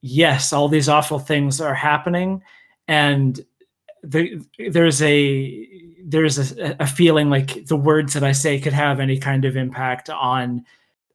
yes, 0.04 0.52
all 0.54 0.68
these 0.68 0.90
awful 0.90 1.18
things 1.18 1.60
are 1.62 1.74
happening, 1.74 2.44
and 2.88 3.44
the, 4.04 4.46
there's 4.70 5.02
a 5.02 5.68
there's 6.06 6.52
a, 6.60 6.76
a 6.82 6.86
feeling 6.86 7.30
like 7.30 7.66
the 7.66 7.78
words 7.78 8.14
that 8.14 8.24
I 8.24 8.34
say 8.34 8.60
could 8.60 8.74
have 8.74 9.00
any 9.00 9.18
kind 9.18 9.46
of 9.46 9.56
impact 9.56 10.10
on 10.10 10.66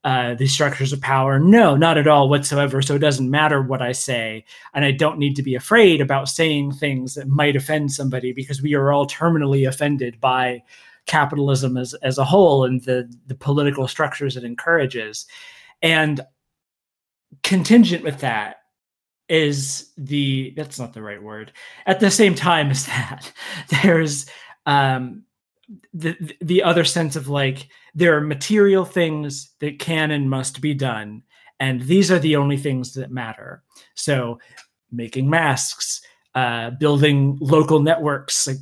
uh, 0.08 0.32
the 0.32 0.46
structures 0.46 0.90
of 0.94 1.02
power. 1.02 1.38
No, 1.38 1.76
not 1.76 1.98
at 1.98 2.06
all 2.06 2.30
whatsoever. 2.30 2.80
So 2.80 2.94
it 2.94 3.00
doesn't 3.00 3.30
matter 3.30 3.60
what 3.60 3.82
I 3.82 3.92
say, 3.92 4.46
and 4.72 4.82
I 4.82 4.90
don't 4.90 5.18
need 5.18 5.36
to 5.36 5.42
be 5.42 5.54
afraid 5.54 6.00
about 6.00 6.30
saying 6.30 6.72
things 6.72 7.14
that 7.14 7.28
might 7.28 7.56
offend 7.56 7.92
somebody 7.92 8.32
because 8.32 8.62
we 8.62 8.72
are 8.72 8.90
all 8.90 9.06
terminally 9.06 9.68
offended 9.68 10.18
by 10.18 10.62
capitalism 11.04 11.76
as 11.76 11.92
as 12.02 12.16
a 12.16 12.24
whole 12.24 12.64
and 12.64 12.82
the 12.84 13.06
the 13.26 13.34
political 13.34 13.86
structures 13.86 14.34
it 14.34 14.44
encourages, 14.44 15.26
and 15.82 16.22
contingent 17.42 18.02
with 18.02 18.20
that 18.20 18.62
is 19.28 19.90
the 19.98 20.54
that's 20.56 20.78
not 20.78 20.94
the 20.94 21.02
right 21.02 21.22
word 21.22 21.52
at 21.84 22.00
the 22.00 22.10
same 22.10 22.34
time 22.34 22.70
as 22.70 22.86
that 22.86 23.30
there's 23.82 24.24
um 24.64 25.22
the 25.92 26.16
the 26.40 26.62
other 26.62 26.84
sense 26.84 27.14
of 27.14 27.28
like 27.28 27.68
there 27.98 28.16
are 28.16 28.20
material 28.20 28.84
things 28.84 29.50
that 29.58 29.78
can 29.78 30.10
and 30.10 30.30
must 30.30 30.60
be 30.60 30.72
done 30.74 31.22
and 31.60 31.82
these 31.82 32.10
are 32.10 32.18
the 32.18 32.36
only 32.36 32.56
things 32.56 32.94
that 32.94 33.10
matter. 33.10 33.62
So 33.94 34.38
making 34.90 35.28
masks 35.28 36.00
uh 36.34 36.70
building 36.70 37.36
local 37.40 37.80
networks 37.80 38.46
like 38.46 38.58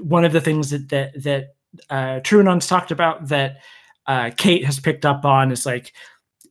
one 0.00 0.24
of 0.24 0.32
the 0.32 0.40
things 0.40 0.70
that 0.70 0.88
that 0.88 1.22
that 1.22 1.54
uh 1.90 2.20
TrueAnon's 2.20 2.66
talked 2.66 2.90
about 2.90 3.28
that 3.28 3.58
uh 4.06 4.30
Kate 4.36 4.64
has 4.64 4.80
picked 4.80 5.04
up 5.04 5.24
on 5.24 5.52
is 5.52 5.66
like 5.66 5.92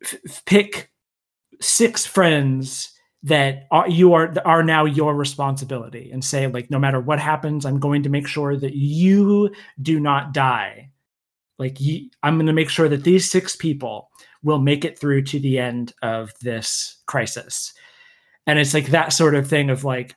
f- 0.03 0.43
pick 0.45 0.91
six 1.59 2.05
friends 2.05 2.93
that 3.23 3.67
are, 3.71 3.89
you 3.89 4.13
are 4.13 4.33
are 4.45 4.63
now 4.63 4.85
your 4.85 5.15
responsibility 5.15 6.11
and 6.11 6.23
say 6.23 6.47
like 6.47 6.69
no 6.69 6.77
matter 6.77 6.99
what 6.99 7.19
happens 7.19 7.65
i'm 7.65 7.79
going 7.79 8.03
to 8.03 8.09
make 8.09 8.27
sure 8.27 8.55
that 8.55 8.75
you 8.75 9.49
do 9.81 9.99
not 9.99 10.33
die 10.33 10.89
like 11.60 11.80
you, 11.80 12.10
i'm 12.24 12.36
going 12.36 12.47
to 12.47 12.53
make 12.53 12.70
sure 12.70 12.89
that 12.89 13.03
these 13.03 13.30
six 13.30 13.55
people 13.55 14.10
will 14.43 14.60
make 14.60 14.86
it 14.86 14.97
through 14.97 15.24
to 15.24 15.39
the 15.39 15.60
end 15.60 15.93
of 16.01 16.32
this 16.41 16.97
crisis. 17.05 17.74
And 18.45 18.60
it's 18.60 18.74
like 18.74 18.88
that 18.88 19.14
sort 19.14 19.36
of 19.36 19.47
thing 19.47 19.70
of 19.70 19.84
like 19.84 20.16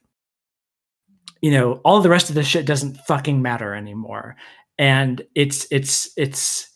you 1.43 1.51
know 1.51 1.81
all 1.85 2.01
the 2.01 2.11
rest 2.11 2.29
of 2.29 2.35
the 2.35 2.43
shit 2.43 2.67
doesn't 2.67 2.99
fucking 3.07 3.43
matter 3.43 3.75
anymore. 3.75 4.37
And 4.79 5.23
it's 5.35 5.67
it's 5.71 6.11
it's 6.17 6.69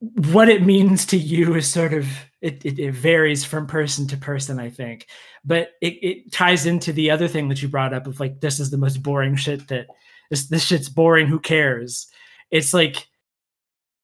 what 0.00 0.48
it 0.48 0.66
means 0.66 1.06
to 1.06 1.16
you 1.16 1.54
is 1.54 1.68
sort 1.68 1.94
of 1.94 2.08
it, 2.40 2.64
it, 2.64 2.78
it 2.80 2.92
varies 2.92 3.44
from 3.44 3.68
person 3.68 4.08
to 4.08 4.16
person 4.16 4.58
i 4.58 4.68
think. 4.68 5.06
But 5.44 5.70
it, 5.80 5.94
it 6.02 6.32
ties 6.32 6.66
into 6.66 6.92
the 6.92 7.10
other 7.10 7.28
thing 7.28 7.48
that 7.48 7.62
you 7.62 7.68
brought 7.68 7.94
up 7.94 8.06
of 8.06 8.18
like 8.18 8.40
this 8.40 8.58
is 8.58 8.70
the 8.70 8.78
most 8.78 9.02
boring 9.02 9.36
shit 9.36 9.68
that 9.68 9.86
this 10.30 10.48
this 10.48 10.64
shit's 10.64 10.88
boring 10.88 11.28
who 11.28 11.38
cares? 11.38 12.08
It's 12.50 12.74
like 12.74 13.06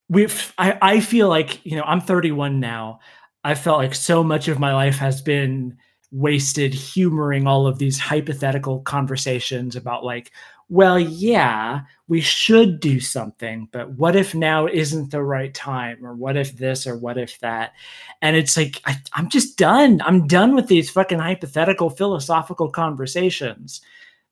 we've 0.09 0.53
I, 0.57 0.77
I 0.81 0.99
feel 0.99 1.29
like 1.29 1.63
you 1.65 1.75
know 1.75 1.83
i'm 1.83 2.01
31 2.01 2.59
now. 2.59 2.99
I 3.43 3.55
felt 3.55 3.77
like 3.77 3.95
so 3.95 4.21
much 4.23 4.49
of 4.49 4.59
my 4.59 4.73
life 4.73 4.97
has 4.97 5.21
been 5.21 5.77
wasted 6.11 6.73
humoring 6.73 7.47
all 7.47 7.67
of 7.67 7.79
these 7.79 7.99
hypothetical 7.99 8.81
conversations 8.81 9.75
about 9.75 10.03
like 10.03 10.31
well 10.67 10.99
yeah 10.99 11.81
we 12.07 12.19
should 12.19 12.79
do 12.79 12.99
something 12.99 13.69
but 13.71 13.91
what 13.91 14.15
if 14.15 14.33
now 14.33 14.65
isn't 14.67 15.11
the 15.11 15.21
right 15.21 15.53
time? 15.53 16.03
Or 16.05 16.15
what 16.15 16.35
if 16.35 16.57
this 16.57 16.87
or 16.87 16.97
what 16.97 17.17
if 17.17 17.39
that? 17.39 17.73
And 18.21 18.35
it's 18.35 18.57
like 18.57 18.81
I, 18.85 18.97
i'm 19.13 19.29
just 19.29 19.57
done. 19.57 20.01
I'm 20.03 20.27
done 20.27 20.55
with 20.55 20.67
these 20.67 20.89
fucking 20.89 21.19
hypothetical 21.19 21.91
philosophical 21.91 22.69
conversations. 22.69 23.81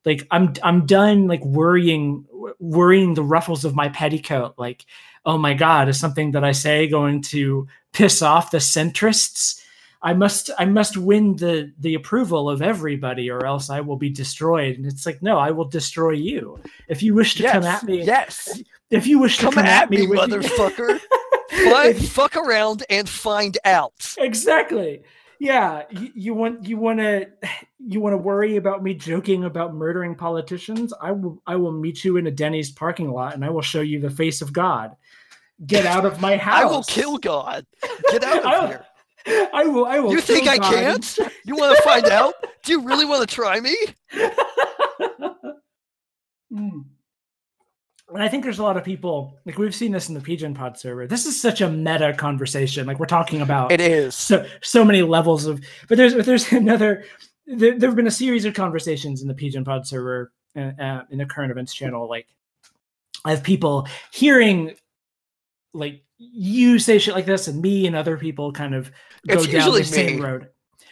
Like 0.05 0.27
i'm 0.31 0.53
i'm 0.63 0.85
done 0.85 1.27
like 1.27 1.43
worrying 1.45 2.25
worrying 2.59 3.13
the 3.13 3.23
ruffles 3.23 3.63
of 3.65 3.75
my 3.75 3.89
petticoat. 3.89 4.55
Like 4.57 4.85
oh 5.27 5.37
my 5.37 5.53
god 5.53 5.87
is 5.87 5.99
something 5.99 6.31
that 6.31 6.43
i 6.43 6.51
say 6.51 6.87
going 6.87 7.21
to 7.21 7.67
piss 7.93 8.21
off 8.23 8.51
the 8.51 8.57
centrists 8.57 9.61
I 9.99 10.13
must 10.13 10.51
I 10.59 10.65
must 10.65 10.95
win 10.95 11.37
the 11.37 11.73
the 11.79 11.95
approval 11.95 12.51
of 12.51 12.61
everybody 12.61 13.31
or 13.31 13.47
else 13.47 13.71
I 13.71 13.81
will 13.81 13.97
be 13.97 14.11
destroyed. 14.11 14.77
And 14.77 14.85
it's 14.85 15.07
like, 15.07 15.23
no, 15.23 15.39
I 15.39 15.49
will 15.49 15.65
destroy 15.65 16.11
you. 16.11 16.59
If 16.87 17.01
you 17.01 17.15
wish 17.15 17.33
to 17.35 17.43
yes, 17.43 17.53
come 17.53 17.63
at 17.63 17.83
me, 17.83 18.03
yes 18.03 18.61
if 18.89 19.07
you 19.07 19.19
wish 19.19 19.37
to 19.37 19.45
come, 19.45 19.53
come, 19.53 19.65
at, 19.65 19.89
me, 19.89 20.07
with- 20.07 20.19
motherfucker 20.19 20.99
Fuck, 21.49 21.95
fuck 21.95 22.35
around 22.35 22.83
and 22.89 23.07
find 23.07 23.57
out 23.65 24.15
exactly. 24.17 25.03
Yeah, 25.39 25.83
you, 25.89 26.11
you 26.13 26.33
want 26.33 26.65
you 26.65 26.77
want 26.77 26.99
to 26.99 27.27
you 27.79 27.99
want 27.99 28.13
to 28.13 28.17
worry 28.17 28.57
about 28.57 28.83
me 28.83 28.93
joking 28.93 29.45
about 29.45 29.73
murdering 29.73 30.15
politicians? 30.15 30.93
I 31.01 31.11
will 31.11 31.41
I 31.47 31.55
will 31.55 31.71
meet 31.71 32.03
you 32.03 32.17
in 32.17 32.27
a 32.27 32.31
Denny's 32.31 32.71
parking 32.71 33.11
lot 33.11 33.33
and 33.33 33.45
I 33.45 33.49
will 33.49 33.61
show 33.61 33.81
you 33.81 33.99
the 33.99 34.09
face 34.09 34.41
of 34.41 34.53
God. 34.53 34.95
Get 35.65 35.85
out 35.85 36.05
of 36.05 36.21
my 36.21 36.37
house. 36.37 36.61
I 36.61 36.65
will 36.65 36.83
kill 36.83 37.17
God. 37.17 37.65
Get 38.11 38.23
out 38.23 38.45
of 38.45 38.69
here. 39.25 39.49
I 39.53 39.65
will. 39.65 39.85
I 39.85 39.99
will. 39.99 40.11
You 40.11 40.21
think 40.21 40.47
I 40.47 40.57
God. 40.57 40.73
can't? 40.73 41.17
You 41.45 41.55
want 41.55 41.75
to 41.75 41.83
find 41.83 42.05
out? 42.05 42.33
Do 42.63 42.71
you 42.71 42.81
really 42.85 43.05
want 43.05 43.27
to 43.27 43.33
try 43.35 43.59
me? 43.59 43.75
Mm. 46.53 46.85
And 48.13 48.23
I 48.23 48.29
think 48.29 48.45
there's 48.45 48.59
a 48.59 48.63
lot 48.63 48.77
of 48.77 48.85
people 48.85 49.37
like 49.45 49.57
we've 49.57 49.75
seen 49.75 49.91
this 49.91 50.07
in 50.07 50.15
the 50.15 50.21
Pigeon 50.21 50.53
Pod 50.53 50.79
server. 50.79 51.07
This 51.07 51.25
is 51.25 51.39
such 51.39 51.59
a 51.59 51.69
meta 51.69 52.13
conversation. 52.13 52.87
Like 52.87 52.99
we're 52.99 53.05
talking 53.05 53.41
about 53.41 53.69
It 53.71 53.81
is. 53.81 54.15
so 54.15 54.45
so 54.61 54.85
many 54.85 55.01
levels 55.01 55.45
of. 55.45 55.59
But 55.89 55.97
there's 55.97 56.13
but 56.15 56.25
there's 56.25 56.49
another. 56.53 57.03
There, 57.45 57.77
there 57.77 57.89
have 57.89 57.95
been 57.97 58.07
a 58.07 58.11
series 58.11 58.45
of 58.45 58.53
conversations 58.53 59.21
in 59.21 59.27
the 59.27 59.33
Pigeon 59.33 59.65
Pod 59.65 59.85
server 59.85 60.31
uh, 60.55 60.71
uh, 60.79 61.03
in 61.11 61.17
the 61.17 61.25
current 61.25 61.51
events 61.51 61.73
channel. 61.73 62.07
Like 62.09 62.27
I 63.25 63.31
have 63.31 63.43
people 63.43 63.87
hearing 64.11 64.75
like 65.77 66.03
you 66.17 66.79
say 66.79 66.97
shit 66.99 67.13
like 67.13 67.25
this, 67.25 67.47
and 67.47 67.61
me 67.61 67.85
and 67.87 67.95
other 67.95 68.17
people 68.17 68.51
kind 68.51 68.73
of 68.75 68.91
go 69.27 69.35
It's 69.35 69.47
down 69.47 69.71
the 69.71 69.83
same 69.83 70.17
me. 70.17 70.21
road. 70.21 70.47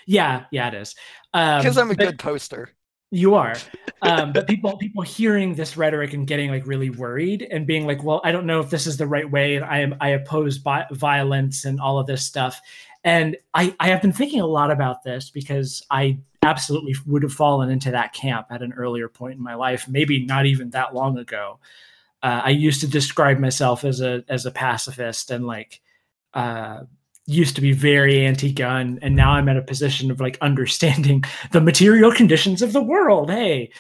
Yeah, 0.06 0.46
yeah, 0.52 0.68
it 0.68 0.74
is. 0.76 0.96
Um, 1.34 1.60
Because 1.62 1.78
I'm 1.78 1.90
a 1.92 1.96
good 1.96 2.20
poster. 2.20 2.70
you 3.12 3.34
are, 3.36 3.56
um, 4.04 4.34
but 4.34 4.48
people 4.48 4.78
people 4.78 5.02
hearing 5.02 5.56
this 5.56 5.76
rhetoric 5.78 6.14
and 6.14 6.28
getting 6.28 6.50
like 6.52 6.68
really 6.68 6.90
worried 6.92 7.48
and 7.52 7.66
being 7.66 7.86
like, 7.88 8.04
well, 8.04 8.22
I 8.24 8.32
don't 8.32 8.46
know 8.46 8.60
if 8.60 8.70
this 8.70 8.86
is 8.88 8.98
the 8.98 9.08
right 9.08 9.30
way, 9.30 9.56
and 9.56 9.66
I 9.66 9.80
am 9.80 9.96
I 10.00 10.10
oppose 10.10 10.58
bi- 10.60 10.86
violence 10.92 11.66
and 11.66 11.80
all 11.82 11.98
of 12.00 12.06
this 12.08 12.24
stuff. 12.24 12.62
And 13.04 13.36
I 13.54 13.76
I 13.80 13.88
have 13.90 14.02
been 14.02 14.14
thinking 14.14 14.42
a 14.42 14.48
lot 14.48 14.70
about 14.72 15.04
this 15.04 15.30
because 15.32 15.84
I 15.90 16.20
absolutely 16.44 16.96
would 17.08 17.24
have 17.24 17.34
fallen 17.34 17.72
into 17.72 17.90
that 17.92 18.14
camp 18.14 18.48
at 18.52 18.62
an 18.62 18.74
earlier 18.74 19.10
point 19.10 19.34
in 19.38 19.44
my 19.44 19.56
life, 19.56 19.88
maybe 19.88 20.24
not 20.26 20.46
even 20.46 20.70
that 20.72 20.94
long 20.94 21.18
ago. 21.18 21.60
Uh, 22.26 22.42
I 22.46 22.50
used 22.50 22.82
to 22.82 22.88
describe 22.88 23.38
myself 23.38 23.86
as 23.86 24.02
a 24.02 24.24
as 24.28 24.48
a 24.48 24.52
pacifist 24.52 25.30
and 25.30 25.46
like 25.46 25.80
uh, 26.34 26.80
used 27.28 27.54
to 27.56 27.62
be 27.62 27.72
very 27.72 28.26
anti-gun. 28.26 28.98
And 29.04 29.16
now 29.16 29.32
i'm 29.34 29.48
at 29.48 29.58
a 29.58 29.62
position 29.62 30.10
of 30.10 30.20
like 30.20 30.40
understanding 30.42 31.24
the 31.52 31.62
material 31.62 32.12
conditions 32.12 32.64
of 32.64 32.74
the 32.74 32.82
world. 32.82 33.30
Hey 33.30 33.72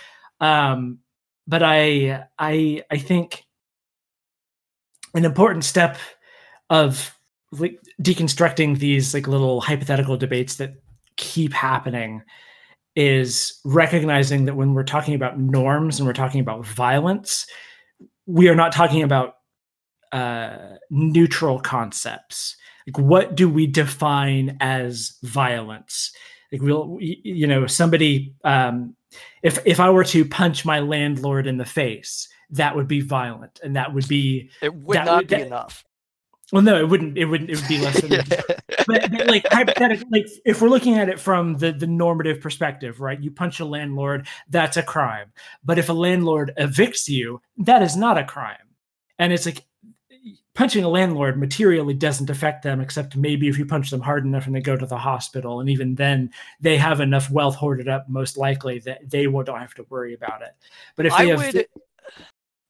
um 0.41 0.99
but 1.47 1.63
i 1.63 2.23
i 2.39 2.83
i 2.91 2.97
think 2.97 3.45
an 5.13 5.23
important 5.23 5.63
step 5.63 5.97
of 6.69 7.17
like 7.53 7.79
deconstructing 8.01 8.79
these 8.79 9.13
like 9.13 9.27
little 9.27 9.61
hypothetical 9.61 10.17
debates 10.17 10.57
that 10.57 10.73
keep 11.15 11.53
happening 11.53 12.21
is 12.97 13.59
recognizing 13.63 14.45
that 14.45 14.57
when 14.57 14.73
we're 14.73 14.83
talking 14.83 15.15
about 15.15 15.39
norms 15.39 15.99
and 15.99 16.05
we're 16.05 16.13
talking 16.13 16.41
about 16.41 16.65
violence 16.65 17.47
we 18.25 18.49
are 18.49 18.55
not 18.55 18.71
talking 18.71 19.03
about 19.03 19.35
uh, 20.11 20.75
neutral 20.89 21.59
concepts 21.59 22.55
like 22.87 22.97
what 22.97 23.35
do 23.35 23.49
we 23.49 23.65
define 23.67 24.57
as 24.61 25.17
violence 25.23 26.11
like 26.51 26.61
we'll 26.61 26.97
you 27.01 27.47
know 27.47 27.65
somebody 27.67 28.33
um 28.43 28.95
if 29.43 29.59
if 29.65 29.79
i 29.79 29.89
were 29.89 30.03
to 30.03 30.23
punch 30.23 30.63
my 30.63 30.79
landlord 30.79 31.47
in 31.47 31.57
the 31.57 31.65
face 31.65 32.29
that 32.51 32.75
would 32.75 32.87
be 32.87 33.01
violent 33.01 33.59
and 33.63 33.75
that 33.75 33.93
would 33.93 34.07
be 34.07 34.49
It 34.61 34.73
would 34.73 34.95
not 35.03 35.07
would- 35.17 35.27
be 35.27 35.35
that- 35.35 35.47
enough. 35.47 35.83
Well 36.55 36.63
no 36.63 36.79
it 36.79 36.87
wouldn't 36.87 37.17
it 37.17 37.25
wouldn't 37.25 37.49
it 37.49 37.59
would 37.59 37.67
be 37.67 37.79
less 37.79 37.99
than 37.99 38.09
but, 38.87 39.11
but 39.11 39.27
like 39.27 39.45
hypothetically 39.51 40.07
like 40.09 40.25
if 40.45 40.61
we're 40.61 40.69
looking 40.69 40.97
at 40.97 41.09
it 41.09 41.19
from 41.19 41.57
the 41.57 41.73
the 41.73 41.85
normative 41.85 42.39
perspective 42.39 43.01
right? 43.01 43.21
You 43.21 43.29
punch 43.29 43.59
a 43.59 43.65
landlord 43.65 44.27
that's 44.49 44.77
a 44.77 44.83
crime. 44.83 45.33
But 45.65 45.77
if 45.77 45.89
a 45.89 45.93
landlord 45.93 46.53
evicts 46.57 47.09
you 47.09 47.41
that 47.57 47.81
is 47.81 47.97
not 47.97 48.17
a 48.17 48.23
crime. 48.23 48.57
And 49.19 49.33
it's 49.33 49.45
like 49.45 49.65
punching 50.53 50.85
a 50.85 50.89
landlord 50.89 51.37
materially 51.37 51.93
doesn't 51.93 52.29
affect 52.29 52.63
them 52.63 52.79
except 52.79 53.17
maybe 53.17 53.49
if 53.49 53.59
you 53.59 53.65
punch 53.65 53.89
them 53.89 53.99
hard 53.99 54.23
enough 54.23 54.45
and 54.47 54.55
they 54.55 54.61
go 54.61 54.77
to 54.77 54.85
the 54.85 54.97
hospital 54.97 55.59
and 55.59 55.69
even 55.69 55.95
then 55.95 56.31
they 56.61 56.77
have 56.77 57.01
enough 57.01 57.29
wealth 57.29 57.55
hoarded 57.55 57.89
up 57.89 58.07
most 58.07 58.37
likely 58.37 58.79
that 58.79 59.09
they 59.09 59.27
won't 59.27 59.47
don't 59.47 59.59
have 59.59 59.73
to 59.73 59.85
worry 59.89 60.13
about 60.13 60.41
it. 60.41 60.55
But 60.95 61.05
if 61.07 61.17
they 61.17 61.27
have 61.27 61.53
would. 61.53 61.67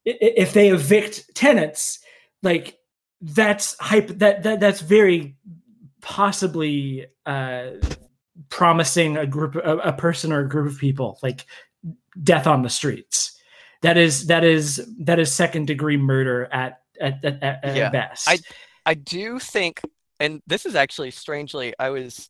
if 0.05 0.53
they 0.53 0.69
evict 0.69 1.35
tenants 1.35 1.99
like 2.41 2.79
that's 3.33 3.75
hype 3.79 4.07
that, 4.19 4.43
that 4.43 4.59
that's 4.59 4.81
very 4.81 5.35
possibly 6.01 7.07
uh 7.25 7.71
promising 8.49 9.17
a 9.17 9.25
group 9.25 9.55
a, 9.55 9.77
a 9.77 9.93
person 9.93 10.31
or 10.31 10.41
a 10.41 10.47
group 10.49 10.71
of 10.71 10.77
people 10.77 11.17
like 11.23 11.45
death 12.21 12.45
on 12.47 12.61
the 12.61 12.69
streets. 12.69 13.39
That 13.81 13.97
is 13.97 14.27
that 14.27 14.43
is 14.43 14.87
that 14.99 15.19
is 15.19 15.31
second 15.31 15.65
degree 15.67 15.97
murder 15.97 16.47
at 16.51 16.81
at, 17.01 17.23
at, 17.25 17.43
at, 17.43 17.75
Yeah, 17.75 17.89
best. 17.89 18.29
I- 18.29 18.39
I 18.87 18.93
do 18.93 19.39
think, 19.39 19.81
and 20.19 20.43
this 20.45 20.67
is 20.67 20.75
actually 20.75 21.09
strangely, 21.09 21.73
I 21.79 21.89
was 21.89 22.29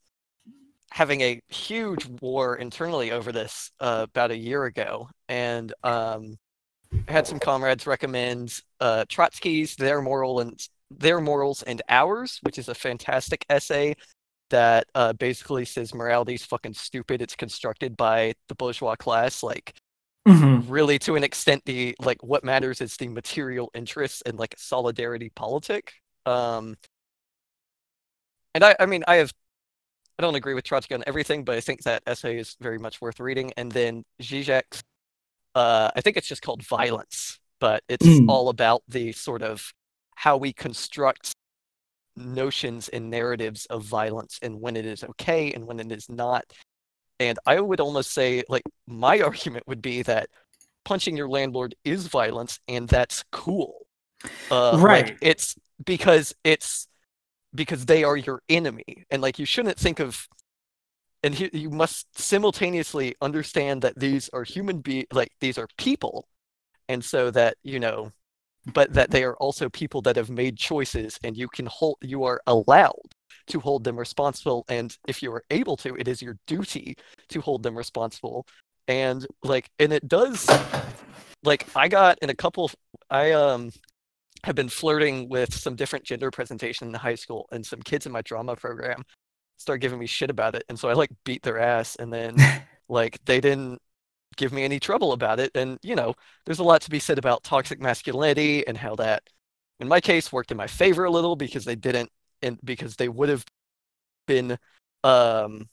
having 0.89 1.19
a 1.19 1.41
huge 1.49 2.05
war 2.21 2.55
internally 2.55 3.11
over 3.11 3.33
this 3.33 3.71
uh, 3.81 4.05
about 4.09 4.31
a 4.31 4.37
year 4.37 4.63
ago, 4.63 5.09
and 5.27 5.73
um, 5.83 6.37
I 7.09 7.11
had 7.11 7.27
some 7.27 7.39
comrades 7.39 7.85
recommend 7.85 8.57
uh, 8.79 9.03
Trotsky's 9.09 9.75
"Their 9.75 10.01
Moral 10.01 10.39
and 10.39 10.57
Their 10.91 11.21
Morals 11.21 11.63
and 11.63 11.81
Ours," 11.89 12.39
which 12.43 12.57
is 12.57 12.69
a 12.69 12.75
fantastic 12.75 13.45
essay 13.49 13.95
that 14.51 14.87
uh, 14.95 15.13
basically 15.13 15.65
says 15.65 15.93
morality 15.93 16.35
is 16.35 16.45
fucking 16.45 16.73
stupid. 16.75 17.21
It's 17.21 17.35
constructed 17.35 17.97
by 17.97 18.35
the 18.49 18.55
bourgeois 18.55 18.95
class, 18.95 19.43
like 19.43 19.73
Mhm. 20.27 20.65
really 20.69 20.97
to 20.99 21.15
an 21.15 21.23
extent 21.23 21.63
the 21.65 21.95
like 21.99 22.23
what 22.23 22.43
matters 22.43 22.81
is 22.81 22.97
the 22.97 23.07
material 23.07 23.69
interests 23.75 24.21
and 24.25 24.39
like 24.39 24.55
solidarity 24.57 25.29
politic 25.35 25.93
um 26.25 26.75
and 28.53 28.63
i 28.63 28.75
i 28.79 28.85
mean 28.85 29.03
i 29.07 29.15
have 29.15 29.31
i 30.19 30.23
don't 30.23 30.35
agree 30.35 30.53
with 30.53 30.63
trotsky 30.65 30.95
on 30.95 31.03
everything 31.07 31.43
but 31.43 31.55
i 31.55 31.61
think 31.61 31.83
that 31.83 32.03
essay 32.07 32.37
is 32.37 32.55
very 32.61 32.79
much 32.79 33.01
worth 33.01 33.19
reading 33.19 33.51
and 33.57 33.71
then 33.71 34.03
zizek's 34.21 34.83
uh 35.55 35.91
i 35.95 36.01
think 36.01 36.17
it's 36.17 36.27
just 36.27 36.41
called 36.41 36.63
violence 36.63 37.39
but 37.59 37.83
it's 37.89 38.05
Mm. 38.05 38.29
all 38.29 38.49
about 38.49 38.83
the 38.87 39.11
sort 39.13 39.41
of 39.43 39.73
how 40.25 40.35
we 40.37 40.51
construct 40.51 41.33
notions 42.17 42.89
and 42.89 43.09
narratives 43.09 43.65
of 43.67 43.83
violence 43.83 44.39
and 44.41 44.59
when 44.59 44.75
it 44.75 44.85
is 44.85 45.03
okay 45.03 45.53
and 45.53 45.65
when 45.67 45.79
it 45.79 45.91
is 45.91 46.09
not 46.09 46.43
and 47.19 47.39
I 47.45 47.59
would 47.59 47.79
almost 47.79 48.11
say, 48.11 48.43
like, 48.49 48.63
my 48.87 49.19
argument 49.29 49.67
would 49.67 49.81
be 49.81 50.01
that 50.03 50.29
punching 50.83 51.15
your 51.17 51.29
landlord 51.29 51.75
is 51.83 52.07
violence, 52.07 52.59
and 52.67 52.87
that's 52.87 53.23
cool. 53.31 53.85
Uh, 54.51 54.73
like, 54.73 54.83
Right. 54.83 55.17
it's 55.21 55.55
because 55.85 56.33
it's 56.43 56.87
because 57.53 57.85
they 57.85 58.03
are 58.03 58.17
your 58.17 58.41
enemy, 58.49 59.05
and 59.09 59.21
like 59.21 59.39
you 59.39 59.45
shouldn't 59.45 59.79
think 59.79 59.99
of. 59.99 60.27
And 61.23 61.33
he, 61.33 61.49
you 61.53 61.69
must 61.71 62.05
simultaneously 62.19 63.15
understand 63.21 63.81
that 63.81 63.97
these 63.97 64.29
are 64.33 64.43
human 64.43 64.81
be 64.81 65.07
like 65.11 65.31
these 65.39 65.57
are 65.57 65.67
people, 65.77 66.27
and 66.89 67.03
so 67.03 67.31
that 67.31 67.55
you 67.63 67.79
know, 67.79 68.11
but 68.73 68.93
that 68.93 69.11
they 69.11 69.23
are 69.23 69.35
also 69.37 69.69
people 69.69 70.01
that 70.03 70.15
have 70.15 70.29
made 70.29 70.57
choices, 70.57 71.19
and 71.23 71.37
you 71.37 71.47
can 71.47 71.65
hold 71.67 71.97
you 72.01 72.23
are 72.23 72.41
allowed 72.47 73.13
to 73.47 73.59
hold 73.59 73.83
them 73.83 73.97
responsible, 73.97 74.65
and 74.69 74.97
if 75.07 75.21
you 75.21 75.31
are 75.31 75.43
able 75.51 75.77
to, 75.77 75.95
it 75.95 76.07
is 76.07 76.21
your 76.21 76.37
duty 76.47 76.95
to 77.29 77.41
hold 77.41 77.63
them 77.63 77.77
responsible. 77.77 78.45
And 78.87 79.25
like 79.43 79.69
and 79.79 79.91
it 79.91 80.07
does 80.07 80.47
like 81.45 81.67
i 81.75 81.87
got 81.87 82.17
in 82.21 82.29
a 82.29 82.35
couple 82.35 82.69
i 83.09 83.31
um 83.31 83.71
have 84.43 84.55
been 84.55 84.69
flirting 84.69 85.29
with 85.29 85.53
some 85.53 85.75
different 85.75 86.05
gender 86.05 86.29
presentation 86.29 86.87
in 86.87 86.93
high 86.93 87.15
school 87.15 87.47
and 87.51 87.65
some 87.65 87.81
kids 87.81 88.05
in 88.05 88.11
my 88.11 88.21
drama 88.21 88.55
program 88.55 89.03
started 89.57 89.79
giving 89.79 89.99
me 89.99 90.05
shit 90.05 90.29
about 90.29 90.55
it 90.55 90.63
and 90.67 90.77
so 90.77 90.89
i 90.89 90.93
like 90.93 91.09
beat 91.23 91.41
their 91.43 91.59
ass 91.59 91.95
and 91.95 92.11
then 92.11 92.35
like 92.89 93.19
they 93.25 93.39
didn't 93.39 93.79
give 94.37 94.51
me 94.51 94.63
any 94.63 94.79
trouble 94.79 95.13
about 95.13 95.39
it 95.39 95.51
and 95.55 95.77
you 95.81 95.95
know 95.95 96.13
there's 96.45 96.59
a 96.59 96.63
lot 96.63 96.81
to 96.81 96.89
be 96.89 96.99
said 96.99 97.17
about 97.17 97.43
toxic 97.43 97.79
masculinity 97.81 98.65
and 98.67 98.77
how 98.77 98.95
that 98.95 99.23
in 99.79 99.87
my 99.87 99.99
case 100.01 100.31
worked 100.31 100.51
in 100.51 100.57
my 100.57 100.67
favor 100.67 101.05
a 101.05 101.11
little 101.11 101.35
because 101.35 101.65
they 101.65 101.75
didn't 101.75 102.09
and 102.41 102.59
because 102.63 102.95
they 102.95 103.09
would 103.09 103.29
have 103.29 103.45
been 104.27 104.57
um 105.03 105.67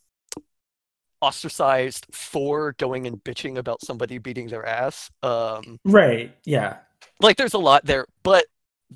ostracized 1.20 2.04
for 2.12 2.74
going 2.78 3.06
and 3.06 3.22
bitching 3.22 3.56
about 3.56 3.80
somebody 3.80 4.18
beating 4.18 4.48
their 4.48 4.66
ass. 4.66 5.08
Um, 5.22 5.78
right 5.84 6.36
yeah 6.44 6.78
like 7.20 7.36
there's 7.36 7.54
a 7.54 7.58
lot 7.58 7.84
there, 7.84 8.06
but 8.22 8.46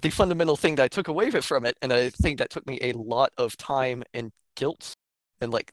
the 0.03 0.11
fundamental 0.11 0.57
thing 0.57 0.75
that 0.77 0.85
I 0.85 0.89
took 0.89 1.09
away 1.09 1.31
from 1.31 1.65
it, 1.65 1.77
and 1.81 1.93
I 1.93 2.11
think 2.11 2.39
that 2.39 2.51
took 2.51 2.67
me 2.67 2.79
a 2.83 2.93
lot 2.93 3.33
of 3.39 3.57
time 3.57 4.03
and 4.13 4.33
guilt 4.57 4.95
and 5.41 5.53
like 5.53 5.73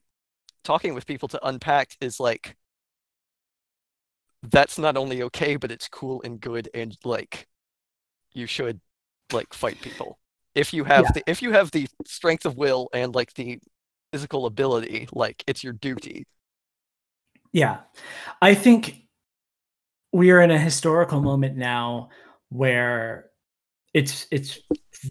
talking 0.63 0.93
with 0.93 1.05
people 1.05 1.27
to 1.29 1.45
unpack 1.45 1.97
is 1.99 2.19
like 2.19 2.55
that's 4.51 4.77
not 4.77 4.97
only 4.97 5.23
okay, 5.23 5.55
but 5.55 5.71
it's 5.71 5.87
cool 5.87 6.21
and 6.23 6.39
good 6.39 6.69
and 6.73 6.95
like 7.03 7.47
you 8.33 8.45
should 8.45 8.79
like 9.31 9.53
fight 9.53 9.79
people. 9.81 10.19
If 10.55 10.73
you 10.73 10.83
have 10.83 11.05
Yeah. 11.05 11.11
the 11.15 11.23
if 11.27 11.41
you 11.41 11.51
have 11.53 11.71
the 11.71 11.87
strength 12.05 12.45
of 12.45 12.57
will 12.57 12.89
and 12.93 13.15
like 13.15 13.33
the 13.33 13.59
physical 14.11 14.45
ability, 14.45 15.07
like 15.13 15.43
it's 15.47 15.63
your 15.63 15.73
duty. 15.73 16.25
Yeah. 17.51 17.79
I 18.41 18.53
think 18.55 19.01
we 20.11 20.31
are 20.31 20.41
in 20.41 20.51
a 20.51 20.59
historical 20.59 21.21
moment 21.21 21.57
now 21.57 22.09
where 22.49 23.29
it's 23.93 24.27
it's 24.31 24.59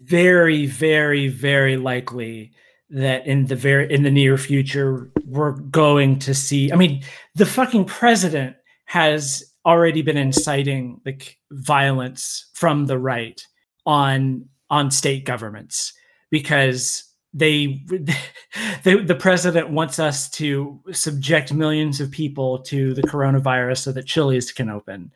very 0.05 0.65
very 0.65 1.27
very 1.27 1.77
likely 1.77 2.51
that 2.89 3.25
in 3.27 3.45
the 3.45 3.55
very 3.55 3.91
in 3.91 4.03
the 4.03 4.11
near 4.11 4.37
future 4.37 5.11
we're 5.25 5.51
going 5.51 6.19
to 6.19 6.33
see 6.33 6.71
i 6.71 6.75
mean 6.75 7.03
the 7.35 7.45
fucking 7.45 7.85
president 7.85 8.55
has 8.85 9.43
already 9.65 10.01
been 10.01 10.17
inciting 10.17 10.99
like 11.05 11.37
violence 11.51 12.47
from 12.53 12.85
the 12.85 12.97
right 12.97 13.45
on 13.85 14.45
on 14.69 14.91
state 14.91 15.25
governments 15.25 15.93
because 16.29 17.03
they, 17.33 17.83
they 18.83 18.95
the 18.95 19.15
president 19.15 19.69
wants 19.69 19.99
us 19.99 20.29
to 20.31 20.79
subject 20.91 21.53
millions 21.53 21.99
of 21.99 22.11
people 22.11 22.59
to 22.59 22.93
the 22.93 23.03
coronavirus 23.03 23.79
so 23.79 23.91
that 23.91 24.05
Chili's 24.05 24.51
can 24.51 24.69
open. 24.69 25.11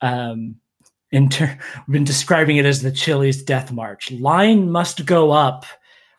Um, 0.00 0.56
in 1.10 1.28
ter- 1.28 1.58
we've 1.86 1.92
been 1.92 2.04
describing 2.04 2.58
it 2.58 2.66
as 2.66 2.82
the 2.82 2.92
Chili's 2.92 3.42
death 3.42 3.72
march. 3.72 4.12
Line 4.12 4.70
must 4.70 5.06
go 5.06 5.30
up. 5.30 5.64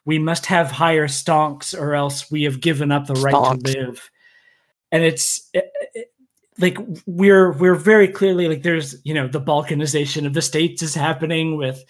We 0.05 0.17
must 0.17 0.47
have 0.47 0.71
higher 0.71 1.07
stonks, 1.07 1.79
or 1.79 1.93
else 1.93 2.31
we 2.31 2.43
have 2.43 2.61
given 2.61 2.91
up 2.91 3.05
the 3.05 3.13
right 3.13 3.31
to 3.31 3.79
live. 3.79 4.09
And 4.91 5.03
it's 5.03 5.49
it, 5.53 5.69
it, 5.78 5.78
like 6.59 6.77
we're 7.05 7.51
we're 7.53 7.75
very 7.75 8.07
clearly 8.07 8.47
like 8.47 8.63
there's 8.63 8.95
you 9.03 9.13
know 9.13 9.27
the 9.27 9.41
balkanization 9.41 10.25
of 10.25 10.33
the 10.33 10.41
states 10.41 10.81
is 10.81 10.93
happening 10.93 11.57
with 11.57 11.83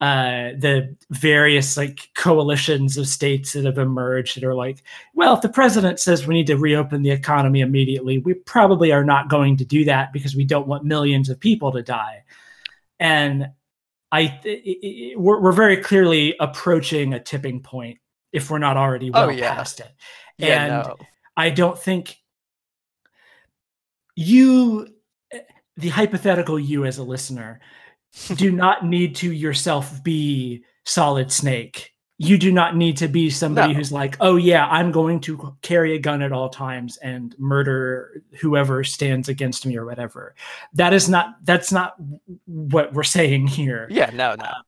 uh, 0.00 0.52
the 0.56 0.96
various 1.10 1.76
like 1.76 2.08
coalitions 2.14 2.96
of 2.96 3.06
states 3.06 3.52
that 3.52 3.66
have 3.66 3.76
emerged 3.76 4.34
that 4.34 4.44
are 4.44 4.54
like, 4.54 4.82
well, 5.14 5.34
if 5.34 5.42
the 5.42 5.48
president 5.48 6.00
says 6.00 6.26
we 6.26 6.34
need 6.34 6.46
to 6.46 6.56
reopen 6.56 7.02
the 7.02 7.10
economy 7.10 7.60
immediately, 7.60 8.16
we 8.16 8.32
probably 8.32 8.92
are 8.92 9.04
not 9.04 9.28
going 9.28 9.58
to 9.58 9.64
do 9.64 9.84
that 9.84 10.10
because 10.10 10.34
we 10.34 10.44
don't 10.44 10.66
want 10.66 10.84
millions 10.84 11.28
of 11.28 11.38
people 11.38 11.70
to 11.72 11.82
die. 11.82 12.24
And 12.98 13.50
I, 14.10 14.40
it, 14.42 14.62
it, 14.64 15.20
we're, 15.20 15.38
we're 15.38 15.52
very 15.52 15.76
clearly 15.76 16.34
approaching 16.40 17.12
a 17.12 17.20
tipping 17.20 17.60
point 17.60 17.98
if 18.32 18.50
we're 18.50 18.58
not 18.58 18.78
already 18.78 19.08
oh, 19.08 19.12
well 19.12 19.26
oh, 19.26 19.30
yeah. 19.30 19.54
past 19.54 19.80
it. 19.80 19.92
Yeah, 20.38 20.64
and 20.64 20.88
no. 20.88 20.96
I 21.36 21.50
don't 21.50 21.78
think 21.78 22.16
you, 24.16 24.88
the 25.76 25.88
hypothetical 25.88 26.58
you 26.58 26.84
as 26.84 26.98
a 26.98 27.04
listener, 27.04 27.60
do 28.36 28.50
not 28.52 28.84
need 28.84 29.14
to 29.16 29.32
yourself 29.32 30.02
be 30.02 30.64
solid 30.84 31.30
snake. 31.30 31.92
You 32.18 32.36
do 32.36 32.52
not 32.52 32.76
need 32.76 32.98
to 32.98 33.08
be 33.08 33.30
somebody 33.30 33.72
no. 33.72 33.78
who's 33.78 33.90
like 33.90 34.18
oh 34.20 34.36
yeah 34.36 34.66
i'm 34.66 34.92
going 34.92 35.20
to 35.20 35.56
carry 35.62 35.94
a 35.94 35.98
gun 35.98 36.20
at 36.20 36.32
all 36.32 36.50
times 36.50 36.98
and 36.98 37.34
murder 37.38 38.22
whoever 38.38 38.84
stands 38.84 39.30
against 39.30 39.64
me 39.64 39.78
or 39.78 39.86
whatever. 39.86 40.34
That 40.74 40.92
is 40.92 41.08
not 41.08 41.36
that's 41.44 41.72
not 41.72 41.94
what 42.44 42.92
we're 42.92 43.04
saying 43.04 43.46
here. 43.46 43.88
Yeah 43.90 44.10
no 44.12 44.34
no. 44.34 44.44
Uh, 44.44 44.62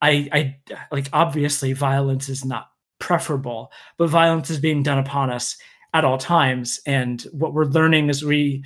i 0.00 0.28
i 0.32 0.56
like 0.90 1.08
obviously 1.12 1.74
violence 1.74 2.30
is 2.30 2.46
not 2.46 2.70
preferable 2.98 3.70
but 3.98 4.08
violence 4.08 4.48
is 4.48 4.58
being 4.58 4.82
done 4.82 4.98
upon 4.98 5.30
us 5.30 5.58
at 5.96 6.04
all 6.04 6.18
times. 6.18 6.80
And 6.86 7.22
what 7.32 7.54
we're 7.54 7.64
learning 7.64 8.10
is 8.10 8.24
we 8.24 8.64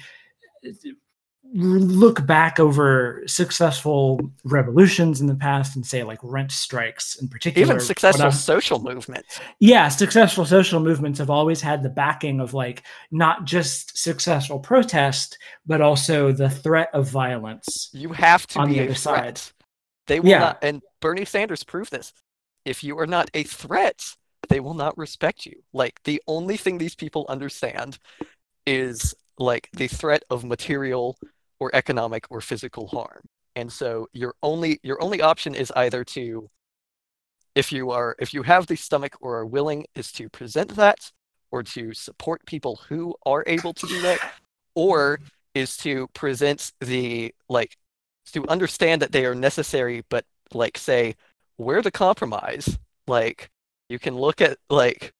look 1.52 2.24
back 2.26 2.60
over 2.60 3.22
successful 3.26 4.20
revolutions 4.44 5.20
in 5.20 5.26
the 5.26 5.34
past 5.34 5.74
and 5.74 5.84
say 5.84 6.04
like 6.04 6.20
rent 6.22 6.52
strikes 6.52 7.16
in 7.16 7.28
particular. 7.28 7.66
Even 7.66 7.80
successful 7.80 8.30
social 8.30 8.78
movements. 8.80 9.40
Yeah 9.58 9.88
successful 9.88 10.44
social 10.44 10.78
movements 10.78 11.18
have 11.18 11.30
always 11.30 11.60
had 11.60 11.82
the 11.82 11.88
backing 11.88 12.40
of 12.40 12.54
like 12.54 12.84
not 13.10 13.46
just 13.46 13.98
successful 13.98 14.60
protest 14.60 15.38
but 15.66 15.80
also 15.80 16.30
the 16.30 16.48
threat 16.48 16.88
of 16.92 17.08
violence 17.08 17.90
you 17.92 18.10
have 18.10 18.46
to 18.48 18.60
on 18.60 18.68
be 18.68 18.74
the 18.74 18.84
other 18.84 18.94
threat. 18.94 19.38
side. 19.38 19.54
They 20.06 20.20
will 20.20 20.28
yeah. 20.28 20.38
not 20.38 20.58
and 20.62 20.82
bernie 21.00 21.24
sanders 21.24 21.64
proved 21.64 21.90
this. 21.90 22.12
If 22.64 22.84
you 22.84 22.96
are 23.00 23.06
not 23.08 23.28
a 23.34 23.42
threat 23.42 24.14
they 24.50 24.60
will 24.60 24.74
not 24.74 24.96
respect 24.98 25.46
you 25.46 25.62
like 25.72 25.98
the 26.04 26.22
only 26.26 26.58
thing 26.58 26.76
these 26.76 26.94
people 26.94 27.24
understand 27.28 27.98
is 28.66 29.14
like 29.38 29.68
the 29.72 29.88
threat 29.88 30.22
of 30.30 30.44
material 30.44 31.18
or 31.58 31.70
economic 31.74 32.26
or 32.30 32.40
physical 32.40 32.86
harm. 32.88 33.22
And 33.56 33.72
so 33.72 34.08
your 34.12 34.34
only 34.42 34.78
your 34.82 35.02
only 35.02 35.20
option 35.20 35.54
is 35.54 35.72
either 35.74 36.04
to 36.04 36.48
if 37.54 37.72
you 37.72 37.90
are 37.90 38.14
if 38.20 38.32
you 38.32 38.42
have 38.42 38.66
the 38.66 38.76
stomach 38.76 39.16
or 39.20 39.38
are 39.38 39.46
willing 39.46 39.86
is 39.94 40.12
to 40.12 40.28
present 40.28 40.76
that 40.76 41.10
or 41.50 41.62
to 41.62 41.92
support 41.92 42.46
people 42.46 42.80
who 42.88 43.14
are 43.26 43.42
able 43.46 43.74
to 43.74 43.86
do 43.86 44.00
that 44.02 44.18
or 44.74 45.18
is 45.54 45.76
to 45.78 46.06
present 46.14 46.72
the 46.80 47.34
like 47.48 47.76
to 48.32 48.46
understand 48.48 49.02
that 49.02 49.10
they 49.10 49.26
are 49.26 49.34
necessary 49.34 50.04
but 50.08 50.24
like 50.54 50.78
say 50.78 51.16
where 51.56 51.82
the 51.82 51.90
compromise 51.90 52.78
like 53.08 53.50
you 53.90 53.98
can 53.98 54.16
look 54.16 54.40
at 54.40 54.56
like 54.70 55.12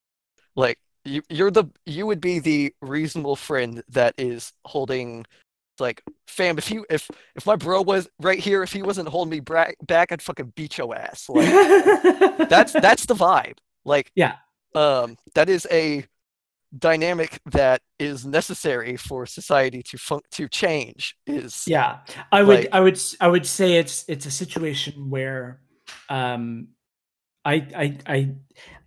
like 0.56 0.78
you, 1.04 1.20
you're 1.28 1.50
the 1.50 1.64
you 1.84 2.06
would 2.06 2.20
be 2.20 2.38
the 2.38 2.74
reasonable 2.80 3.36
friend 3.36 3.82
that 3.90 4.14
is 4.16 4.52
holding 4.64 5.26
like, 5.80 6.02
fam, 6.26 6.58
if 6.58 6.70
you 6.70 6.84
if 6.90 7.10
if 7.34 7.46
my 7.46 7.56
bro 7.56 7.82
was 7.82 8.08
right 8.20 8.38
here, 8.38 8.62
if 8.62 8.72
he 8.72 8.82
wasn't 8.82 9.08
holding 9.08 9.30
me 9.30 9.40
bra- 9.40 9.70
back, 9.86 10.12
I'd 10.12 10.22
fucking 10.22 10.52
beat 10.54 10.78
your 10.78 10.94
ass. 10.94 11.28
Like, 11.28 12.48
that's 12.48 12.72
that's 12.72 13.06
the 13.06 13.14
vibe. 13.14 13.58
Like, 13.84 14.12
yeah, 14.14 14.34
um, 14.74 15.16
that 15.34 15.48
is 15.48 15.66
a 15.70 16.04
dynamic 16.76 17.40
that 17.46 17.80
is 17.98 18.24
necessary 18.24 18.96
for 18.96 19.26
society 19.26 19.82
to 19.84 19.98
fun- 19.98 20.20
to 20.32 20.48
change. 20.48 21.16
Is 21.26 21.64
yeah, 21.66 22.00
I 22.30 22.42
would 22.42 22.58
like, 22.60 22.68
I 22.72 22.80
would 22.80 23.00
I 23.20 23.28
would 23.28 23.46
say 23.46 23.76
it's 23.76 24.04
it's 24.08 24.26
a 24.26 24.30
situation 24.30 25.10
where, 25.10 25.60
um, 26.08 26.68
I 27.45 27.55
I 27.55 27.99
I 28.07 28.34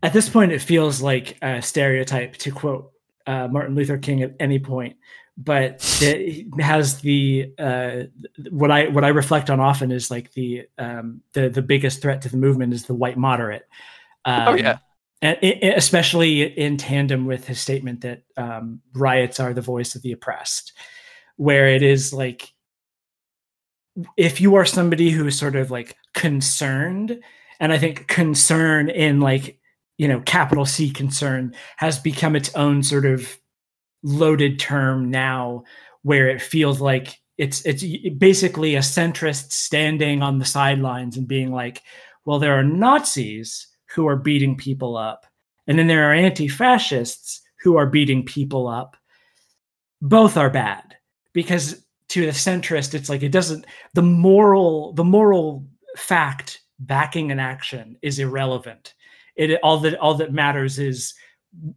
at 0.02 0.14
this 0.14 0.30
point 0.30 0.52
it 0.52 0.60
feels 0.60 1.02
like 1.02 1.38
a 1.42 1.62
stereotype 1.62 2.38
to 2.38 2.52
quote 2.52 2.92
uh, 3.26 3.48
Martin 3.48 3.76
Luther 3.76 3.98
King 3.98 4.22
at 4.22 4.36
any 4.40 4.60
point 4.60 4.98
but 5.38 6.00
it 6.02 6.46
has 6.62 7.00
the 7.02 7.54
uh, 7.58 8.04
what 8.52 8.70
I 8.70 8.88
what 8.90 9.04
I 9.04 9.10
reflect 9.10 9.50
on 9.50 9.60
often 9.60 9.92
is 9.92 10.12
like 10.12 10.32
the 10.34 10.68
um, 10.78 11.22
the 11.34 11.50
the 11.50 11.62
biggest 11.62 12.02
threat 12.02 12.22
to 12.22 12.30
the 12.30 12.38
movement 12.38 12.74
is 12.74 12.86
the 12.86 12.94
white 12.94 13.18
moderate. 13.18 13.68
Um, 14.26 14.48
oh 14.50 14.54
yeah, 14.56 14.78
and 15.22 15.38
it, 15.42 15.76
especially 15.76 16.44
in 16.44 16.78
tandem 16.78 17.26
with 17.26 17.48
his 17.48 17.60
statement 17.60 18.02
that 18.02 18.24
um, 18.38 18.82
riots 18.94 19.40
are 19.40 19.54
the 19.54 19.62
voice 19.62 19.96
of 19.96 20.04
the 20.04 20.12
oppressed, 20.12 20.74
where 21.38 21.68
it 21.68 21.82
is 21.82 22.14
like 22.14 22.54
if 24.18 24.40
you 24.40 24.56
are 24.56 24.66
somebody 24.66 25.10
who 25.10 25.26
is 25.26 25.38
sort 25.38 25.56
of 25.56 25.72
like 25.72 25.96
concerned, 26.14 27.20
and 27.64 27.72
I 27.72 27.78
think 27.78 28.08
concern 28.08 28.90
in 28.90 29.22
like 29.22 29.58
you 29.98 30.08
know 30.08 30.20
capital 30.22 30.66
C 30.66 30.92
concern 30.92 31.56
has 31.78 31.98
become 31.98 32.36
its 32.36 32.54
own 32.56 32.84
sort 32.84 33.06
of 33.06 33.38
loaded 34.04 34.60
term 34.60 35.10
now 35.10 35.64
where 36.02 36.28
it 36.28 36.42
feels 36.42 36.82
like 36.82 37.20
it's 37.38 37.66
it's 37.66 37.84
basically 38.18 38.76
a 38.76 38.80
centrist 38.80 39.54
standing 39.54 40.22
on 40.22 40.40
the 40.40 40.46
sidelines 40.46 41.18
and 41.18 41.28
being 41.28 41.52
like 41.52 41.82
well 42.26 42.38
there 42.38 42.54
are 42.54 42.64
nazis 42.64 43.68
who 43.96 44.08
are 44.08 44.18
beating 44.18 44.58
people 44.58 44.98
up 44.98 45.26
and 45.68 45.80
then 45.80 45.88
there 45.88 46.10
are 46.10 46.14
anti-fascists 46.14 47.42
who 47.62 47.78
are 47.78 47.88
beating 47.88 48.26
people 48.26 48.68
up. 48.68 48.98
Both 50.02 50.36
are 50.36 50.50
bad. 50.50 50.98
Because 51.32 51.84
to 52.10 52.26
the 52.26 52.32
centrist 52.32 52.94
it's 52.94 53.10
like 53.10 53.24
it 53.24 53.32
doesn't 53.32 53.66
the 53.96 54.02
moral 54.02 54.94
the 54.94 55.06
moral 55.06 55.66
fact 55.98 56.60
backing 56.80 57.32
an 57.32 57.40
action 57.40 57.98
is 58.02 58.20
irrelevant 58.20 58.94
it 59.36 59.60
all 59.64 59.80
that 59.80 59.98
all 60.00 60.16
that 60.16 60.32
matters 60.32 60.80
is 60.80 61.14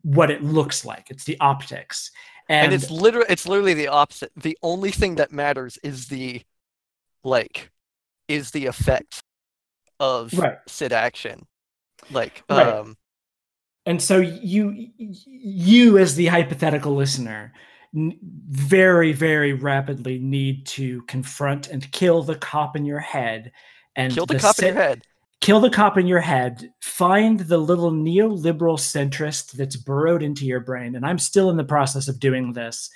what 0.02 0.30
it 0.30 0.42
looks 0.42 0.84
like. 0.84 1.10
It's 1.10 1.24
the 1.24 1.38
optics. 1.40 2.10
And, 2.48 2.66
and 2.66 2.74
it's 2.74 2.90
literally 2.90 3.26
it's 3.28 3.46
literally 3.48 3.74
the 3.74 3.88
opposite. 3.88 4.32
The 4.36 4.56
only 4.62 4.90
thing 4.90 5.16
that 5.16 5.32
matters 5.32 5.78
is 5.82 6.08
the 6.08 6.42
like 7.24 7.70
is 8.28 8.50
the 8.50 8.66
effect 8.66 9.22
of 9.98 10.32
right. 10.34 10.58
sit 10.66 10.92
action. 10.92 11.46
Like 12.10 12.42
right. 12.48 12.66
um 12.66 12.96
and 13.84 14.00
so 14.00 14.18
you 14.18 14.90
you 14.98 15.98
as 15.98 16.14
the 16.14 16.26
hypothetical 16.26 16.94
listener 16.94 17.52
very 17.94 19.12
very 19.12 19.54
rapidly 19.54 20.18
need 20.18 20.66
to 20.66 21.02
confront 21.02 21.68
and 21.68 21.90
kill 21.92 22.22
the 22.22 22.34
cop 22.34 22.76
in 22.76 22.84
your 22.84 22.98
head 22.98 23.52
and 23.96 24.12
kill 24.12 24.26
the, 24.26 24.34
the 24.34 24.40
cop 24.40 24.58
in 24.58 24.66
your 24.66 24.82
head 24.82 25.02
kill 25.40 25.60
the 25.60 25.70
cop 25.70 25.98
in 25.98 26.06
your 26.06 26.20
head, 26.20 26.72
find 26.80 27.40
the 27.40 27.58
little 27.58 27.92
neoliberal 27.92 28.78
centrist 28.78 29.52
that's 29.52 29.76
burrowed 29.76 30.22
into 30.22 30.46
your 30.46 30.60
brain. 30.60 30.96
And 30.96 31.04
I'm 31.04 31.18
still 31.18 31.50
in 31.50 31.56
the 31.56 31.64
process 31.64 32.08
of 32.08 32.18
doing 32.18 32.52
this. 32.52 32.90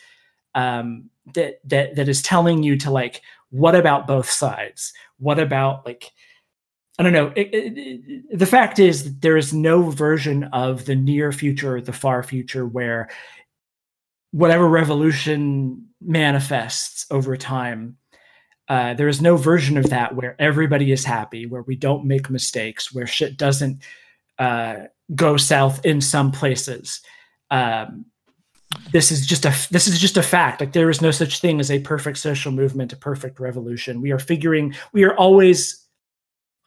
Um, 0.57 1.11
that 1.35 1.61
that 1.67 1.95
that 1.95 2.09
is 2.09 2.23
telling 2.23 2.65
you 2.65 2.77
to 2.79 2.91
like, 2.91 3.23
what 3.51 3.77
about 3.77 4.09
both 4.09 4.29
sides? 4.29 4.93
What 5.19 5.39
about 5.39 5.87
like, 5.87 6.11
I 6.99 7.05
don't 7.05 7.13
know. 7.13 7.33
It, 7.37 7.55
it, 7.55 7.73
it, 7.77 8.39
the 8.39 8.47
fact 8.47 8.81
is 8.81 9.05
that 9.05 9.23
there 9.23 9.37
is 9.37 9.55
no 9.55 9.91
version 9.91 10.45
of 10.45 10.87
the 10.87 10.97
near 10.97 11.31
future 11.31 11.77
or 11.77 11.81
the 11.81 11.93
far 11.93 12.25
future 12.25 12.67
where 12.67 13.11
whatever 14.33 14.69
revolution 14.69 15.87
manifests 16.01 17.07
over 17.13 17.37
time 17.37 17.97
uh, 18.71 18.95
there 18.95 19.09
is 19.09 19.21
no 19.21 19.37
version 19.37 19.77
of 19.77 19.91
that 19.91 20.15
where 20.15 20.37
everybody 20.39 20.93
is 20.93 21.05
happy, 21.05 21.45
where 21.45 21.63
we 21.63 21.75
don't 21.75 22.05
make 22.05 22.31
mistakes, 22.31 22.95
where 22.95 23.07
shit 23.07 23.37
doesn't 23.37 23.83
uh, 24.39 24.77
go 25.13 25.37
south 25.37 25.85
in 25.85 26.01
some 26.01 26.31
places. 26.31 27.01
Um, 27.51 28.07
this 28.93 29.11
is 29.11 29.27
just 29.27 29.45
a 29.45 29.53
this 29.73 29.89
is 29.89 29.99
just 29.99 30.17
a 30.17 30.23
fact. 30.23 30.61
Like 30.61 30.73
there 30.73 30.89
is 30.89 31.03
no 31.03 31.11
such 31.11 31.41
thing 31.41 31.59
as 31.59 31.73
a 31.73 31.81
perfect 31.81 32.19
social 32.19 32.53
movement, 32.53 32.93
a 32.93 32.97
perfect 32.97 33.41
revolution. 33.41 34.01
We 34.01 34.13
are 34.13 34.21
figuring. 34.21 34.77
We 34.93 35.03
are 35.03 35.17
always 35.17 35.85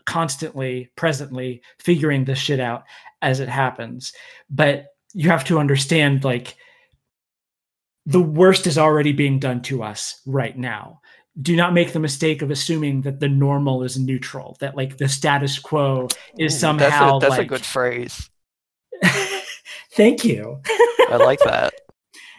constantly, 0.05 0.91
presently 0.97 1.61
figuring 1.79 2.25
this 2.25 2.37
shit 2.37 2.59
out 2.59 2.83
as 3.21 3.39
it 3.39 3.47
happens. 3.47 4.11
But 4.49 4.87
you 5.13 5.29
have 5.29 5.45
to 5.45 5.57
understand, 5.57 6.25
like 6.25 6.57
the 8.05 8.21
worst 8.21 8.67
is 8.67 8.77
already 8.77 9.13
being 9.13 9.39
done 9.39 9.61
to 9.61 9.83
us 9.83 10.19
right 10.25 10.57
now 10.57 10.99
do 11.41 11.55
not 11.55 11.73
make 11.73 11.93
the 11.93 11.99
mistake 11.99 12.41
of 12.41 12.51
assuming 12.51 13.01
that 13.01 13.19
the 13.19 13.27
normal 13.27 13.83
is 13.83 13.97
neutral 13.97 14.55
that 14.59 14.75
like 14.75 14.97
the 14.97 15.09
status 15.09 15.57
quo 15.57 16.07
is 16.37 16.53
Ooh, 16.55 16.59
somehow 16.59 17.19
that's, 17.19 17.25
a, 17.25 17.29
that's 17.29 17.39
like... 17.39 17.47
a 17.47 17.49
good 17.49 17.65
phrase. 17.65 18.29
Thank 19.93 20.23
you. 20.23 20.61
I 21.09 21.17
like 21.17 21.39
that. 21.39 21.73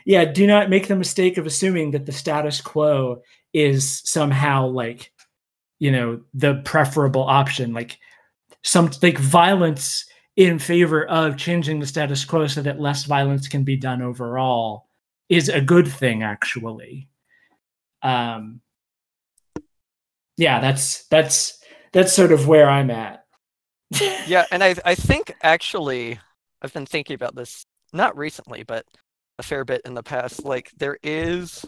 Yeah 0.07 0.26
do 0.26 0.47
not 0.47 0.68
make 0.68 0.86
the 0.86 0.97
mistake 0.97 1.38
of 1.38 1.47
assuming 1.47 1.92
that 1.92 2.05
the 2.05 2.12
status 2.12 2.61
quo 2.61 3.22
is 3.55 4.03
somehow 4.05 4.66
like 4.66 5.11
you 5.78 5.90
know 5.90 6.20
the 6.34 6.61
preferable 6.66 7.22
option 7.22 7.72
like 7.72 7.99
some 8.62 8.90
like 9.03 9.16
violence 9.16 10.05
in 10.36 10.59
favor 10.59 11.07
of 11.07 11.38
changing 11.38 11.80
the 11.80 11.86
status 11.86 12.22
quo 12.22 12.47
so 12.47 12.61
that 12.61 12.78
less 12.78 13.05
violence 13.05 13.49
can 13.49 13.64
be 13.64 13.78
done 13.78 14.03
overall 14.03 14.88
is 15.30 15.49
a 15.49 15.62
good 15.62 15.88
thing 15.88 16.22
actually. 16.22 17.09
Um 18.03 18.61
yeah 20.37 20.61
that's 20.61 21.07
that's 21.07 21.59
that's 21.93 22.12
sort 22.12 22.32
of 22.32 22.49
where 22.49 22.68
i'm 22.68 22.91
at. 22.91 23.24
Yeah 24.26 24.45
and 24.51 24.64
i 24.64 24.74
i 24.85 24.95
think 24.95 25.35
actually 25.43 26.18
i've 26.62 26.72
been 26.72 26.87
thinking 26.87 27.14
about 27.14 27.35
this 27.35 27.64
not 27.93 28.16
recently 28.16 28.62
but 28.62 28.85
a 29.39 29.43
fair 29.43 29.64
bit 29.64 29.82
in 29.85 29.95
the 29.95 30.03
past 30.03 30.45
like 30.45 30.70
there 30.78 30.99
is 31.03 31.64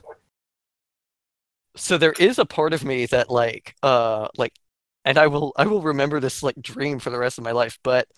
so 1.77 1.99
there 1.99 2.14
is 2.19 2.39
a 2.39 2.47
part 2.47 2.73
of 2.73 2.85
me 2.85 3.07
that 3.07 3.31
like 3.31 3.75
uh 3.83 4.29
like 4.37 4.53
and 5.05 5.19
i 5.19 5.27
will 5.27 5.53
i 5.57 5.67
will 5.67 5.83
remember 5.83 6.21
this 6.21 6.43
like 6.43 6.57
dream 6.61 6.99
for 6.99 7.11
the 7.11 7.19
rest 7.19 7.39
of 7.39 7.45
my 7.45 7.53
life 7.53 7.79
but 7.85 8.09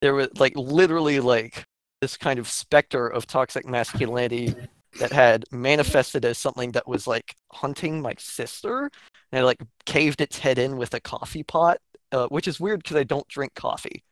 there 0.00 0.14
was 0.14 0.28
like 0.38 0.52
literally 0.56 1.20
like 1.20 1.64
this 2.00 2.16
kind 2.16 2.38
of 2.38 2.48
specter 2.48 3.06
of 3.06 3.26
toxic 3.26 3.66
masculinity 3.66 4.54
that 4.98 5.12
had 5.12 5.44
manifested 5.50 6.24
as 6.24 6.38
something 6.38 6.72
that 6.72 6.86
was 6.86 7.06
like 7.06 7.34
hunting 7.52 8.00
my 8.02 8.14
sister 8.18 8.90
and 9.34 9.42
it 9.42 9.46
like 9.46 9.60
caved 9.84 10.20
its 10.20 10.38
head 10.38 10.58
in 10.58 10.76
with 10.76 10.94
a 10.94 11.00
coffee 11.00 11.42
pot 11.42 11.78
uh, 12.12 12.28
which 12.28 12.46
is 12.46 12.60
weird 12.60 12.82
because 12.82 12.96
i 12.96 13.02
don't 13.02 13.26
drink 13.28 13.54
coffee. 13.54 14.04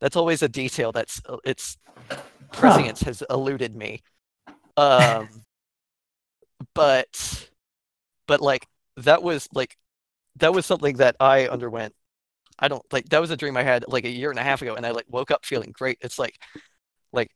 That's 0.00 0.16
always 0.16 0.42
a 0.42 0.48
detail 0.48 0.92
that's 0.92 1.22
uh, 1.26 1.36
its 1.44 1.78
prescience 2.52 3.00
huh. 3.00 3.06
has 3.06 3.22
eluded 3.30 3.74
me. 3.74 4.02
Um 4.76 5.28
but 6.74 7.48
but 8.26 8.40
like 8.40 8.66
that 8.98 9.22
was 9.22 9.48
like 9.54 9.76
that 10.36 10.52
was 10.52 10.66
something 10.66 10.96
that 10.96 11.16
i 11.20 11.46
underwent. 11.46 11.94
I 12.58 12.68
don't 12.68 12.84
like 12.92 13.08
that 13.10 13.20
was 13.20 13.30
a 13.30 13.36
dream 13.36 13.56
i 13.56 13.62
had 13.62 13.84
like 13.88 14.04
a 14.04 14.10
year 14.10 14.30
and 14.30 14.38
a 14.38 14.42
half 14.42 14.62
ago 14.62 14.74
and 14.74 14.84
i 14.84 14.90
like 14.90 15.06
woke 15.08 15.30
up 15.30 15.46
feeling 15.46 15.72
great. 15.72 15.98
It's 16.00 16.18
like 16.18 16.36
like 17.12 17.30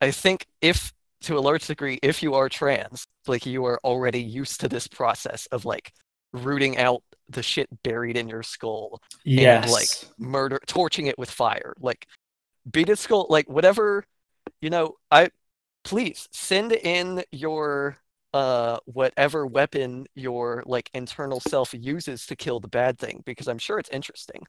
i 0.00 0.10
think 0.10 0.46
if 0.60 0.92
to 1.22 1.38
a 1.38 1.40
large 1.40 1.66
degree, 1.66 1.98
if 2.02 2.22
you 2.22 2.34
are 2.34 2.48
trans, 2.48 3.06
like 3.26 3.46
you 3.46 3.64
are 3.64 3.80
already 3.82 4.22
used 4.22 4.60
to 4.60 4.68
this 4.68 4.86
process 4.86 5.46
of 5.46 5.64
like 5.64 5.92
rooting 6.32 6.76
out 6.78 7.02
the 7.28 7.42
shit 7.42 7.68
buried 7.82 8.16
in 8.16 8.28
your 8.28 8.42
skull. 8.42 9.02
Yes. 9.24 9.64
And 9.64 9.72
like 9.72 9.88
murder, 10.18 10.60
torching 10.66 11.06
it 11.06 11.18
with 11.18 11.30
fire. 11.30 11.74
Like 11.80 12.06
beat 12.70 12.88
its 12.88 13.02
skull, 13.02 13.26
like 13.28 13.48
whatever, 13.48 14.04
you 14.60 14.70
know, 14.70 14.96
I 15.10 15.30
please 15.84 16.28
send 16.32 16.72
in 16.72 17.22
your 17.30 17.98
uh 18.34 18.78
whatever 18.86 19.46
weapon 19.46 20.06
your 20.14 20.62
like 20.66 20.90
internal 20.92 21.40
self 21.40 21.72
uses 21.72 22.26
to 22.26 22.36
kill 22.36 22.60
the 22.60 22.68
bad 22.68 22.98
thing 22.98 23.22
because 23.24 23.48
I'm 23.48 23.58
sure 23.58 23.78
it's 23.78 23.90
interesting. 23.90 24.46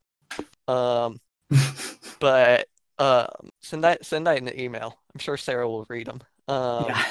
Um 0.67 1.19
but 2.19 2.67
um 2.99 3.49
send 3.61 3.83
that 3.83 4.05
send 4.05 4.27
that 4.27 4.37
in 4.37 4.45
the 4.45 4.61
email. 4.61 4.99
I'm 5.13 5.19
sure 5.19 5.37
Sarah 5.37 5.69
will 5.69 5.85
read 5.89 6.07
them. 6.07 6.21
Um, 6.47 6.85
yeah. 6.87 7.05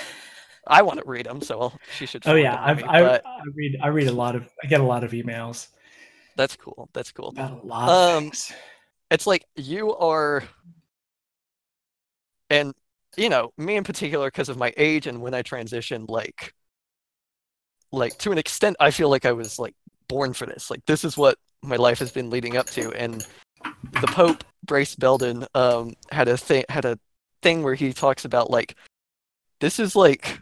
I 0.67 0.83
want 0.83 0.99
to 1.01 1.05
read 1.07 1.27
them, 1.27 1.41
so 1.41 1.73
she 1.97 2.07
should. 2.07 2.27
Oh 2.27 2.35
yeah, 2.35 2.55
I, 2.55 2.73
I, 2.73 3.17
I, 3.17 3.21
read. 3.55 3.77
I 3.83 3.89
read 3.89 4.09
a 4.09 4.13
lot 4.13 4.35
of. 4.35 4.49
I 4.63 4.67
get 4.67 4.81
a 4.81 4.85
lot 4.85 5.05
of 5.05 5.13
emails. 5.13 5.69
That's 6.37 6.57
cool. 6.57 6.89
That's 6.93 7.13
cool. 7.13 7.29
About 7.29 7.63
a 7.63 7.67
lot 7.67 7.89
um, 7.89 8.25
things. 8.25 8.53
It's 9.11 9.27
like 9.27 9.45
you 9.55 9.95
are, 9.95 10.43
and 12.51 12.75
you 13.17 13.29
know 13.29 13.53
me 13.57 13.77
in 13.77 13.85
particular 13.85 14.29
because 14.29 14.49
of 14.49 14.59
my 14.59 14.73
age 14.77 15.07
and 15.07 15.23
when 15.23 15.35
I 15.35 15.43
transitioned, 15.43 16.09
like, 16.09 16.53
like 17.93 18.19
to 18.19 18.33
an 18.33 18.39
extent, 18.39 18.77
I 18.81 18.91
feel 18.91 19.09
like 19.09 19.25
I 19.25 19.33
was 19.33 19.59
like 19.59 19.75
born 20.09 20.33
for 20.33 20.47
this. 20.47 20.71
Like 20.71 20.85
this 20.87 21.05
is 21.05 21.17
what 21.17 21.39
my 21.63 21.77
life 21.77 21.99
has 22.01 22.11
been 22.11 22.31
leading 22.31 22.57
up 22.57 22.67
to, 22.71 22.93
and 22.93 23.27
the 24.01 24.07
Pope 24.09 24.45
Brace 24.65 24.95
Belden 24.97 25.47
um, 25.55 25.95
had 26.11 26.29
a 26.29 26.37
thing 26.37 26.65
had 26.69 26.85
a 26.85 26.99
thing 27.43 27.63
where 27.63 27.75
he 27.75 27.93
talks 27.93 28.25
about 28.25 28.51
like 28.51 28.77
this 29.61 29.79
is 29.79 29.97
like 29.97 30.41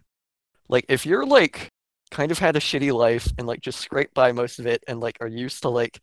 like 0.68 0.86
if 0.88 1.06
you're 1.06 1.26
like 1.26 1.68
kind 2.10 2.30
of 2.30 2.38
had 2.38 2.56
a 2.56 2.60
shitty 2.60 2.92
life 2.92 3.28
and 3.38 3.46
like 3.46 3.60
just 3.60 3.80
scrape 3.80 4.14
by 4.14 4.32
most 4.32 4.58
of 4.58 4.66
it 4.66 4.82
and 4.86 5.00
like 5.00 5.16
are 5.20 5.28
used 5.28 5.62
to 5.62 5.68
like 5.68 6.00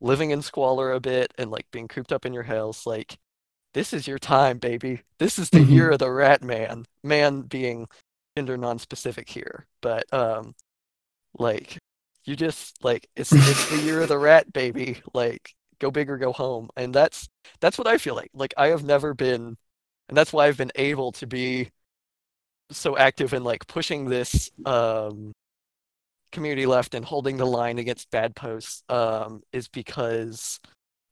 living 0.00 0.30
in 0.30 0.42
squalor 0.42 0.92
a 0.92 1.00
bit 1.00 1.32
and 1.38 1.50
like 1.50 1.66
being 1.70 1.88
cooped 1.88 2.12
up 2.12 2.26
in 2.26 2.32
your 2.32 2.42
house 2.42 2.86
like 2.86 3.16
this 3.76 3.92
is 3.92 4.06
your 4.06 4.18
time 4.18 4.56
baby. 4.56 5.02
This 5.18 5.38
is 5.38 5.50
the 5.50 5.58
mm-hmm. 5.58 5.70
year 5.70 5.90
of 5.90 5.98
the 5.98 6.10
rat 6.10 6.42
man. 6.42 6.86
Man 7.04 7.42
being 7.42 7.88
gender 8.34 8.56
non-specific 8.56 9.28
here. 9.28 9.66
But 9.82 10.10
um 10.14 10.54
like 11.38 11.76
you 12.24 12.36
just 12.36 12.82
like 12.82 13.06
it's 13.16 13.32
it's 13.34 13.70
the 13.70 13.76
year 13.76 14.00
of 14.00 14.08
the 14.08 14.16
rat 14.30 14.50
baby. 14.50 15.02
Like 15.12 15.54
go 15.78 15.90
big 15.90 16.08
or 16.08 16.16
go 16.16 16.32
home. 16.32 16.70
And 16.74 16.94
that's 16.94 17.28
that's 17.60 17.76
what 17.76 17.86
i 17.86 17.98
feel 17.98 18.14
like. 18.14 18.30
Like 18.32 18.54
i 18.56 18.68
have 18.68 18.82
never 18.82 19.12
been 19.12 19.58
and 20.08 20.16
that's 20.16 20.32
why 20.32 20.46
i've 20.46 20.56
been 20.56 20.72
able 20.76 21.12
to 21.12 21.26
be 21.26 21.68
so 22.78 22.96
active 22.96 23.32
in 23.34 23.44
like 23.44 23.66
pushing 23.66 24.06
this 24.06 24.50
um, 24.64 25.32
community 26.32 26.66
left 26.66 26.94
and 26.94 27.04
holding 27.04 27.36
the 27.36 27.46
line 27.46 27.78
against 27.78 28.10
bad 28.10 28.34
posts 28.36 28.82
um, 28.88 29.42
is 29.52 29.68
because 29.68 30.60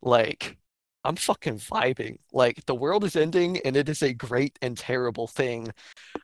like 0.03 0.57
I'm 1.05 1.17
fucking 1.17 1.59
vibing. 1.59 2.19
Like 2.33 2.65
the 2.67 2.75
world 2.75 3.05
is 3.05 3.17
ending 3.17 3.59
and 3.65 3.77
it 3.77 3.89
is 3.89 4.03
a 4.03 4.15
great 4.15 4.59
and 4.63 4.77
terrible 4.77 5.27
thing. 5.27 5.71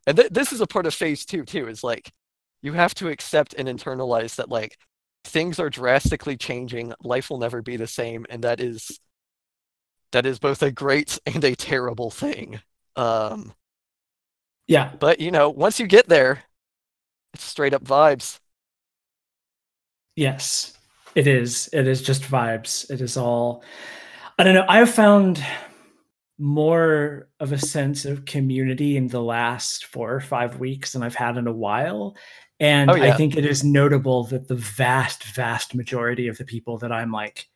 And 0.06 0.16
th- 0.16 0.30
this 0.30 0.52
is 0.52 0.60
a 0.60 0.66
part 0.66 0.86
of 0.86 0.94
phase 0.94 1.24
two 1.24 1.44
too. 1.44 1.68
Is 1.68 1.84
like 1.84 2.10
you 2.62 2.72
have 2.72 2.94
to 2.96 3.08
accept 3.08 3.54
and 3.54 3.68
internalize 3.68 4.36
that 4.36 4.48
like 4.48 4.78
things 5.24 5.58
are 5.60 5.70
drastically 5.70 6.36
changing. 6.36 6.94
Life 7.02 7.30
will 7.30 7.38
never 7.38 7.62
be 7.62 7.76
the 7.76 7.86
same, 7.86 8.26
and 8.30 8.42
that 8.44 8.60
is 8.60 8.98
that 10.12 10.26
is 10.26 10.38
both 10.38 10.62
a 10.62 10.72
great 10.72 11.18
and 11.26 11.44
a 11.44 11.54
terrible 11.54 12.10
thing. 12.10 12.60
Um, 12.96 13.52
yeah. 14.70 14.92
But 15.00 15.20
you 15.20 15.32
know, 15.32 15.50
once 15.50 15.80
you 15.80 15.86
get 15.88 16.08
there, 16.08 16.44
it's 17.34 17.42
straight 17.42 17.74
up 17.74 17.84
vibes. 17.84 18.38
Yes, 20.14 20.78
it 21.16 21.26
is. 21.26 21.68
It 21.72 21.88
is 21.88 22.00
just 22.02 22.22
vibes. 22.22 22.88
It 22.88 23.00
is 23.00 23.16
all. 23.16 23.64
I 24.38 24.44
don't 24.44 24.54
know. 24.54 24.64
I've 24.68 24.90
found 24.90 25.44
more 26.38 27.28
of 27.40 27.52
a 27.52 27.58
sense 27.58 28.04
of 28.04 28.24
community 28.24 28.96
in 28.96 29.08
the 29.08 29.20
last 29.20 29.86
four 29.86 30.14
or 30.14 30.20
five 30.20 30.60
weeks 30.60 30.92
than 30.92 31.02
I've 31.02 31.16
had 31.16 31.36
in 31.36 31.48
a 31.48 31.52
while. 31.52 32.16
And 32.60 32.90
oh, 32.90 32.94
yeah. 32.94 33.12
I 33.12 33.16
think 33.16 33.36
it 33.36 33.44
is 33.44 33.64
notable 33.64 34.24
that 34.24 34.46
the 34.46 34.54
vast, 34.54 35.24
vast 35.34 35.74
majority 35.74 36.28
of 36.28 36.38
the 36.38 36.44
people 36.44 36.78
that 36.78 36.92
I'm 36.92 37.10
like 37.10 37.46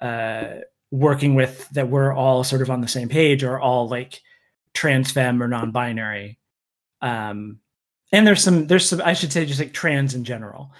uh, 0.00 0.60
working 0.90 1.34
with, 1.34 1.68
that 1.70 1.90
we're 1.90 2.14
all 2.14 2.44
sort 2.44 2.62
of 2.62 2.70
on 2.70 2.80
the 2.80 2.88
same 2.88 3.08
page, 3.08 3.44
are 3.44 3.60
all 3.60 3.88
like 3.88 4.20
trans 4.74 5.10
femme 5.10 5.42
or 5.42 5.48
non-binary. 5.48 6.38
Um 7.00 7.60
and 8.12 8.26
there's 8.26 8.42
some 8.42 8.66
there's 8.66 8.88
some 8.88 9.02
i 9.04 9.12
should 9.12 9.32
say 9.32 9.46
just 9.46 9.60
like 9.60 9.72
trans 9.72 10.14
in 10.14 10.24
general. 10.24 10.72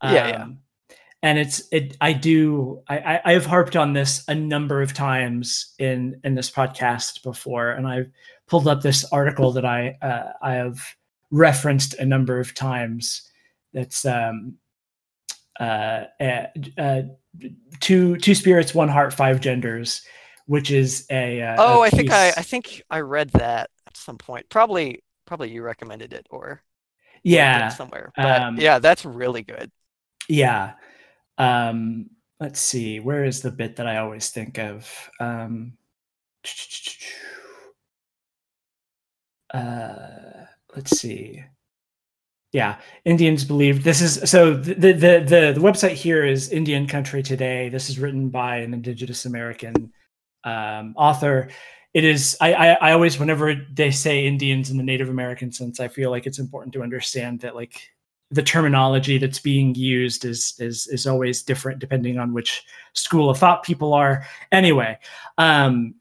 Um, 0.00 0.14
yeah, 0.14 0.28
yeah 0.28 0.48
and 1.22 1.38
it's 1.38 1.62
it 1.70 1.98
i 2.00 2.14
do 2.14 2.82
i 2.88 3.20
i 3.26 3.32
have 3.32 3.44
harped 3.44 3.76
on 3.76 3.92
this 3.92 4.24
a 4.28 4.34
number 4.34 4.80
of 4.80 4.94
times 4.94 5.74
in 5.78 6.18
in 6.24 6.34
this 6.34 6.50
podcast 6.50 7.22
before 7.22 7.72
and 7.72 7.86
i've 7.86 8.10
pulled 8.46 8.66
up 8.66 8.80
this 8.80 9.04
article 9.12 9.52
that 9.52 9.66
i 9.66 9.94
uh, 10.00 10.32
i 10.40 10.54
have 10.54 10.80
referenced 11.30 11.94
a 11.94 12.04
number 12.04 12.38
of 12.38 12.54
times. 12.54 13.28
That's 13.72 14.04
um 14.04 14.56
uh, 15.58 16.04
uh, 16.20 16.46
uh 16.78 17.02
two 17.80 18.16
two 18.16 18.34
spirits 18.34 18.74
one 18.74 18.88
heart 18.88 19.12
five 19.12 19.40
genders 19.40 20.02
which 20.50 20.72
is 20.72 21.06
a. 21.12 21.40
Uh, 21.40 21.56
oh, 21.60 21.82
a 21.82 21.86
I 21.86 21.90
think 21.90 22.10
I 22.10 22.30
I 22.36 22.42
think 22.42 22.82
I 22.90 22.98
read 23.00 23.30
that 23.30 23.70
at 23.86 23.96
some 23.96 24.18
point. 24.18 24.48
Probably 24.48 25.04
probably 25.24 25.48
you 25.48 25.62
recommended 25.62 26.12
it 26.12 26.26
or 26.28 26.64
yeah 27.22 27.68
somewhere. 27.68 28.10
But 28.16 28.42
um, 28.42 28.56
yeah, 28.58 28.80
that's 28.80 29.04
really 29.04 29.44
good. 29.44 29.70
Yeah. 30.28 30.72
Um, 31.38 32.10
let's 32.40 32.58
see. 32.58 32.98
Where 32.98 33.22
is 33.22 33.42
the 33.42 33.52
bit 33.52 33.76
that 33.76 33.86
I 33.86 33.98
always 33.98 34.30
think 34.30 34.58
of? 34.58 34.90
Um, 35.20 35.74
uh, 39.54 40.46
let's 40.74 40.98
see. 40.98 41.44
Yeah, 42.50 42.80
Indians 43.04 43.44
believe 43.44 43.84
this 43.84 44.00
is 44.00 44.28
so. 44.28 44.54
The, 44.54 44.74
the 44.74 44.92
the 44.92 45.52
the 45.54 45.60
website 45.60 45.92
here 45.92 46.26
is 46.26 46.50
Indian 46.50 46.88
Country 46.88 47.22
Today. 47.22 47.68
This 47.68 47.88
is 47.88 48.00
written 48.00 48.30
by 48.30 48.56
an 48.56 48.74
Indigenous 48.74 49.26
American 49.26 49.92
um, 50.44 50.94
author. 50.96 51.48
It 51.92 52.04
is. 52.04 52.36
I, 52.40 52.54
I 52.54 52.66
I 52.90 52.92
always 52.92 53.18
whenever 53.18 53.54
they 53.72 53.90
say 53.90 54.26
Indians 54.26 54.70
in 54.70 54.76
the 54.76 54.82
Native 54.82 55.08
American 55.08 55.50
sense, 55.50 55.80
I 55.80 55.88
feel 55.88 56.10
like 56.10 56.26
it's 56.26 56.38
important 56.38 56.72
to 56.74 56.82
understand 56.82 57.40
that 57.40 57.56
like 57.56 57.90
the 58.30 58.42
terminology 58.42 59.18
that's 59.18 59.40
being 59.40 59.74
used 59.74 60.24
is 60.24 60.54
is 60.58 60.86
is 60.86 61.06
always 61.06 61.42
different 61.42 61.80
depending 61.80 62.18
on 62.18 62.32
which 62.32 62.64
school 62.92 63.28
of 63.28 63.38
thought 63.38 63.64
people 63.64 63.92
are. 63.92 64.24
Anyway, 64.52 64.96
um, 65.38 65.94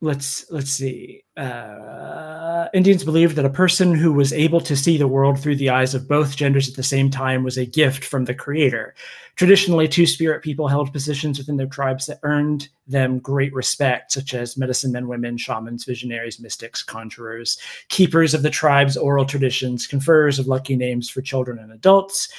let's 0.00 0.50
let's 0.50 0.70
see. 0.70 1.22
Uh, 1.36 2.68
Indians 2.74 3.04
believed 3.04 3.36
that 3.36 3.44
a 3.44 3.50
person 3.50 3.94
who 3.94 4.12
was 4.12 4.32
able 4.32 4.60
to 4.60 4.76
see 4.76 4.96
the 4.96 5.08
world 5.08 5.38
through 5.38 5.56
the 5.56 5.70
eyes 5.70 5.94
of 5.94 6.08
both 6.08 6.36
genders 6.36 6.68
at 6.68 6.76
the 6.76 6.82
same 6.82 7.10
time 7.10 7.42
was 7.42 7.56
a 7.56 7.66
gift 7.66 8.04
from 8.04 8.24
the 8.24 8.34
Creator. 8.34 8.94
Traditionally, 9.36 9.86
two 9.86 10.06
spirit 10.06 10.42
people 10.42 10.68
held 10.68 10.92
positions 10.92 11.38
within 11.38 11.56
their 11.56 11.66
tribes 11.66 12.06
that 12.06 12.20
earned 12.22 12.68
them 12.86 13.18
great 13.18 13.52
respect, 13.52 14.12
such 14.12 14.34
as 14.34 14.56
medicine 14.56 14.92
men, 14.92 15.08
women, 15.08 15.36
shamans, 15.36 15.84
visionaries, 15.84 16.40
mystics, 16.40 16.82
conjurers, 16.82 17.58
keepers 17.88 18.34
of 18.34 18.42
the 18.42 18.50
tribe's 18.50 18.96
oral 18.96 19.26
traditions, 19.26 19.86
conferrers 19.86 20.38
of 20.38 20.46
lucky 20.46 20.76
names 20.76 21.10
for 21.10 21.20
children 21.20 21.58
and 21.58 21.72
adults. 21.72 22.30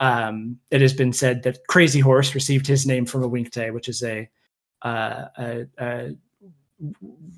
Um, 0.00 0.58
it 0.70 0.80
has 0.80 0.94
been 0.94 1.12
said 1.12 1.42
that 1.42 1.66
Crazy 1.68 2.00
Horse 2.00 2.34
received 2.34 2.66
his 2.66 2.86
name 2.86 3.06
from 3.06 3.22
a 3.22 3.28
Winkte, 3.28 3.72
which 3.72 3.88
is 3.88 4.02
a, 4.02 4.28
uh, 4.82 5.26
a, 5.38 5.66
a 5.78 6.16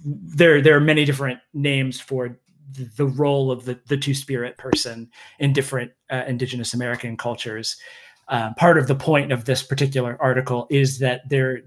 there 0.05 0.61
there 0.61 0.77
are 0.77 0.81
many 0.81 1.05
different 1.05 1.41
names 1.55 2.01
for 2.01 2.39
the 2.97 3.07
role 3.07 3.51
of 3.51 3.65
the, 3.65 3.79
the 3.87 3.97
two 3.97 4.15
spirit 4.15 4.57
person 4.57 5.11
in 5.39 5.53
different 5.53 5.93
uh, 6.11 6.25
indigenous 6.27 6.75
american 6.75 7.17
cultures. 7.17 7.77
Uh, 8.29 8.55
part 8.55 8.79
of 8.79 8.87
the 8.87 8.95
point 8.95 9.33
of 9.33 9.45
this 9.45 9.63
particular 9.63 10.17
article 10.21 10.67
is 10.71 10.99
that 10.99 11.29
there 11.29 11.63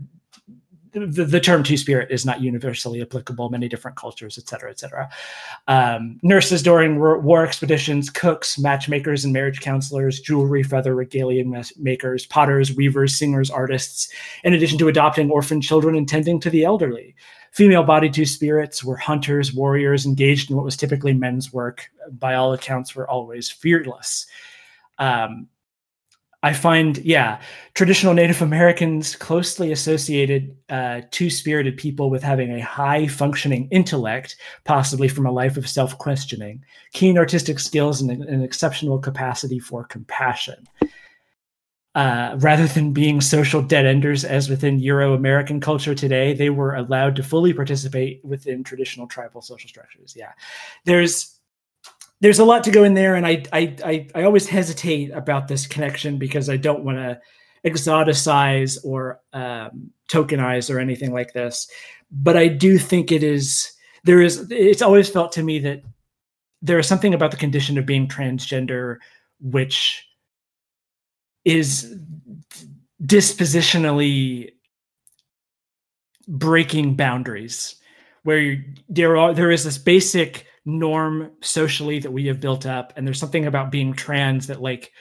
the, 0.94 1.26
the 1.26 1.42
term 1.42 1.62
two 1.62 1.76
spirit 1.76 2.10
is 2.10 2.26
not 2.26 2.42
universally 2.42 3.02
applicable 3.02 3.50
many 3.50 3.68
different 3.68 3.98
cultures 3.98 4.38
et 4.38 4.48
cetera 4.48 4.72
et 4.72 4.80
cetera. 4.80 5.10
Um, 5.68 6.20
nurses 6.24 6.64
during 6.64 6.98
war, 6.98 7.20
war, 7.20 7.46
expeditions 7.46 8.10
cooks 8.10 8.58
matchmakers 8.58 9.26
and 9.26 9.34
marriage 9.34 9.60
counselors 9.60 10.22
jewelry 10.22 10.64
feather 10.64 10.96
regalia 10.96 11.44
makers 11.78 12.26
potters 12.26 12.74
weavers 12.74 13.14
singers 13.14 13.52
artists 13.52 14.10
in 14.44 14.54
addition 14.54 14.78
to 14.78 14.88
adopting 14.88 15.30
orphan 15.30 15.62
children 15.62 15.96
and 15.96 16.08
tending 16.08 16.40
to 16.40 16.50
the 16.50 16.64
elderly 16.64 17.14
female 17.56 17.84
body 17.84 18.10
two 18.10 18.26
spirits 18.26 18.84
were 18.84 18.97
hunters, 18.97 19.53
warriors 19.53 20.06
engaged 20.06 20.49
in 20.51 20.58
what 20.58 20.66
was 20.66 20.76
typically 20.76 21.14
men's 21.14 21.53
work. 21.53 21.89
By 22.12 22.36
all 22.36 22.51
accounts, 22.51 22.93
were 22.93 23.10
always 23.10 23.49
fearless. 23.49 24.28
Um, 24.99 25.47
I 26.43 26.51
find, 26.51 26.97
yeah, 26.97 27.41
traditional 27.74 28.14
Native 28.14 28.41
Americans 28.41 29.16
closely 29.16 29.72
associated 29.72 30.56
uh, 30.70 31.01
two 31.10 31.30
spirited 31.30 31.78
people 31.78 32.10
with 32.10 32.22
having 32.22 32.51
a 32.51 32.62
high 32.62 33.08
functioning 33.08 33.70
intellect, 33.72 34.36
possibly 34.66 35.08
from 35.08 35.26
a 35.26 35.32
life 35.32 35.56
of 35.56 35.68
self 35.68 35.97
questioning, 35.97 36.64
keen 36.91 37.18
artistic 37.18 37.60
skills, 37.60 38.01
and 38.01 38.12
an 38.12 38.43
exceptional 38.43 38.99
capacity 38.99 39.60
for 39.60 39.86
compassion. 39.86 40.68
Uh, 41.96 42.36
rather 42.39 42.68
than 42.68 42.91
being 42.91 43.22
social 43.22 43.62
dead 43.62 43.86
enders 43.86 44.26
as 44.26 44.50
within 44.50 44.80
Euro 44.80 45.14
American 45.14 45.62
culture 45.62 45.96
today, 45.96 46.34
they 46.34 46.50
were 46.50 46.76
allowed 46.76 47.16
to 47.16 47.24
fully 47.24 47.54
participate 47.54 48.20
within 48.26 48.66
traditional 48.66 49.08
tribal 49.08 49.41
social 49.41 49.70
structures. 49.70 50.14
Yeah, 50.14 50.34
there's 50.84 51.39
there's 52.20 52.39
a 52.39 52.43
lot 52.43 52.66
to 52.66 52.72
go 52.72 52.84
in 52.84 52.96
there, 52.96 53.16
and 53.16 53.26
I 53.26 53.43
I 53.54 53.76
I, 53.86 54.08
I 54.14 54.24
always 54.24 54.48
hesitate 54.48 55.12
about 55.12 55.48
this 55.48 55.66
connection 55.66 56.18
because 56.18 56.50
I 56.50 56.58
don't 56.58 56.84
want 56.84 56.98
to 56.98 57.20
exoticize 57.66 58.78
or 58.84 59.22
um, 59.32 59.89
tokenize 60.10 60.74
or 60.74 60.80
anything 60.80 61.14
like 61.14 61.32
this. 61.32 61.70
But 62.12 62.36
I 62.36 62.50
do 62.50 62.78
think 62.78 63.12
it 63.12 63.24
is 63.24 63.72
there 64.04 64.22
is 64.22 64.48
it's 64.52 64.82
always 64.82 65.10
felt 65.10 65.32
to 65.34 65.43
me 65.43 65.60
that 65.60 65.82
there 66.62 66.78
is 66.78 66.88
something 66.88 67.14
about 67.14 67.32
the 67.32 67.38
condition 67.38 67.78
of 67.78 67.86
being 67.86 68.08
transgender 68.08 68.98
which 69.39 70.08
is 71.46 71.96
dispositionally 73.04 74.52
breaking 76.28 76.96
boundaries 76.96 77.76
where 78.24 78.66
there 78.89 79.16
are 79.16 79.34
there 79.34 79.52
is 79.52 79.64
this 79.64 79.78
basic 79.78 80.48
norm 80.66 81.32
socially 81.41 82.00
that 82.00 82.12
we 82.12 82.26
have 82.26 82.41
built 82.41 82.66
up 82.66 82.91
and 82.96 83.06
there's 83.06 83.20
something 83.20 83.46
about 83.46 83.72
being 83.72 83.93
trans 83.93 84.48
that 84.48 84.62
like 84.62 84.91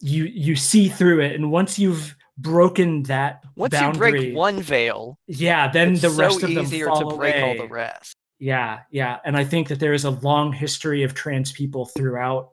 you 0.00 0.24
you 0.24 0.54
see 0.56 0.88
through 0.88 1.20
it. 1.20 1.34
And 1.34 1.50
once 1.50 1.78
you've 1.78 2.14
broken 2.38 3.02
that 3.04 3.42
once 3.56 3.72
boundary, 3.72 4.10
you 4.10 4.18
break 4.18 4.36
one 4.36 4.60
veil 4.60 5.18
yeah 5.26 5.70
then 5.70 5.94
the 5.94 6.10
rest 6.10 6.40
so 6.40 6.46
of 6.46 6.54
them 6.54 6.64
easier 6.64 6.86
fall 6.86 7.10
to 7.10 7.16
break 7.16 7.34
away. 7.36 7.58
all 7.58 7.66
the 7.66 7.72
rest. 7.72 8.14
Yeah 8.38 8.80
yeah. 8.90 9.18
And 9.24 9.36
i 9.36 9.44
think 9.44 9.68
that 9.68 9.80
there 9.80 9.92
is 9.92 10.04
a 10.04 10.10
long 10.10 10.52
history 10.52 11.02
of 11.02 11.14
trans 11.14 11.52
people 11.52 11.86
throughout 11.86 12.50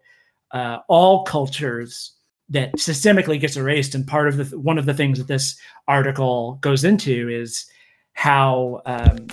uh, 0.51 0.79
all 0.87 1.23
cultures 1.25 2.13
that 2.49 2.73
systemically 2.73 3.39
gets 3.39 3.57
erased. 3.57 3.95
And 3.95 4.07
part 4.07 4.27
of 4.27 4.37
the 4.37 4.59
one 4.59 4.77
of 4.77 4.85
the 4.85 4.93
things 4.93 5.17
that 5.17 5.27
this 5.27 5.57
article 5.87 6.57
goes 6.61 6.83
into 6.83 7.29
is 7.29 7.65
how 8.13 8.81
um, 8.85 9.27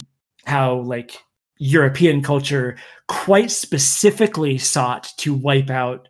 how 0.45 0.77
like 0.81 1.19
European 1.59 2.23
culture 2.23 2.77
quite 3.09 3.51
specifically 3.51 4.59
sought 4.59 5.11
to 5.19 5.35
wipe 5.35 5.71
out 5.71 6.09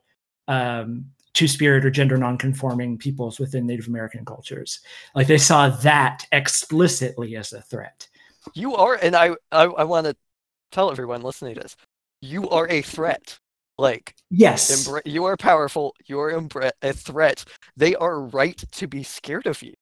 um, 0.49 1.07
two 1.33 1.49
spirit 1.49 1.85
or 1.85 1.91
gender 1.91 2.17
nonconforming 2.17 2.99
peoples 2.99 3.39
within 3.39 3.67
Native 3.67 3.89
American 3.89 4.25
cultures. 4.25 4.81
Like 5.15 5.27
they 5.27 5.39
saw 5.39 5.69
that 5.69 6.27
explicitly 6.33 7.37
as 7.37 7.53
a 7.53 7.63
threat. 7.63 8.09
You 8.55 8.75
are, 8.75 8.95
and 8.95 9.15
I 9.15 9.31
I, 9.53 9.65
I 9.65 9.85
want 9.85 10.07
to 10.07 10.17
tell 10.73 10.91
everyone 10.91 11.23
listening 11.23 11.55
to 11.55 11.61
this, 11.61 11.77
you 12.21 12.49
are 12.51 12.69
a 12.69 12.83
threat. 12.83 13.39
Like 13.79 14.15
yes, 14.31 14.63
embra- 14.71 15.03
you 15.07 15.25
are 15.25 15.37
powerful. 15.37 15.95
You 16.07 16.21
are 16.21 16.33
embra- 16.33 16.73
a 16.83 16.93
threat. 16.93 17.45
They 17.77 17.95
are 17.97 18.21
right 18.23 18.63
to 18.73 18.89
be 18.89 19.03
scared 19.03 19.47
of 19.47 19.63
you. 19.63 19.75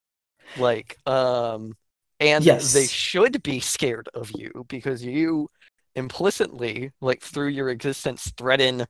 Like 0.57 0.99
um, 1.07 1.75
and 2.21 2.47
Yes. 2.47 2.65
they 2.65 2.89
should 2.89 3.43
be 3.43 3.61
scared 3.61 4.09
of 4.15 4.31
you 4.33 4.67
because 4.69 5.05
you 5.05 5.51
implicitly, 5.97 6.93
like 7.01 7.23
through 7.23 7.49
your 7.49 7.71
existence, 7.71 8.33
threaten 8.39 8.87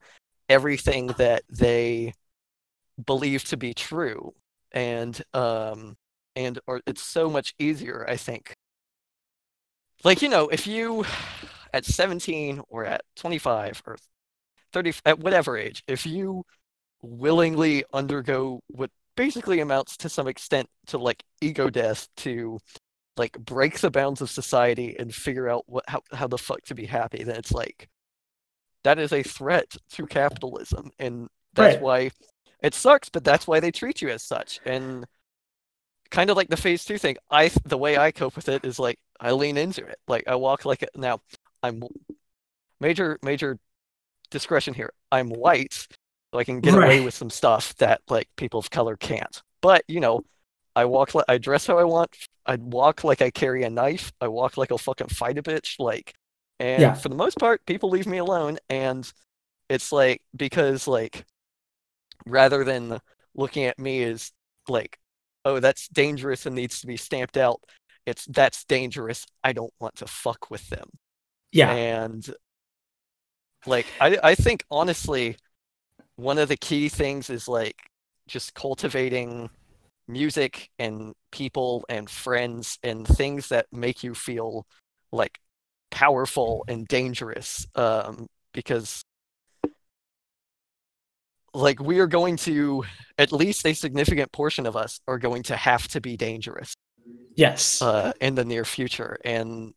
everything 0.49 1.09
that 1.17 1.43
they 1.49 2.13
believe 3.05 3.43
to 3.45 3.57
be 3.57 3.73
true. 3.73 4.33
And 4.71 5.21
um, 5.33 5.97
and 6.35 6.59
or 6.67 6.81
it's 6.87 7.03
so 7.03 7.29
much 7.29 7.53
easier, 7.59 8.05
I 8.09 8.17
think. 8.17 8.55
Like 10.03 10.21
you 10.21 10.29
know, 10.29 10.47
if 10.49 10.67
you 10.67 11.05
at 11.73 11.85
17 11.85 12.61
or 12.69 12.85
at 12.85 13.01
25 13.15 13.81
or 13.85 13.97
30 14.75 14.93
at 15.05 15.19
whatever 15.19 15.57
age 15.57 15.83
if 15.87 16.05
you 16.05 16.43
willingly 17.01 17.83
undergo 17.93 18.59
what 18.67 18.91
basically 19.15 19.61
amounts 19.61 19.97
to 19.97 20.09
some 20.09 20.27
extent 20.27 20.67
to 20.87 20.97
like 20.97 21.23
ego 21.41 21.69
death 21.69 22.09
to 22.17 22.59
like 23.17 23.39
break 23.39 23.79
the 23.79 23.89
bounds 23.91 24.21
of 24.21 24.29
society 24.29 24.95
and 24.99 25.15
figure 25.15 25.49
out 25.49 25.63
what 25.67 25.85
how, 25.87 26.01
how 26.13 26.27
the 26.27 26.37
fuck 26.37 26.61
to 26.63 26.75
be 26.75 26.85
happy 26.85 27.23
then 27.23 27.37
it's 27.37 27.53
like 27.53 27.87
that 28.83 28.99
is 28.99 29.13
a 29.13 29.23
threat 29.23 29.75
to 29.91 30.05
capitalism 30.05 30.91
and 30.99 31.29
that's 31.53 31.75
Right. 31.75 31.81
why 31.81 32.11
it 32.61 32.73
sucks 32.73 33.09
but 33.09 33.23
that's 33.23 33.47
why 33.47 33.59
they 33.61 33.71
treat 33.71 34.01
you 34.01 34.09
as 34.09 34.23
such 34.23 34.59
and 34.65 35.05
kind 36.11 36.29
of 36.29 36.37
like 36.37 36.49
the 36.49 36.57
phase 36.57 36.85
two 36.85 36.97
thing 36.97 37.17
i 37.31 37.49
the 37.65 37.77
way 37.77 37.97
i 37.97 38.11
cope 38.11 38.35
with 38.35 38.49
it 38.49 38.65
is 38.65 38.79
like 38.79 38.99
i 39.19 39.31
lean 39.31 39.57
into 39.57 39.85
it 39.85 39.97
like 40.07 40.23
i 40.27 40.35
walk 40.35 40.65
like 40.65 40.83
it 40.83 40.89
now 40.95 41.19
i'm 41.63 41.81
major 42.79 43.17
major 43.23 43.57
discretion 44.29 44.73
here. 44.73 44.91
I'm 45.11 45.29
white, 45.29 45.73
so 45.73 46.39
I 46.39 46.43
can 46.43 46.59
get 46.59 46.73
away 46.75 47.01
with 47.01 47.13
some 47.13 47.29
stuff 47.29 47.75
that 47.77 48.01
like 48.09 48.27
people 48.37 48.59
of 48.59 48.69
color 48.69 48.95
can't. 48.97 49.41
But 49.61 49.83
you 49.87 49.99
know, 49.99 50.21
I 50.75 50.85
walk 50.85 51.15
like 51.15 51.25
I 51.27 51.37
dress 51.37 51.65
how 51.67 51.77
I 51.77 51.83
want. 51.83 52.15
I 52.45 52.55
walk 52.57 53.03
like 53.03 53.21
I 53.21 53.31
carry 53.31 53.63
a 53.63 53.69
knife. 53.69 54.11
I 54.21 54.27
walk 54.27 54.57
like 54.57 54.71
I'll 54.71 54.77
fucking 54.77 55.07
fight 55.07 55.37
a 55.37 55.43
bitch. 55.43 55.79
Like, 55.79 56.13
and 56.59 56.81
Yeah. 56.81 56.93
for 56.93 57.09
the 57.09 57.15
most 57.15 57.37
part, 57.39 57.65
people 57.65 57.89
leave 57.89 58.07
me 58.07 58.17
alone. 58.19 58.57
And 58.69 59.11
it's 59.69 59.91
like 59.91 60.21
because 60.35 60.87
like 60.87 61.25
rather 62.25 62.63
than 62.63 62.99
looking 63.35 63.63
at 63.65 63.79
me 63.79 64.03
as 64.03 64.31
like, 64.67 64.97
oh, 65.45 65.59
that's 65.59 65.87
dangerous 65.89 66.45
and 66.45 66.55
needs 66.55 66.81
to 66.81 66.87
be 66.87 66.97
stamped 66.97 67.37
out. 67.37 67.61
It's 68.05 68.25
that's 68.25 68.63
dangerous. 68.65 69.25
I 69.43 69.53
don't 69.53 69.73
want 69.79 69.95
to 69.97 70.07
fuck 70.07 70.51
with 70.51 70.67
them 70.69 70.89
Yeah. 71.51 71.71
and 71.71 72.27
like 73.65 73.93
I, 73.99 74.17
I 74.23 74.35
think 74.35 74.63
honestly 74.69 75.37
one 76.15 76.37
of 76.37 76.49
the 76.49 76.57
key 76.57 76.89
things 76.89 77.29
is 77.29 77.47
like 77.47 77.75
just 78.27 78.53
cultivating 78.53 79.49
music 80.07 80.69
and 80.79 81.13
people 81.31 81.85
and 81.89 82.09
friends 82.09 82.77
and 82.83 83.07
things 83.07 83.49
that 83.49 83.67
make 83.71 84.03
you 84.03 84.13
feel 84.13 84.65
like 85.11 85.39
powerful 85.91 86.63
and 86.67 86.87
dangerous 86.87 87.65
um, 87.75 88.27
because 88.53 89.03
like 91.53 91.79
we 91.79 91.99
are 91.99 92.07
going 92.07 92.35
to 92.35 92.83
at 93.17 93.31
least 93.31 93.65
a 93.65 93.73
significant 93.73 94.31
portion 94.31 94.65
of 94.65 94.75
us 94.75 94.99
are 95.07 95.17
going 95.17 95.43
to 95.43 95.55
have 95.55 95.87
to 95.87 96.01
be 96.01 96.17
dangerous 96.17 96.73
Yes. 97.35 97.81
uh, 97.81 98.13
in 98.21 98.35
the 98.35 98.45
near 98.45 98.65
future 98.65 99.17
and 99.25 99.73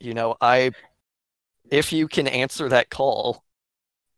you 0.00 0.14
know 0.14 0.36
i 0.40 0.70
if 1.70 1.92
you 1.92 2.08
can 2.08 2.26
answer 2.26 2.68
that 2.68 2.90
call 2.90 3.44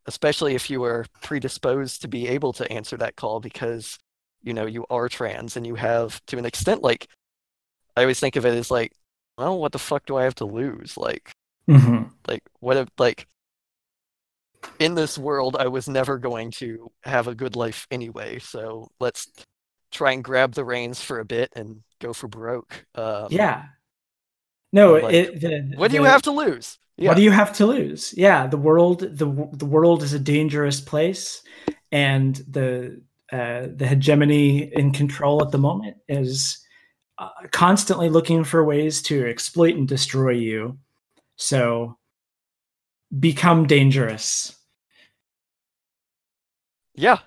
especially 0.06 0.54
if 0.54 0.70
you 0.70 0.82
are 0.82 1.04
predisposed 1.22 2.02
to 2.02 2.08
be 2.08 2.26
able 2.26 2.52
to 2.52 2.70
answer 2.72 2.96
that 2.96 3.16
call 3.16 3.40
because 3.40 3.98
you 4.42 4.52
know 4.52 4.66
you 4.66 4.84
are 4.90 5.08
trans 5.08 5.56
and 5.56 5.66
you 5.66 5.74
have 5.74 6.24
to 6.26 6.38
an 6.38 6.46
extent 6.46 6.82
like 6.82 7.08
i 7.96 8.02
always 8.02 8.20
think 8.20 8.36
of 8.36 8.46
it 8.46 8.54
as 8.54 8.70
like 8.70 8.92
well 9.36 9.58
what 9.58 9.72
the 9.72 9.78
fuck 9.78 10.04
do 10.06 10.16
i 10.16 10.24
have 10.24 10.34
to 10.34 10.44
lose? 10.44 10.96
Like 10.96 11.32
hmm 11.66 12.04
like 12.26 12.42
what 12.60 12.76
if 12.76 12.88
like 12.98 13.26
in 14.78 14.94
this 14.94 15.16
world 15.16 15.56
i 15.58 15.66
was 15.66 15.88
never 15.88 16.18
going 16.18 16.50
to 16.50 16.90
have 17.02 17.28
a 17.28 17.34
good 17.34 17.56
life 17.56 17.86
anyway 17.90 18.38
so 18.38 18.88
let's 19.00 19.30
try 19.90 20.12
and 20.12 20.24
grab 20.24 20.54
the 20.54 20.64
reins 20.64 21.00
for 21.00 21.18
a 21.18 21.24
bit 21.24 21.50
and 21.56 21.82
go 22.00 22.12
for 22.12 22.28
broke 22.28 22.84
um, 22.94 23.26
Yeah. 23.30 23.64
No, 24.72 24.92
like, 24.92 25.14
it, 25.14 25.40
the, 25.40 25.72
what 25.76 25.90
do 25.90 25.96
you 25.96 26.04
have 26.04 26.22
to 26.22 26.30
lose 26.30 26.78
yeah 27.00 27.08
What 27.08 27.16
do 27.16 27.22
you 27.22 27.30
have 27.30 27.52
to 27.54 27.66
lose? 27.66 28.14
Yeah, 28.16 28.46
the 28.46 28.58
world 28.58 29.00
the 29.00 29.48
the 29.52 29.66
world 29.66 30.02
is 30.02 30.12
a 30.12 30.18
dangerous 30.18 30.80
place, 30.80 31.42
and 31.90 32.36
the 32.36 33.02
uh, 33.32 33.68
the 33.74 33.86
hegemony 33.86 34.72
in 34.74 34.92
control 34.92 35.42
at 35.42 35.50
the 35.50 35.58
moment 35.58 35.96
is 36.08 36.64
uh, 37.18 37.30
constantly 37.52 38.10
looking 38.10 38.44
for 38.44 38.64
ways 38.64 39.02
to 39.02 39.26
exploit 39.26 39.76
and 39.76 39.88
destroy 39.88 40.32
you. 40.32 40.78
So 41.36 41.98
become 43.18 43.66
dangerous. 43.66 44.56
Yeah. 46.94 47.18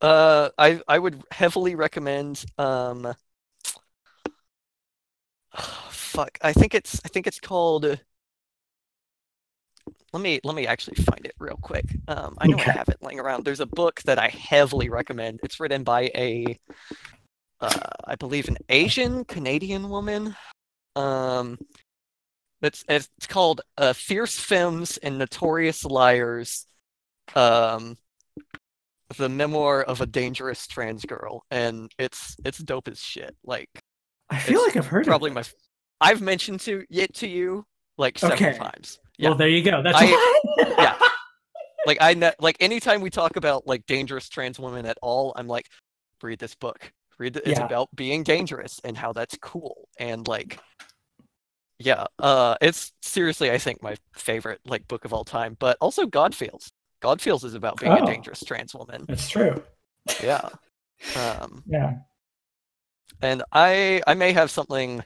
Uh, 0.00 0.50
I 0.58 0.80
I 0.88 0.98
would 0.98 1.22
heavily 1.30 1.74
recommend. 1.74 2.44
Um, 2.58 3.14
fuck. 5.90 6.38
I 6.42 6.52
think 6.52 6.74
it's 6.74 7.00
I 7.04 7.08
think 7.08 7.26
it's 7.26 7.40
called. 7.40 7.98
Let 10.12 10.22
me 10.22 10.40
let 10.44 10.54
me 10.54 10.66
actually 10.66 10.96
find 10.96 11.24
it 11.24 11.34
real 11.38 11.58
quick. 11.60 11.86
Um, 12.08 12.36
I 12.38 12.46
know 12.46 12.56
Okay. 12.56 12.70
I 12.70 12.74
have 12.74 12.88
it 12.88 12.98
laying 13.00 13.20
around. 13.20 13.44
There's 13.44 13.60
a 13.60 13.66
book 13.66 14.02
that 14.02 14.18
I 14.18 14.28
heavily 14.28 14.88
recommend. 14.90 15.40
It's 15.42 15.58
written 15.58 15.84
by 15.84 16.10
a, 16.14 16.58
uh, 17.60 17.78
I 18.04 18.16
believe 18.16 18.48
an 18.48 18.58
Asian 18.68 19.24
Canadian 19.24 19.88
woman. 19.88 20.36
Um, 20.96 21.58
it's 22.62 22.84
it's 22.88 23.08
called 23.26 23.62
uh, 23.78 23.92
"Fierce 23.92 24.38
Femmes 24.38 24.98
and 24.98 25.18
Notorious 25.18 25.84
Liars." 25.84 26.66
Um, 27.34 27.96
the 29.16 29.28
memoir 29.28 29.82
of 29.82 30.00
a 30.00 30.06
dangerous 30.06 30.66
trans 30.66 31.04
girl, 31.04 31.44
and 31.50 31.90
it's 31.98 32.36
it's 32.44 32.58
dope 32.58 32.88
as 32.88 32.98
shit. 32.98 33.36
Like 33.44 33.68
I 34.30 34.38
feel 34.38 34.62
like 34.62 34.76
I've 34.76 34.86
heard 34.86 35.04
probably 35.06 35.30
my, 35.30 35.44
I've 36.00 36.20
mentioned 36.22 36.60
to 36.60 36.84
it 36.90 37.14
to 37.16 37.28
you 37.28 37.64
like 37.98 38.18
several 38.18 38.36
Okay. 38.48 38.58
times. 38.58 38.98
Well, 39.18 39.34
there 39.34 39.48
you 39.48 39.62
go. 39.62 39.82
That's 39.82 39.98
I- 39.98 40.06
why- 40.06 40.74
yeah. 40.78 40.98
like 41.86 41.98
I 42.00 42.14
ne- 42.14 42.32
like 42.40 42.56
anytime 42.60 43.00
we 43.00 43.10
talk 43.10 43.36
about 43.36 43.66
like 43.66 43.86
dangerous 43.86 44.28
trans 44.28 44.58
women 44.58 44.86
at 44.86 44.98
all, 45.02 45.32
I'm 45.36 45.46
like, 45.48 45.68
read 46.22 46.38
this 46.38 46.54
book. 46.54 46.92
Read 47.18 47.34
the, 47.34 47.48
it's 47.48 47.58
Yeah. 47.58 47.66
about 47.66 47.88
being 47.94 48.22
dangerous 48.24 48.80
and 48.84 48.96
how 48.96 49.12
that's 49.12 49.36
cool 49.40 49.88
and 49.98 50.26
like. 50.26 50.58
Yeah, 51.78 52.06
uh, 52.20 52.54
it's 52.60 52.92
seriously, 53.02 53.50
I 53.50 53.58
think 53.58 53.82
my 53.82 53.96
favorite 54.14 54.60
like 54.64 54.86
book 54.86 55.04
of 55.04 55.12
all 55.12 55.24
time. 55.24 55.56
But 55.58 55.76
also, 55.80 56.06
God 56.06 56.32
Feels. 56.34 56.70
God 57.00 57.20
Feels 57.20 57.42
is 57.42 57.54
about 57.54 57.80
being 57.80 57.90
Oh. 57.92 58.04
a 58.04 58.06
dangerous 58.06 58.44
trans 58.44 58.72
woman. 58.74 59.04
That's 59.08 59.28
true. 59.28 59.62
Yeah. 60.22 60.48
Um, 61.16 61.64
Yeah. 61.66 61.94
and 63.20 63.42
I 63.52 64.00
I 64.06 64.14
may 64.14 64.32
have 64.32 64.52
something. 64.52 65.02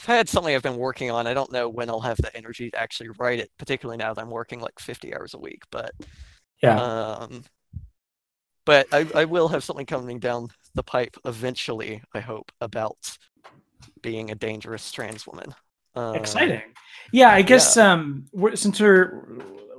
I've 0.00 0.06
had 0.06 0.28
something 0.28 0.54
I've 0.54 0.62
been 0.62 0.76
working 0.78 1.10
on. 1.10 1.26
I 1.26 1.34
don't 1.34 1.52
know 1.52 1.68
when 1.68 1.90
I'll 1.90 2.00
have 2.00 2.16
the 2.16 2.34
energy 2.34 2.70
to 2.70 2.78
actually 2.80 3.10
write 3.18 3.38
it, 3.38 3.50
particularly 3.58 3.98
now 3.98 4.14
that 4.14 4.20
I'm 4.20 4.30
working 4.30 4.60
like 4.60 4.78
50 4.80 5.14
hours 5.14 5.34
a 5.34 5.38
week. 5.38 5.62
But 5.70 5.92
Yeah. 6.62 6.80
um, 6.80 7.44
but 8.64 8.86
I 8.92 9.06
I 9.14 9.24
will 9.24 9.48
have 9.48 9.64
something 9.64 9.86
coming 9.86 10.18
down 10.18 10.48
the 10.74 10.82
pipe 10.82 11.16
eventually. 11.24 12.02
I 12.14 12.20
hope 12.20 12.52
about 12.60 12.96
being 14.02 14.30
a 14.30 14.34
dangerous 14.34 14.90
trans 14.92 15.26
woman. 15.26 15.54
Um, 15.94 16.16
Exciting. 16.18 16.62
Yeah, 17.12 17.30
I 17.30 17.42
guess 17.42 17.76
um 17.76 18.26
we're, 18.32 18.56
since 18.56 18.80
we're 18.80 19.24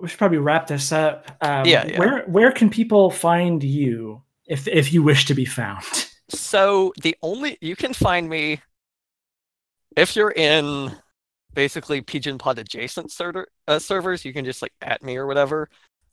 we 0.01 0.07
should 0.07 0.17
probably 0.17 0.37
wrap 0.39 0.67
this 0.67 0.91
up. 0.91 1.25
Um, 1.41 1.67
Yeah, 1.67 1.85
yeah. 1.85 1.99
Where 1.99 2.23
where 2.25 2.51
can 2.51 2.69
people 2.69 3.11
find 3.11 3.63
you 3.63 4.21
if 4.47 4.67
if 4.67 4.93
you 4.93 5.03
wish 5.03 5.25
to 5.25 5.33
be 5.33 5.45
found? 5.45 5.83
So 6.29 6.93
the 7.01 7.15
only 7.21 7.57
you 7.61 7.75
can 7.75 7.93
find 7.93 8.29
me 8.29 8.61
if 9.95 10.15
you're 10.15 10.31
in 10.31 10.91
basically 11.53 12.01
Pigeon 12.01 12.37
Pod 12.37 12.59
adjacent 12.59 13.11
server, 13.11 13.47
uh, 13.67 13.79
servers, 13.79 14.23
you 14.25 14.33
can 14.33 14.45
just 14.45 14.61
like 14.61 14.73
at 14.81 15.03
me 15.03 15.17
or 15.17 15.27
whatever. 15.27 15.69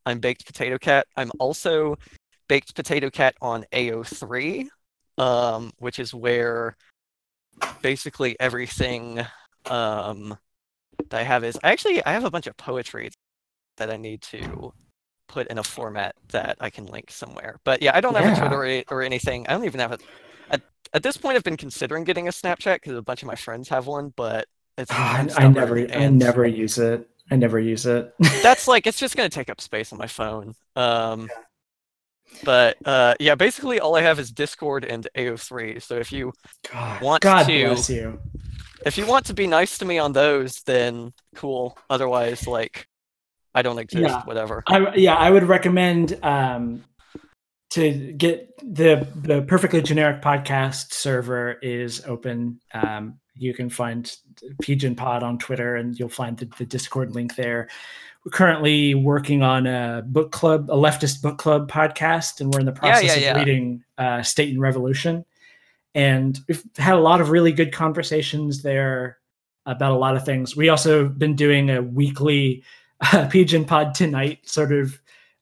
I'm 0.06 0.18
Baked 0.20 0.46
Potato 0.46 0.78
Cat. 0.78 1.06
I'm 1.16 1.30
also 1.38 1.96
Baked 2.48 2.74
Potato 2.74 3.10
Cat 3.10 3.34
on 3.40 3.64
AO3, 3.72 4.66
um, 5.18 5.70
which 5.78 5.98
is 5.98 6.14
where 6.14 6.76
basically 7.82 8.36
everything 8.40 9.20
um, 9.66 10.36
that 11.10 11.20
I 11.20 11.22
have 11.24 11.44
is 11.44 11.58
actually 11.62 12.04
I 12.04 12.12
have 12.12 12.24
a 12.24 12.30
bunch 12.30 12.46
of 12.46 12.56
poetry 12.56 13.10
that 13.76 13.90
I 13.90 13.96
need 13.96 14.22
to 14.22 14.72
put 15.28 15.46
in 15.48 15.58
a 15.58 15.62
format 15.62 16.14
that 16.30 16.56
I 16.60 16.70
can 16.70 16.86
link 16.86 17.10
somewhere. 17.10 17.58
But 17.64 17.82
yeah, 17.82 17.92
I 17.94 18.00
don't 18.00 18.16
have 18.16 18.24
Yeah. 18.24 18.36
a 18.36 18.48
Twitter 18.48 18.82
or, 18.90 18.98
or 18.98 19.02
anything. 19.02 19.46
I 19.46 19.52
don't 19.52 19.64
even 19.66 19.80
have 19.80 19.92
a. 19.92 19.98
At, 20.50 20.62
at 20.92 21.02
this 21.02 21.16
point, 21.16 21.36
I've 21.36 21.44
been 21.44 21.56
considering 21.56 22.04
getting 22.04 22.28
a 22.28 22.30
Snapchat 22.30 22.76
because 22.76 22.96
a 22.96 23.02
bunch 23.02 23.22
of 23.22 23.26
my 23.26 23.34
friends 23.34 23.68
have 23.68 23.86
one, 23.86 24.12
but 24.16 24.46
it's. 24.76 24.90
Oh, 24.90 24.96
I, 24.96 25.28
I 25.36 25.48
never 25.48 25.78
I 25.78 26.08
never 26.08 26.46
use 26.46 26.78
it. 26.78 27.08
I 27.30 27.36
never 27.36 27.58
use 27.60 27.84
it. 27.86 28.14
That's 28.42 28.66
like 28.68 28.86
it's 28.86 28.98
just 28.98 29.16
gonna 29.16 29.28
take 29.28 29.50
up 29.50 29.60
space 29.60 29.92
on 29.92 29.98
my 29.98 30.06
phone. 30.06 30.54
Um, 30.76 31.28
but 32.44 32.76
uh, 32.84 33.14
yeah, 33.20 33.34
basically 33.34 33.80
all 33.80 33.96
I 33.96 34.02
have 34.02 34.18
is 34.18 34.30
Discord 34.30 34.84
and 34.84 35.06
AO3. 35.16 35.82
So 35.82 35.96
if 35.96 36.12
you 36.12 36.32
God, 36.70 37.02
Want 37.02 37.22
God 37.22 37.44
to- 37.46 37.66
bless 37.66 37.90
you. 37.90 38.18
if 38.86 38.96
you 38.98 39.06
want 39.06 39.26
to 39.26 39.34
be 39.34 39.46
nice 39.46 39.78
to 39.78 39.84
me 39.84 39.98
on 39.98 40.12
those, 40.12 40.62
then 40.62 41.12
cool. 41.34 41.76
Otherwise, 41.90 42.46
like 42.46 42.86
I 43.54 43.62
don't 43.62 43.78
exist. 43.78 44.02
Yeah. 44.08 44.22
Whatever. 44.24 44.62
I, 44.66 44.94
yeah, 44.94 45.16
I 45.16 45.30
would 45.30 45.44
recommend 45.44 46.18
um, 46.22 46.84
to 47.70 48.12
get 48.12 48.56
the 48.58 49.06
the 49.14 49.42
perfectly 49.42 49.82
generic 49.82 50.22
podcast 50.22 50.92
server 50.92 51.52
is 51.62 52.04
open. 52.06 52.60
Um, 52.72 53.18
you 53.34 53.54
can 53.54 53.70
find 53.70 54.10
Pigeon 54.60 54.94
Pod 54.94 55.22
on 55.22 55.38
Twitter, 55.38 55.76
and 55.76 55.98
you'll 55.98 56.08
find 56.08 56.36
the, 56.36 56.48
the 56.58 56.64
Discord 56.64 57.14
link 57.14 57.36
there. 57.36 57.68
We're 58.24 58.30
currently 58.30 58.94
working 58.94 59.42
on 59.42 59.66
a 59.66 60.02
book 60.04 60.32
club, 60.32 60.70
a 60.70 60.76
leftist 60.76 61.22
book 61.22 61.38
club 61.38 61.70
podcast, 61.70 62.40
and 62.40 62.52
we're 62.52 62.60
in 62.60 62.66
the 62.66 62.72
Yeah, 62.72 62.78
process 62.78 63.04
yeah, 63.04 63.14
of 63.14 63.22
yeah. 63.22 63.38
reading 63.38 63.84
uh, 63.96 64.22
State 64.22 64.50
and 64.50 64.60
Revolution. 64.60 65.24
And 65.94 66.38
we've 66.48 66.62
had 66.76 66.94
a 66.94 67.00
lot 67.00 67.20
of 67.20 67.30
really 67.30 67.52
good 67.52 67.72
conversations 67.72 68.62
there 68.62 69.18
about 69.66 69.92
a 69.92 69.96
lot 69.98 70.16
of 70.16 70.24
things. 70.24 70.56
We 70.56 70.68
also 70.68 71.08
been 71.08 71.36
doing 71.36 71.70
a 71.70 71.80
weekly 71.82 72.64
uh, 73.12 73.28
Pigeon 73.30 73.64
Pod 73.64 73.94
Tonight 73.94 74.40
sort 74.48 74.72
of 74.72 75.00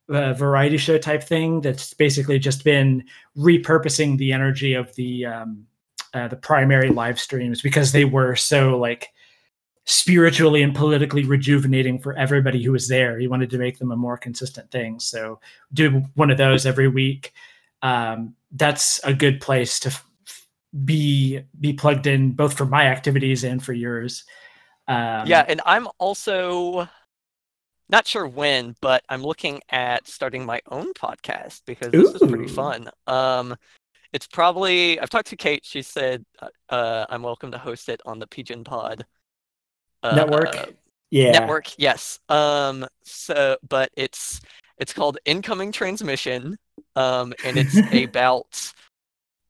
uh, 0.09 0.33
variety 0.35 0.77
show 0.77 0.99
type 0.99 1.23
thing 1.23 1.61
that's 1.61 1.95
basically 1.95 2.39
just 2.39 2.65
been 2.65 3.05
repurposing 3.37 4.19
the 4.19 4.33
energy 4.33 4.75
of 4.75 4.95
the 4.95 5.27
um, 5.27 5.67
uh, 6.15 6.29
the 6.29 6.37
primary 6.37 6.89
live 6.89 7.19
streams 7.19 7.61
because 7.61 7.93
they 7.93 8.05
were 8.05 8.35
so 8.37 8.79
like 8.79 9.09
spiritually 9.85 10.63
and 10.63 10.75
politically 10.75 11.25
rejuvenating 11.25 11.99
for 11.99 12.13
everybody 12.15 12.63
who 12.63 12.73
was 12.73 12.89
there. 12.89 13.19
He 13.19 13.29
wanted 13.29 13.51
to 13.51 13.59
make 13.59 13.79
them 13.79 13.93
a 13.93 13.97
more 13.97 14.17
consistent 14.17 14.71
thing. 14.71 14.99
So 14.99 15.41
do 15.73 16.03
one 16.15 16.31
of 16.31 16.39
those 16.39 16.67
every 16.67 16.89
week. 16.89 17.33
Um, 17.83 18.35
that's 18.51 19.01
a 19.05 19.15
good 19.15 19.41
place 19.41 19.79
to 19.81 19.89
f- 19.89 20.09
be 20.85 21.41
be 21.61 21.73
plugged 21.73 22.07
in 22.07 22.33
both 22.33 22.55
for 22.55 22.67
my 22.67 22.87
activities 22.87 23.45
and 23.45 23.63
for 23.63 23.73
yours. 23.73 24.25
Um, 24.89 25.27
yeah, 25.27 25.45
and 25.49 25.61
I'm 25.65 25.89
also 25.99 26.89
not 27.89 28.07
sure 28.07 28.27
when, 28.27 28.77
but 28.81 29.05
I'm 29.09 29.23
looking 29.23 29.61
at 29.71 30.09
starting 30.09 30.45
my 30.45 30.61
own 30.71 30.93
podcast 30.95 31.63
because 31.67 31.93
this 31.93 32.15
is 32.15 32.29
pretty 32.29 32.49
fun. 32.49 32.91
Um, 33.07 33.57
it's 34.13 34.27
probably 34.27 34.99
I've 35.01 35.11
talked 35.11 35.29
to 35.29 35.37
Kate. 35.37 35.65
She 35.65 35.83
said 35.83 36.25
uh, 36.41 36.49
uh, 36.69 37.07
I'm 37.09 37.23
welcome 37.23 37.53
to 37.53 37.59
host 37.59 37.89
it 37.89 38.01
on 38.07 38.19
the 38.19 38.27
Pigeon 38.27 38.65
Pod 38.65 39.05
uh, 40.03 40.15
Network? 40.15 40.75
yeah. 41.11 41.33
network 41.33 41.71
yes 41.79 42.19
um 42.29 42.87
so 43.05 43.57
but 43.69 43.91
it's 43.97 44.41
it's 44.79 44.93
called 44.93 45.19
incoming 45.25 45.73
transmission 45.73 46.57
um 46.97 47.33
and 47.45 47.57
it's 47.57 47.79
about 48.05 48.73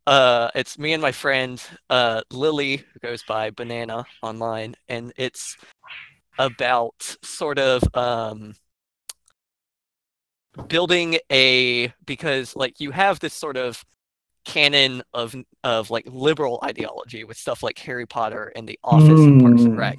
uh 0.06 0.50
it's 0.54 0.78
me 0.78 0.92
and 0.92 1.02
my 1.02 1.12
friend 1.12 1.62
uh 1.90 2.20
lily 2.30 2.76
who 2.76 3.00
goes 3.00 3.22
by 3.22 3.50
banana 3.50 4.04
online 4.22 4.74
and 4.88 5.12
it's 5.16 5.56
about 6.38 7.16
sort 7.22 7.58
of 7.58 7.82
um, 7.94 8.54
building 10.68 11.18
a 11.30 11.92
because 12.04 12.56
like 12.56 12.80
you 12.80 12.90
have 12.90 13.20
this 13.20 13.34
sort 13.34 13.56
of 13.56 13.84
canon 14.44 15.02
of 15.12 15.34
of 15.64 15.90
like 15.90 16.06
liberal 16.08 16.60
ideology 16.64 17.24
with 17.24 17.36
stuff 17.36 17.62
like 17.62 17.78
Harry 17.80 18.06
Potter 18.06 18.52
and 18.54 18.68
The 18.68 18.78
Office 18.84 19.08
and 19.08 19.42
Parks 19.42 19.62
and 19.62 19.74
Mm. 19.74 19.78
Rec. 19.78 19.98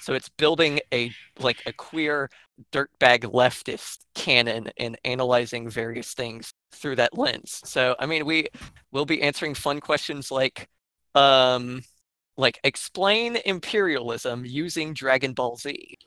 So 0.00 0.14
it's 0.14 0.28
building 0.28 0.80
a 0.92 1.10
like 1.38 1.62
a 1.66 1.72
queer 1.72 2.28
dirtbag 2.72 3.20
leftist 3.20 3.98
canon 4.14 4.70
and 4.78 4.98
analyzing 5.04 5.68
various 5.68 6.14
things 6.14 6.52
through 6.72 6.96
that 6.96 7.16
lens. 7.16 7.60
So 7.64 7.94
I 7.98 8.06
mean 8.06 8.26
we 8.26 8.48
will 8.92 9.06
be 9.06 9.22
answering 9.22 9.54
fun 9.54 9.80
questions 9.80 10.30
like 10.30 10.68
um 11.14 11.82
like 12.36 12.58
explain 12.64 13.36
imperialism 13.44 14.44
using 14.44 14.94
Dragon 14.94 15.32
Ball 15.34 15.56
Z. 15.56 15.98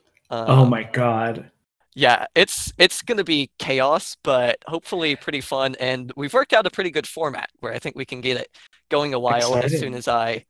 oh 0.46 0.64
Um, 0.64 0.66
my 0.66 0.82
god. 0.82 1.50
yeah, 1.94 2.26
it's 2.34 2.72
it's 2.78 3.02
gonna 3.02 3.24
be 3.24 3.50
chaos, 3.58 4.16
but 4.22 4.58
hopefully 4.66 5.16
pretty 5.16 5.40
fun. 5.40 5.74
And 5.80 6.12
we've 6.16 6.32
worked 6.32 6.52
out 6.52 6.66
a 6.66 6.70
pretty 6.70 6.90
good 6.90 7.06
format 7.06 7.50
where 7.60 7.72
I 7.72 7.78
think 7.78 7.96
we 7.96 8.04
can 8.06 8.20
get 8.20 8.36
it 8.38 8.48
going 8.90 9.12
a 9.14 9.18
while 9.18 9.58
as 9.62 9.74
soon 9.74 9.94
as 9.94 10.06
I 10.08 10.44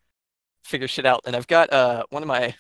figure 0.65 0.89
shit 0.89 1.07
out. 1.07 1.23
And 1.27 1.37
I've 1.37 1.47
got 1.49 1.73
uh 1.73 2.05
one 2.11 2.23
of 2.23 2.29
my 2.29 2.55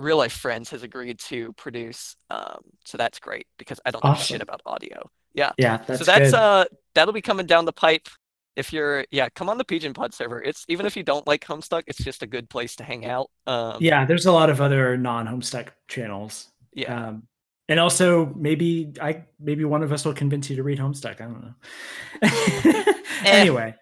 real 0.00 0.18
life 0.18 0.32
friends 0.34 0.70
has 0.70 0.82
agreed 0.84 1.18
to 1.20 1.52
produce, 1.54 2.16
um, 2.30 2.60
so 2.86 2.98
that's 2.98 3.20
great 3.20 3.46
because 3.58 3.80
I 3.86 3.90
don't 3.92 4.06
know 4.06 4.14
shit 4.14 4.42
about 4.42 4.62
audio. 4.66 5.10
Yeah, 5.34 5.52
Yeah, 5.56 5.78
that's 5.86 6.02
so 6.02 6.04
that's 6.04 6.32
good. 6.32 6.34
uh 6.34 6.66
that'll 6.94 7.14
be 7.14 7.22
coming 7.22 7.46
down 7.46 7.64
the 7.66 7.72
pipe. 7.72 8.08
If 8.56 8.72
you're 8.72 9.04
yeah, 9.10 9.28
come 9.34 9.48
on 9.48 9.58
the 9.58 9.64
Pigeon 9.64 9.94
Pod 9.94 10.12
server. 10.12 10.42
It's 10.42 10.64
even 10.68 10.84
if 10.86 10.96
you 10.96 11.02
don't 11.02 11.26
like 11.26 11.44
Homestuck, 11.44 11.84
it's 11.86 12.02
just 12.02 12.22
a 12.22 12.26
good 12.26 12.50
place 12.50 12.76
to 12.76 12.84
hang 12.84 13.06
out. 13.06 13.30
Um, 13.46 13.76
yeah, 13.80 14.04
there's 14.04 14.26
a 14.26 14.32
lot 14.32 14.50
of 14.50 14.60
other 14.60 14.96
non-Homestuck 14.96 15.68
channels. 15.88 16.48
yeah. 16.74 17.08
Um, 17.08 17.22
and 17.68 17.78
also 17.78 18.26
maybe 18.36 18.92
I 19.00 19.24
maybe 19.38 19.64
one 19.64 19.82
of 19.84 19.92
us 19.92 20.04
will 20.04 20.14
convince 20.14 20.50
you 20.50 20.56
to 20.56 20.62
read 20.64 20.78
Homestuck. 20.78 21.20
I 21.20 21.24
don't 21.24 21.42
know. 21.44 22.92
anyway, 23.24 23.74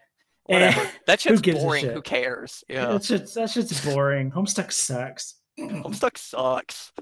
Whatever. 0.44 0.80
eh, 0.80 0.90
That 1.06 1.20
shit's 1.20 1.40
a 1.46 1.52
boring. 1.52 1.86
Who 1.86 2.02
cares? 2.02 2.62
Yeah. 2.68 2.86
that's 2.86 3.08
just 3.08 3.34
that's 3.34 3.54
just 3.54 3.84
boring. 3.84 4.30
Homestuck 4.30 4.72
sucks. 4.72 5.34
Homestuck 5.58 6.18
sucks. 6.18 6.92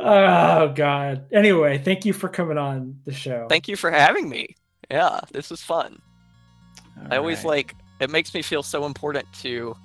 Oh 0.00 0.72
god. 0.74 1.26
Anyway, 1.32 1.78
thank 1.78 2.04
you 2.04 2.12
for 2.12 2.28
coming 2.28 2.58
on 2.58 2.98
the 3.04 3.12
show. 3.12 3.46
Thank 3.48 3.68
you 3.68 3.76
for 3.76 3.90
having 3.90 4.28
me. 4.28 4.56
Yeah, 4.90 5.20
this 5.32 5.50
was 5.50 5.62
fun. 5.62 6.00
I 7.08 7.16
always 7.16 7.44
All 7.44 7.50
right. 7.50 7.58
like 7.58 7.76
it 8.00 8.10
makes 8.10 8.34
me 8.34 8.42
feel 8.42 8.62
so 8.62 8.84
important 8.84 9.26
to 9.42 9.76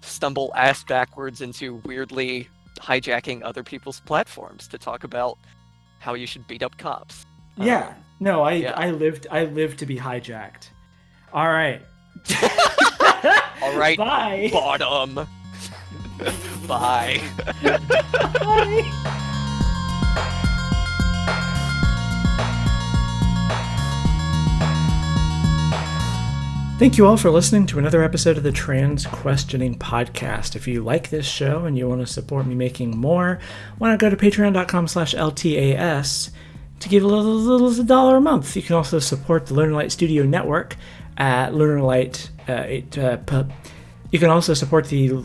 stumble 0.00 0.52
ass 0.56 0.84
backwards 0.84 1.40
into 1.40 1.76
weirdly 1.84 2.48
hijacking 2.78 3.42
other 3.42 3.62
people's 3.62 4.00
platforms 4.00 4.68
to 4.68 4.78
talk 4.78 5.04
about 5.04 5.38
how 5.98 6.14
you 6.14 6.26
should 6.26 6.46
beat 6.46 6.62
up 6.62 6.76
cops. 6.78 7.26
Yeah. 7.56 7.88
Um, 7.88 7.94
no, 8.20 8.42
I 8.42 8.52
yeah. 8.52 8.72
I 8.72 8.90
lived 8.90 9.26
I 9.30 9.44
lived 9.44 9.78
to 9.80 9.86
be 9.86 9.96
hijacked. 9.96 10.70
All 11.32 11.48
right. 11.48 11.82
All 13.62 13.76
right. 13.76 13.98
Bye. 13.98 14.48
Bottom. 14.52 15.26
Bye. 16.66 17.22
Bye. 17.62 19.06
Thank 26.78 26.98
you 26.98 27.06
all 27.06 27.16
for 27.16 27.30
listening 27.30 27.66
to 27.68 27.78
another 27.78 28.02
episode 28.02 28.36
of 28.36 28.42
the 28.42 28.52
Trans 28.52 29.06
Questioning 29.06 29.78
Podcast. 29.78 30.56
If 30.56 30.68
you 30.68 30.84
like 30.84 31.08
this 31.08 31.24
show 31.24 31.64
and 31.64 31.78
you 31.78 31.88
want 31.88 32.02
to 32.02 32.06
support 32.06 32.46
me 32.46 32.54
making 32.54 32.98
more, 32.98 33.38
why 33.78 33.88
not 33.88 33.98
go 33.98 34.10
to 34.10 34.16
patreon.com 34.16 34.86
slash 34.86 35.14
LTAS 35.14 36.30
to 36.80 36.88
give 36.90 37.02
a 37.02 37.06
little, 37.06 37.34
little 37.34 37.82
dollar 37.82 38.18
a 38.18 38.20
month. 38.20 38.54
You 38.56 38.60
can 38.60 38.76
also 38.76 38.98
support 38.98 39.46
the 39.46 39.54
Lunar 39.54 39.72
Light 39.72 39.90
Studio 39.90 40.24
Network 40.24 40.76
at 41.16 41.54
Lunar 41.54 41.80
Light. 41.80 42.30
Uh, 42.46 42.52
it, 42.52 42.98
uh, 42.98 43.44
you 44.10 44.18
can 44.18 44.28
also 44.28 44.52
support 44.52 44.88
the 44.88 45.24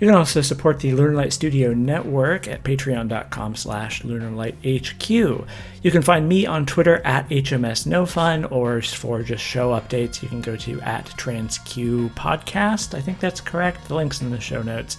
you 0.00 0.06
can 0.06 0.16
also 0.16 0.40
support 0.40 0.80
the 0.80 0.92
Lunar 0.92 1.14
Light 1.14 1.32
Studio 1.32 1.74
Network 1.74 2.48
at 2.48 2.64
patreon.com 2.64 3.54
slash 3.54 4.02
lunarlighthq. 4.02 5.46
You 5.82 5.90
can 5.90 6.02
find 6.02 6.28
me 6.28 6.46
on 6.46 6.64
Twitter 6.66 7.02
at 7.04 7.28
HMSNoFun, 7.28 8.50
or 8.50 8.80
for 8.80 9.22
just 9.22 9.44
show 9.44 9.70
updates, 9.70 10.22
you 10.22 10.28
can 10.28 10.40
go 10.40 10.56
to 10.56 10.80
at 10.80 11.06
TransQ 11.06 12.14
Podcast. 12.14 12.94
I 12.94 13.00
think 13.00 13.20
that's 13.20 13.40
correct. 13.40 13.88
The 13.88 13.94
link's 13.94 14.22
in 14.22 14.30
the 14.30 14.40
show 14.40 14.62
notes. 14.62 14.96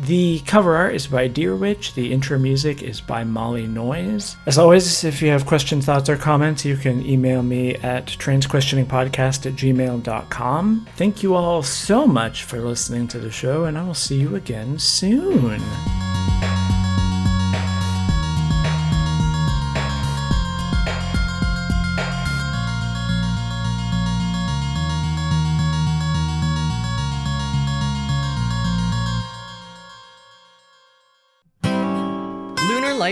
The 0.00 0.40
cover 0.40 0.74
art 0.76 0.94
is 0.94 1.06
by 1.06 1.28
Deer 1.28 1.54
Witch. 1.54 1.94
The 1.94 2.12
intro 2.12 2.38
music 2.38 2.82
is 2.82 3.00
by 3.00 3.24
Molly 3.24 3.66
Noise. 3.66 4.36
As 4.46 4.58
always, 4.58 5.04
if 5.04 5.22
you 5.22 5.28
have 5.28 5.46
questions, 5.46 5.86
thoughts, 5.86 6.08
or 6.08 6.16
comments, 6.16 6.64
you 6.64 6.76
can 6.76 7.06
email 7.06 7.42
me 7.42 7.76
at 7.76 8.06
transquestioningpodcast 8.06 9.46
at 9.46 9.54
gmail.com. 9.54 10.86
Thank 10.96 11.22
you 11.22 11.34
all 11.34 11.62
so 11.62 12.06
much 12.06 12.42
for 12.42 12.60
listening 12.60 13.06
to 13.08 13.18
the 13.18 13.30
show, 13.30 13.64
and 13.64 13.78
I 13.78 13.84
will 13.84 13.94
see 13.94 14.20
you 14.20 14.34
again 14.34 14.78
soon. 14.78 15.62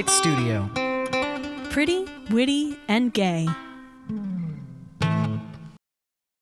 Studio. 0.09 0.69
Pretty, 1.71 2.07
witty, 2.31 2.79
and 2.89 3.13
gay. 3.13 3.49